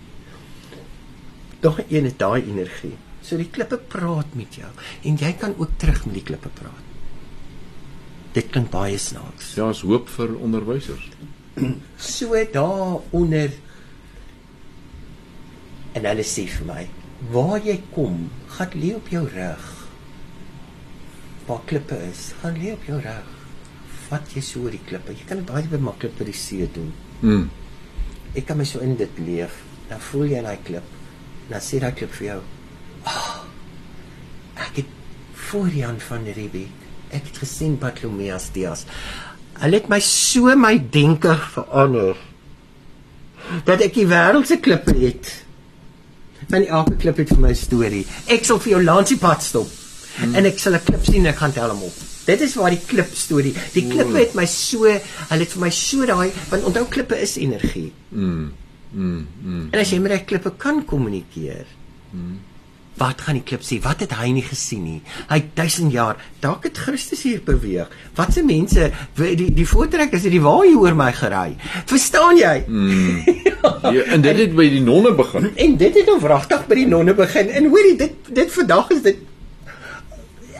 Nog 1.64 1.80
een 1.88 2.10
het 2.10 2.18
daai 2.20 2.42
energie. 2.44 2.96
So 3.24 3.40
die 3.40 3.48
klippe 3.48 3.78
praat 3.78 4.34
met 4.36 4.58
jou 4.60 4.70
en 5.08 5.20
jy 5.20 5.32
kan 5.40 5.56
ook 5.58 5.78
terug 5.80 6.04
met 6.06 6.18
die 6.20 6.26
klippe 6.28 6.52
praat. 6.60 6.90
Dit 8.34 8.50
klink 8.52 8.72
baie 8.74 8.98
snaaks. 8.98 9.54
Ja, 9.56 9.70
is 9.70 9.84
hoop 9.86 10.10
vir 10.10 10.36
onderwysers. 10.36 11.08
So 11.98 12.34
daaronder 12.52 13.54
en 15.94 16.08
hulle 16.10 16.26
sê 16.26 16.48
vir 16.50 16.66
my, 16.66 16.84
waar 17.32 17.62
jy 17.62 17.78
kom, 17.94 18.26
gaan 18.58 18.74
lê 18.82 18.96
op 18.98 19.12
jou 19.14 19.22
rug. 19.30 19.70
Waar 21.46 21.62
klippe 21.70 22.00
is, 22.10 22.32
gaan 22.42 22.58
lê 22.58 22.74
op 22.74 22.90
jou 22.90 22.98
rug. 23.04 23.33
Vat 24.14 24.34
jy 24.36 24.44
so 24.46 24.62
oor 24.62 24.74
die 24.76 24.84
klippe. 24.86 25.16
Jy 25.18 25.26
kan 25.26 25.40
dit 25.42 25.50
baie 25.50 25.66
bemaklik 25.66 26.14
by 26.20 26.28
die 26.28 26.38
see 26.38 26.68
doen. 26.70 26.92
Mm. 27.26 27.48
Ek 28.38 28.46
kan 28.46 28.60
my 28.60 28.66
so 28.68 28.82
in 28.86 28.94
dit 29.00 29.22
leef. 29.26 29.56
Dan 29.90 30.02
voel 30.12 30.36
jy 30.36 30.44
daai 30.46 30.60
klip. 30.68 30.92
Dan 31.50 31.64
sê 31.66 31.80
daai 31.82 31.96
klip 31.98 32.14
vir 32.20 32.28
jou. 32.28 32.42
Oh, 33.10 33.32
ek 34.68 34.84
het 34.84 34.94
voor 35.50 35.74
Jan 35.74 35.98
van 36.06 36.30
Riebeeck. 36.38 36.86
Ek 37.14 37.26
het 37.32 37.42
gesien 37.42 37.74
Bartolomeus 37.82 38.52
Dias. 38.54 38.86
Hulle 39.62 39.82
het 39.82 39.90
my 39.90 40.00
so 40.06 40.54
my 40.58 40.76
denke 40.94 41.34
verander. 41.56 42.22
Dat 43.66 43.82
ek 43.86 43.98
die 43.98 44.08
wêreld 44.10 44.50
se 44.50 44.62
klippe 44.62 44.94
het. 45.02 45.34
Want 46.54 46.70
elke 46.70 46.98
klip 47.02 47.22
het 47.22 47.34
vir 47.34 47.42
my 47.42 47.50
'n 47.50 47.56
storie. 47.66 48.06
Ek 48.30 48.46
sal 48.46 48.60
vir 48.60 48.78
jou 48.78 48.84
lansie 48.84 49.18
pad 49.18 49.42
stop. 49.42 49.70
Hmm. 50.18 50.36
En 50.36 50.46
ek 50.46 50.60
sal 50.60 50.74
'n 50.74 50.86
klip 50.86 51.06
sien 51.06 51.26
en 51.26 51.34
ek 51.34 51.42
gaan 51.42 51.54
tel 51.54 51.70
hom 51.70 51.84
op. 51.90 52.13
Dit 52.26 52.42
is 52.42 52.56
waar 52.56 52.72
die 52.74 52.82
klip 52.88 53.12
storie. 53.18 53.54
Die 53.74 53.86
klippe 53.90 54.20
het 54.22 54.36
my 54.38 54.46
so, 54.50 54.88
hulle 54.88 55.44
het 55.44 55.56
vir 55.56 55.64
my 55.66 55.72
so 55.76 56.08
daai 56.08 56.32
want 56.52 56.70
onthou 56.70 56.86
klippe 56.92 57.20
is 57.20 57.36
energie. 57.42 57.92
Mm. 58.10 58.52
Mm. 58.94 59.28
Mm. 59.44 59.68
En 59.72 59.80
as 59.82 59.92
jy 59.92 60.00
met 60.04 60.16
daai 60.16 60.26
klippe 60.30 60.54
kan 60.58 60.84
kommunikeer. 60.88 61.66
Wat 62.94 63.24
gaan 63.26 63.40
die 63.40 63.44
klip 63.44 63.64
sê? 63.66 63.80
Wat 63.82 64.04
het 64.06 64.12
hy 64.20 64.30
nie 64.36 64.46
gesien 64.46 64.84
nie? 64.86 65.00
Hy 65.32 65.40
het 65.40 65.56
1000 65.58 65.96
jaar, 65.96 66.20
dalk 66.44 66.68
het 66.68 66.78
Christus 66.78 67.24
hier 67.26 67.42
beweeg. 67.44 67.90
Wat 68.16 68.36
se 68.36 68.44
mense 68.46 68.92
die 69.18 69.50
die 69.50 69.68
voortrekkers 69.68 70.28
het 70.28 70.36
die 70.36 70.44
waai 70.44 70.76
oor 70.78 70.94
my 70.96 71.10
gery. 71.18 71.56
Verstaan 71.90 72.40
jy? 72.40 72.58
Mm. 72.68 73.24
Ja, 73.64 74.02
en 74.12 74.20
dit 74.24 74.36
het 74.36 74.52
by 74.56 74.66
die 74.72 74.82
nonne 74.84 75.14
begin. 75.16 75.46
En 75.56 75.76
dit 75.80 75.96
het 75.96 76.08
nou 76.08 76.18
wragtig 76.20 76.66
by 76.68 76.76
die 76.76 76.88
nonne 76.88 77.14
begin. 77.16 77.48
En 77.48 77.70
hoorie, 77.72 77.94
dit 78.00 78.32
dit 78.36 78.52
vandag 78.52 78.90
is 78.92 79.04
dit 79.06 79.22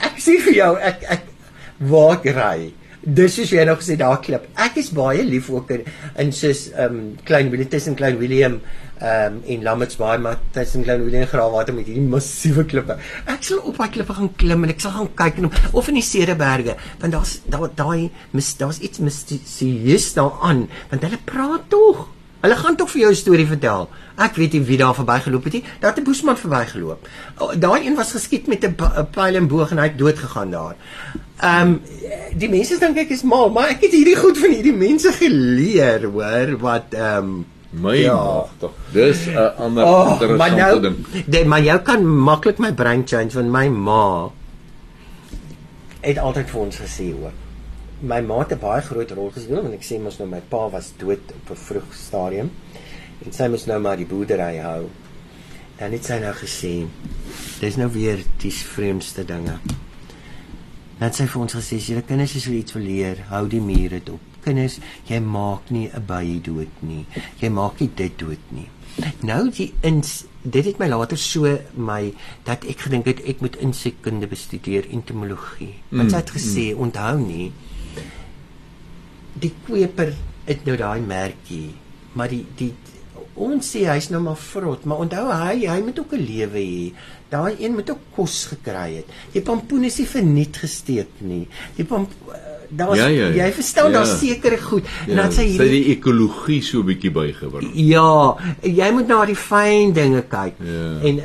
ek 0.04 0.20
sê 0.24 0.38
vir 0.46 0.56
jou, 0.56 0.72
ek 0.80 1.04
ek 1.16 1.33
waar 1.78 2.18
ek 2.20 2.32
ry. 2.36 2.74
Dis 3.04 3.34
soos 3.36 3.50
jy 3.52 3.64
nou 3.68 3.76
gesê 3.76 3.98
daar 4.00 4.22
klip. 4.24 4.46
Ek 4.56 4.78
is 4.80 4.94
baie 4.96 5.26
lief 5.28 5.50
ook 5.52 5.74
in, 5.76 5.82
in 6.24 6.32
soos 6.32 6.70
ehm 6.72 6.96
um, 6.96 7.02
Klein 7.28 7.50
Willem 7.52 7.68
tussen 7.68 7.98
Klein 8.00 8.16
Willem 8.22 8.62
ehm 9.02 9.34
um, 9.34 9.42
en 9.44 9.66
Lammertsbaai 9.66 10.18
maar 10.24 10.38
tussen 10.56 10.86
Klein 10.86 11.04
Willem 11.04 11.26
en 11.26 11.28
Graafwater 11.28 11.76
met 11.76 11.90
hierdie 11.90 12.06
massiewe 12.08 12.64
klippe. 12.64 12.96
Ek 13.28 13.44
sal 13.44 13.60
op 13.60 13.76
daai 13.82 13.92
klippe 13.92 14.16
gaan 14.16 14.32
klim 14.40 14.64
en 14.64 14.72
ek 14.72 14.80
sal 14.86 14.96
gaan 14.96 15.12
kyk 15.20 15.42
en 15.42 15.52
of 15.74 15.92
in 15.92 16.00
die 16.00 16.06
Cederberge 16.08 16.78
want 17.02 17.18
daar's 17.18 17.42
daar 17.44 17.68
daai 17.76 18.10
daar's 18.32 18.80
iets 18.80 19.04
mistisieus 19.04 20.14
daaraan 20.16 20.70
want 20.94 21.04
hulle 21.04 21.20
praat 21.28 21.68
tog. 21.76 22.08
Hulle 22.44 22.56
gaan 22.60 22.76
tog 22.80 22.90
vir 22.92 23.02
jou 23.02 23.12
'n 23.12 23.16
storie 23.16 23.48
vertel. 23.48 23.90
Ek 24.18 24.36
weet 24.36 24.54
nie 24.54 24.64
wie 24.64 24.78
daar 24.78 24.96
verbygeloop 24.96 25.44
het 25.44 25.54
nie. 25.54 25.64
Daar 25.80 25.92
het 25.92 26.00
'n 26.00 26.08
boesman 26.08 26.38
verbygeloop. 26.38 27.08
Daai 27.56 27.86
een 27.86 27.96
was 27.96 28.12
geskiet 28.12 28.48
met 28.48 28.64
'n 28.64 28.76
pyl 29.12 29.36
en 29.36 29.48
boog 29.48 29.72
en 29.72 29.78
hy 29.78 29.88
het 29.92 29.98
dood 29.98 30.20
gegaan 30.20 30.52
daar. 30.52 30.76
Ehm 31.44 31.68
um, 31.68 31.82
die 32.40 32.50
mense 32.50 32.78
dink 32.80 32.98
ek 32.98 33.10
is 33.14 33.22
mal, 33.28 33.50
maar 33.54 33.70
ek 33.76 33.82
het 33.86 33.92
hierdie 33.92 34.16
goed 34.18 34.38
van 34.42 34.54
hierdie 34.56 34.74
mense 34.74 35.12
geleer, 35.18 36.06
hoor, 36.10 36.56
wat 36.64 36.94
ehm 36.96 37.18
um, 37.34 37.46
My 37.74 37.96
Ja. 37.98 38.14
magtig. 38.16 38.72
Dis 38.94 39.26
'n 39.28 39.38
ander 39.58 39.84
Oh, 39.84 40.06
maar 40.20 40.22
interessante 40.22 40.56
nou, 40.62 40.82
ding. 40.82 41.26
de, 41.26 41.46
maar 41.46 41.62
jou 41.62 41.80
kan 41.82 42.06
maklik 42.24 42.58
my 42.60 42.72
brein 42.74 43.02
change 43.06 43.34
want 43.34 43.50
my 43.52 43.68
ma 43.70 44.30
het 46.02 46.18
altyd 46.18 46.50
vir 46.50 46.60
ons 46.62 46.76
gesê 46.78 47.12
hoor. 47.20 47.32
My 48.00 48.22
ma 48.22 48.40
het 48.40 48.52
'n 48.52 48.60
baie 48.60 48.82
groot 48.82 49.12
rol 49.12 49.32
gespeel 49.34 49.62
want 49.62 49.74
ek 49.74 49.84
sê 49.84 50.00
mos 50.00 50.18
nou 50.20 50.30
my 50.30 50.42
pa 50.50 50.70
was 50.70 50.94
dood 50.98 51.20
op 51.36 51.50
'n 51.50 51.56
vroeg 51.56 51.94
stadium 51.94 52.52
en 53.26 53.32
sy 53.34 53.48
moes 53.48 53.66
nou 53.66 53.80
maar 53.80 53.98
die 53.98 54.06
boerdery 54.06 54.58
hou. 54.58 54.86
Dan 55.80 55.92
het 55.92 56.06
sy 56.06 56.20
nou 56.20 56.34
gesê 56.34 56.86
dis 57.60 57.76
nou 57.76 57.90
weer 57.92 58.20
die 58.38 58.52
vreemdste 58.52 59.26
dinge. 59.26 59.58
Dan 61.00 61.10
het 61.10 61.16
sy 61.16 61.26
vir 61.26 61.42
ons 61.42 61.56
gesê 61.58 61.80
julle 61.80 62.04
kinders 62.08 62.36
as 62.36 62.46
hulle 62.46 62.62
iets 62.62 62.76
wil 62.78 62.84
leer, 62.84 63.26
hou 63.30 63.48
die 63.48 63.62
mure 63.62 64.00
dop. 64.04 64.22
Kinders, 64.44 64.80
jy 65.08 65.20
maak 65.20 65.72
nie 65.72 65.90
'n 65.90 66.06
by 66.06 66.40
dood 66.44 66.82
nie. 66.82 67.06
Jy 67.40 67.50
maak 67.50 67.80
nie 67.80 67.90
dit 67.96 68.18
dood 68.18 68.52
nie. 68.52 68.70
Nou 69.22 69.50
die 69.50 69.74
ins 69.82 70.26
dit 70.44 70.66
het 70.66 70.80
my 70.80 70.88
later 70.88 71.18
so 71.18 71.60
my 71.76 72.14
dat 72.44 72.66
ek 72.66 72.80
gedink 72.80 73.06
het 73.06 73.22
ek 73.26 73.42
moet 73.42 73.56
insekkunde 73.56 74.28
bestudeer, 74.28 74.86
entomologie. 74.92 75.74
Want 75.90 76.12
sy 76.12 76.18
het 76.18 76.30
gesê, 76.30 76.76
onthou 76.76 77.18
nie 77.20 77.52
die 79.40 79.54
kweper 79.66 80.14
het 80.48 80.66
nou 80.68 80.76
daai 80.80 81.02
merkie, 81.06 81.74
maar 82.18 82.32
die 82.32 82.44
die 82.60 82.74
ons 83.34 83.72
sê 83.74 83.88
hy's 83.90 84.12
nou 84.14 84.22
maar 84.22 84.38
vrot, 84.38 84.84
maar 84.86 85.02
onthou 85.02 85.26
hy 85.32 85.66
hy 85.66 85.80
moet 85.82 86.00
ook 86.00 86.14
'n 86.14 86.26
lewe 86.28 86.62
hê. 86.62 86.94
Daai 87.34 87.56
een 87.60 87.74
moet 87.74 87.90
ook 87.90 88.02
kos 88.16 88.46
gekry 88.52 88.96
het. 89.00 89.06
Die 89.34 89.42
pampoen 89.42 89.84
is 89.90 89.98
nie 89.98 90.06
verniet 90.08 90.58
gesteek 90.62 91.22
nie. 91.26 91.48
Die 91.78 91.86
pamp 91.90 92.12
daar's 92.70 92.98
Ja, 93.00 93.08
ja, 93.08 93.28
ja. 93.34 93.46
jy 93.46 93.52
verstaan 93.54 93.92
Ja. 93.92 93.98
daar's 94.00 94.20
sekere 94.20 94.58
goed. 94.62 94.86
En 95.08 95.16
dan 95.16 95.32
sê 95.32 95.36
sy 95.44 95.48
hierdie 95.54 95.84
die 95.84 95.96
ekologie 95.96 96.62
so 96.62 96.80
'n 96.80 96.86
bietjie 96.86 97.12
bygebring. 97.12 97.72
Ja, 97.76 98.36
jy 98.62 98.92
moet 98.92 99.08
na 99.08 99.26
die 99.26 99.36
fyn 99.36 99.94
dinge 99.94 100.22
kyk. 100.30 100.54
Ja. 100.60 101.00
En 101.10 101.22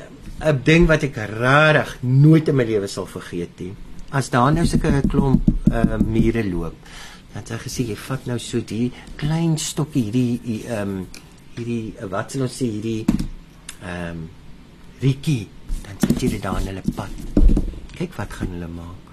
'n 0.49 0.61
ding 0.65 0.87
wat 0.87 1.03
ek 1.03 1.17
regtig 1.17 1.97
nooit 2.01 2.49
in 2.49 2.55
my 2.57 2.65
lewe 2.65 2.87
sal 2.87 3.07
vergeet 3.07 3.59
nie. 3.61 3.73
As 4.11 4.31
daar 4.31 4.53
nou 4.53 4.65
sulke 4.67 4.89
'n 4.89 5.09
klomp 5.09 5.41
uh, 5.73 5.97
mure 6.07 6.45
loop, 6.45 6.75
dan 7.35 7.43
het 7.43 7.49
hy 7.49 7.57
gesê 7.69 7.87
jy 7.89 7.97
vat 7.97 8.27
nou 8.27 8.39
so 8.39 8.61
die 8.61 8.93
klein 9.17 9.59
stokkie 9.59 10.03
hierdie 10.05 10.41
hi- 10.45 10.65
ehm 10.69 10.89
um, 10.89 11.07
hierdie 11.57 11.95
wat 12.11 12.31
sal 12.33 12.43
ons 12.43 12.57
sê 12.63 12.65
hierdie 12.71 13.05
ehm 13.83 14.11
um, 14.11 14.29
rikkie, 15.03 15.49
dan 15.89 16.09
sit 16.09 16.23
jy 16.23 16.29
dit 16.37 16.43
daar 16.43 16.61
in 16.61 16.67
hulle 16.73 16.83
pad. 16.95 17.11
Kyk 17.99 18.13
wat 18.21 18.33
gaan 18.41 18.53
hulle 18.57 18.69
maak 18.71 19.05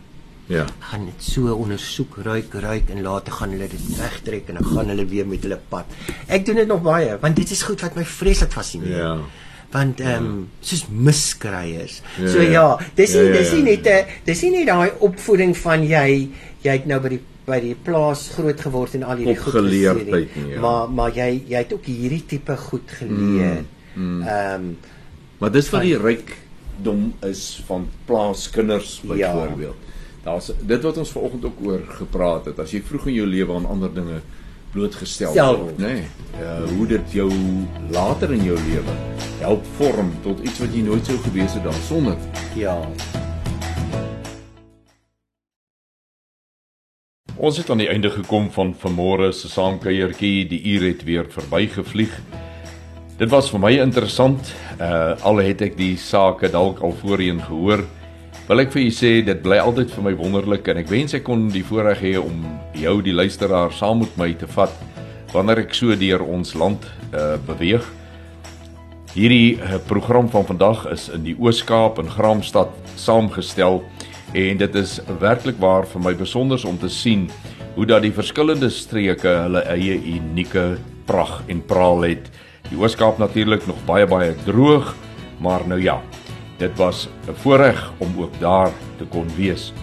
Ja. 0.47 0.65
gaan 0.80 1.05
dit 1.09 1.23
so 1.26 1.53
ondersoek, 1.57 2.17
ruik, 2.21 2.53
ruik 2.53 2.89
en 2.93 3.01
later 3.01 3.34
gaan 3.34 3.49
hulle 3.55 3.67
dit 3.67 3.86
wegtrek 3.97 4.49
en 4.51 4.59
dan 4.59 4.65
gaan 4.65 4.88
hulle 4.93 5.05
weer 5.09 5.26
met 5.26 5.41
hulle 5.41 5.57
pad. 5.69 5.86
Ek 6.28 6.45
doen 6.45 6.55
dit 6.61 6.67
nog 6.69 6.84
baie 6.86 7.17
want 7.21 7.36
dit 7.36 7.49
is 7.51 7.63
goed 7.65 7.82
wat 7.82 7.95
my 7.97 8.05
vreeslik 8.05 8.51
fascineer. 8.53 8.97
Ja. 8.97 9.17
Want 9.73 9.99
ehm 9.99 10.26
um, 10.26 10.47
soos 10.61 10.86
miskryers. 10.89 12.01
Ja, 12.21 12.28
so 12.30 12.41
ja. 12.41 12.51
ja, 12.51 12.80
dis 12.95 13.13
nie 13.13 13.23
Ja, 13.23 13.32
ja, 13.32 13.38
dis 13.39 13.51
nie 13.51 13.63
ja. 13.63 13.65
net 13.71 13.88
'n 13.88 14.05
dis 14.26 14.41
nie 14.41 14.51
net 14.51 14.67
daai 14.67 14.91
opvoeding 14.99 15.57
van 15.57 15.84
jy 15.88 16.30
jy 16.61 16.71
het 16.71 16.86
nou 16.86 16.99
by 17.01 17.09
die 17.09 17.21
by 17.45 17.59
die 17.61 17.76
plaas 17.76 18.30
groot 18.38 18.61
geword 18.61 18.93
en 18.95 19.03
al 19.03 19.17
hierdie 19.17 19.38
goed 19.38 19.53
gesien 19.53 20.05
nie, 20.05 20.30
ja. 20.53 20.59
Maar 20.61 20.89
maar 20.89 21.11
jy 21.13 21.43
jy 21.47 21.57
het 21.57 21.73
ook 21.73 21.86
hierdie 21.86 22.23
tipe 22.26 22.57
goed 22.57 22.91
geleer. 22.99 23.63
Ehm 23.95 24.21
um, 24.28 24.78
Maar 25.39 25.51
dis 25.51 25.69
wat 25.69 25.82
die 25.82 25.97
rykdom 26.76 27.13
is 27.23 27.63
van 27.65 27.88
plaaskinders 28.05 29.01
Ja. 29.03 29.34
byvoorbeeld. 29.34 29.76
Daar's 30.23 30.51
dit 30.61 30.82
wat 30.82 30.97
ons 30.97 31.09
vanoggend 31.11 31.45
ook 31.45 31.59
oor 31.63 31.82
gepraat 31.88 32.45
het. 32.45 32.59
As 32.59 32.71
jy 32.71 32.82
vroeg 32.82 33.07
in 33.07 33.13
jou 33.13 33.28
lewe 33.28 33.53
aan 33.53 33.65
ander 33.65 33.93
dinge 33.93 34.21
blootgestel 34.71 35.32
Stel 35.32 35.57
word, 35.57 35.78
nê? 35.78 35.84
Nee, 35.86 36.03
uh, 36.41 36.69
hoe 36.78 36.88
dit 36.88 37.11
jou 37.11 37.32
later 37.91 38.34
in 38.34 38.43
jou 38.43 38.57
lewe 38.57 38.91
help 39.39 39.65
vorm 39.78 40.11
tot 40.23 40.39
iets 40.43 40.59
wat 40.59 40.73
jy 40.73 40.82
nooit 40.82 41.05
sou 41.05 41.17
gewees 41.17 41.53
het 41.53 41.63
daarsonder. 41.63 42.17
ja. 42.55 42.82
Ons 47.38 47.57
het 47.57 47.69
aan 47.69 47.78
die 47.78 47.88
einde 47.91 48.09
gekom 48.09 48.51
van 48.51 48.76
vanmôre 48.80 49.32
se 49.34 49.49
saamkuiertjie. 49.49 50.47
Die 50.47 50.61
uur 50.63 50.88
het 50.88 51.03
weer 51.03 51.26
verbygevlieg. 51.30 52.21
Dit 53.16 53.30
was 53.32 53.47
vir 53.47 53.61
my 53.63 53.70
interessant. 53.80 54.49
Uh 54.76 55.16
al 55.24 55.38
het 55.39 55.61
ek 55.63 55.78
die 55.80 55.93
sake 55.95 56.49
dalk 56.51 56.82
al 56.84 56.91
voorheen 56.99 57.38
gehoor. 57.39 57.86
Wil 58.49 58.61
ek 58.66 58.74
vir 58.74 58.82
u 58.82 58.89
sê 58.91 59.11
dit 59.24 59.39
bly 59.39 59.55
altyd 59.63 59.93
vir 59.93 60.03
my 60.03 60.11
wonderlik 60.20 60.68
en 60.68 60.82
ek 60.82 60.91
wens 60.91 61.16
ek 61.16 61.24
kon 61.24 61.45
die 61.53 61.63
voorreg 61.63 62.03
hê 62.03 62.11
om 62.20 62.43
jou 62.76 62.97
die 63.05 63.16
luisteraar 63.16 63.72
saam 63.72 64.03
met 64.03 64.20
my 64.20 64.28
te 64.36 64.49
vat 64.51 64.74
wanneer 65.32 65.63
ek 65.63 65.72
so 65.80 65.95
deur 65.95 66.28
ons 66.28 66.51
land 66.59 66.84
uh 67.16 67.38
beweeg. 67.47 67.88
Hierdie 69.16 69.61
uh, 69.63 69.80
program 69.88 70.28
van 70.28 70.43
vandag 70.43 70.84
is 70.91 71.07
in 71.07 71.24
die 71.24 71.38
Oos-Kaap 71.39 72.01
in 72.03 72.11
Graamsstad 72.11 72.76
saamgestel 72.99 73.80
en 74.36 74.59
dit 74.59 74.76
is 74.76 74.97
werklik 75.24 75.55
waar 75.63 75.88
vir 75.88 76.03
my 76.03 76.11
besonder 76.20 76.59
om 76.68 76.76
te 76.76 76.91
sien 76.91 77.30
hoe 77.78 77.88
dat 77.88 78.03
die 78.03 78.11
verskillende 78.11 78.68
streke 78.68 79.38
hulle 79.45 79.63
eie 79.72 79.95
unieke 80.03 80.74
prag 81.07 81.45
en 81.47 81.63
praal 81.63 82.11
het. 82.11 82.28
Die 82.70 82.78
Oos-Kaap 82.78 83.18
natuurlik 83.22 83.68
nog 83.68 83.78
baie 83.86 84.07
baie 84.07 84.36
droog, 84.45 84.95
maar 85.39 85.68
nou 85.68 85.82
ja, 85.82 86.01
dit 86.57 86.78
was 86.78 87.07
'n 87.28 87.34
voorreg 87.34 87.91
om 87.97 88.09
ook 88.18 88.39
daar 88.39 88.72
te 88.97 89.05
kon 89.05 89.28
wees. 89.36 89.74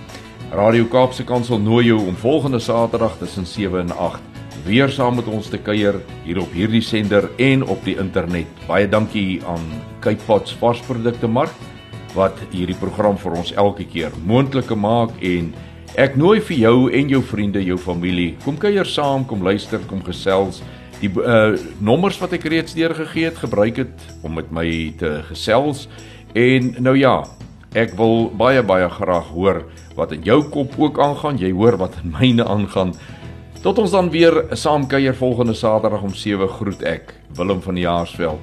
Radio 0.51 0.85
Kaapse 0.85 1.25
Kansel 1.25 1.59
nooi 1.59 1.87
jou 1.87 2.07
om 2.07 2.17
volgende 2.17 2.59
Saterdag 2.59 3.19
tussen 3.19 3.47
7 3.47 3.81
en 3.81 3.97
8 3.97 4.21
weer 4.65 4.89
saam 4.89 5.17
met 5.17 5.27
ons 5.27 5.49
te 5.49 5.59
kuier 5.59 5.97
hier 6.25 6.39
op 6.41 6.53
hierdie 6.53 6.83
sender 6.83 7.31
en 7.37 7.65
op 7.67 7.85
die 7.85 7.97
internet. 7.99 8.47
Baie 8.69 8.89
dankie 8.89 9.41
aan 9.47 9.65
Cape 10.01 10.23
Pots 10.27 10.55
varsprodukte 10.61 11.27
mark 11.27 11.55
wat 12.15 12.37
hierdie 12.51 12.77
program 12.77 13.17
vir 13.19 13.33
ons 13.41 13.53
elke 13.53 13.85
keer 13.89 14.13
moontlik 14.25 14.75
maak 14.77 15.11
en 15.25 15.55
ek 15.97 16.17
nooi 16.17 16.41
vir 16.41 16.57
jou 16.57 16.77
en 16.93 17.09
jou 17.09 17.23
vriende, 17.23 17.65
jou 17.65 17.79
familie, 17.79 18.37
kom 18.45 18.57
kuier 18.57 18.87
saam, 18.87 19.25
kom 19.27 19.43
luister, 19.43 19.81
kom 19.89 20.03
gesels 20.05 20.63
die 21.03 21.11
uh 21.11 21.59
nommers 21.83 22.19
wat 22.23 22.35
ek 22.37 22.47
reeds 22.51 22.77
deurgegee 22.79 23.31
het, 23.31 23.41
gebruik 23.43 23.81
dit 23.81 24.05
om 24.23 24.37
met 24.39 24.51
my 24.55 24.67
te 24.99 25.21
gesels. 25.31 25.89
En 26.39 26.75
nou 26.79 26.95
ja, 26.99 27.23
ek 27.75 27.97
wil 27.99 28.31
baie 28.39 28.63
baie 28.63 28.89
graag 28.91 29.33
hoor 29.35 29.65
wat 29.97 30.15
in 30.17 30.23
jou 30.27 30.41
kop 30.53 30.79
ook 30.79 31.01
aangaan. 31.03 31.41
Jy 31.41 31.53
hoor 31.57 31.77
wat 31.81 31.99
in 32.03 32.15
myne 32.15 32.47
aangaan. 32.47 32.95
Tot 33.63 33.79
ons 33.79 33.93
dan 33.95 34.11
weer 34.11 34.41
saam 34.59 34.89
kuier 34.91 35.15
volgende 35.15 35.55
Saterdag 35.55 36.03
om 36.03 36.15
7 36.15 36.49
groet 36.49 36.83
ek, 36.83 37.15
Willem 37.37 37.61
van 37.63 37.79
die 37.79 37.85
Jaarsveld. 37.85 38.41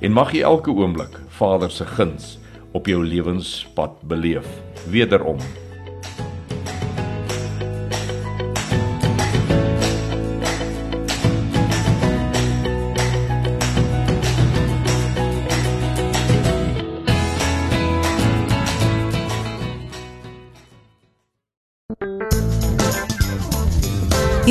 En 0.00 0.14
mag 0.16 0.32
jy 0.32 0.40
elke 0.48 0.72
oomblik 0.72 1.18
Vader 1.36 1.70
se 1.70 1.84
guns 1.86 2.38
op 2.72 2.88
jou 2.88 3.02
lewenspad 3.04 4.00
beleef. 4.08 4.48
Wederom 4.88 5.38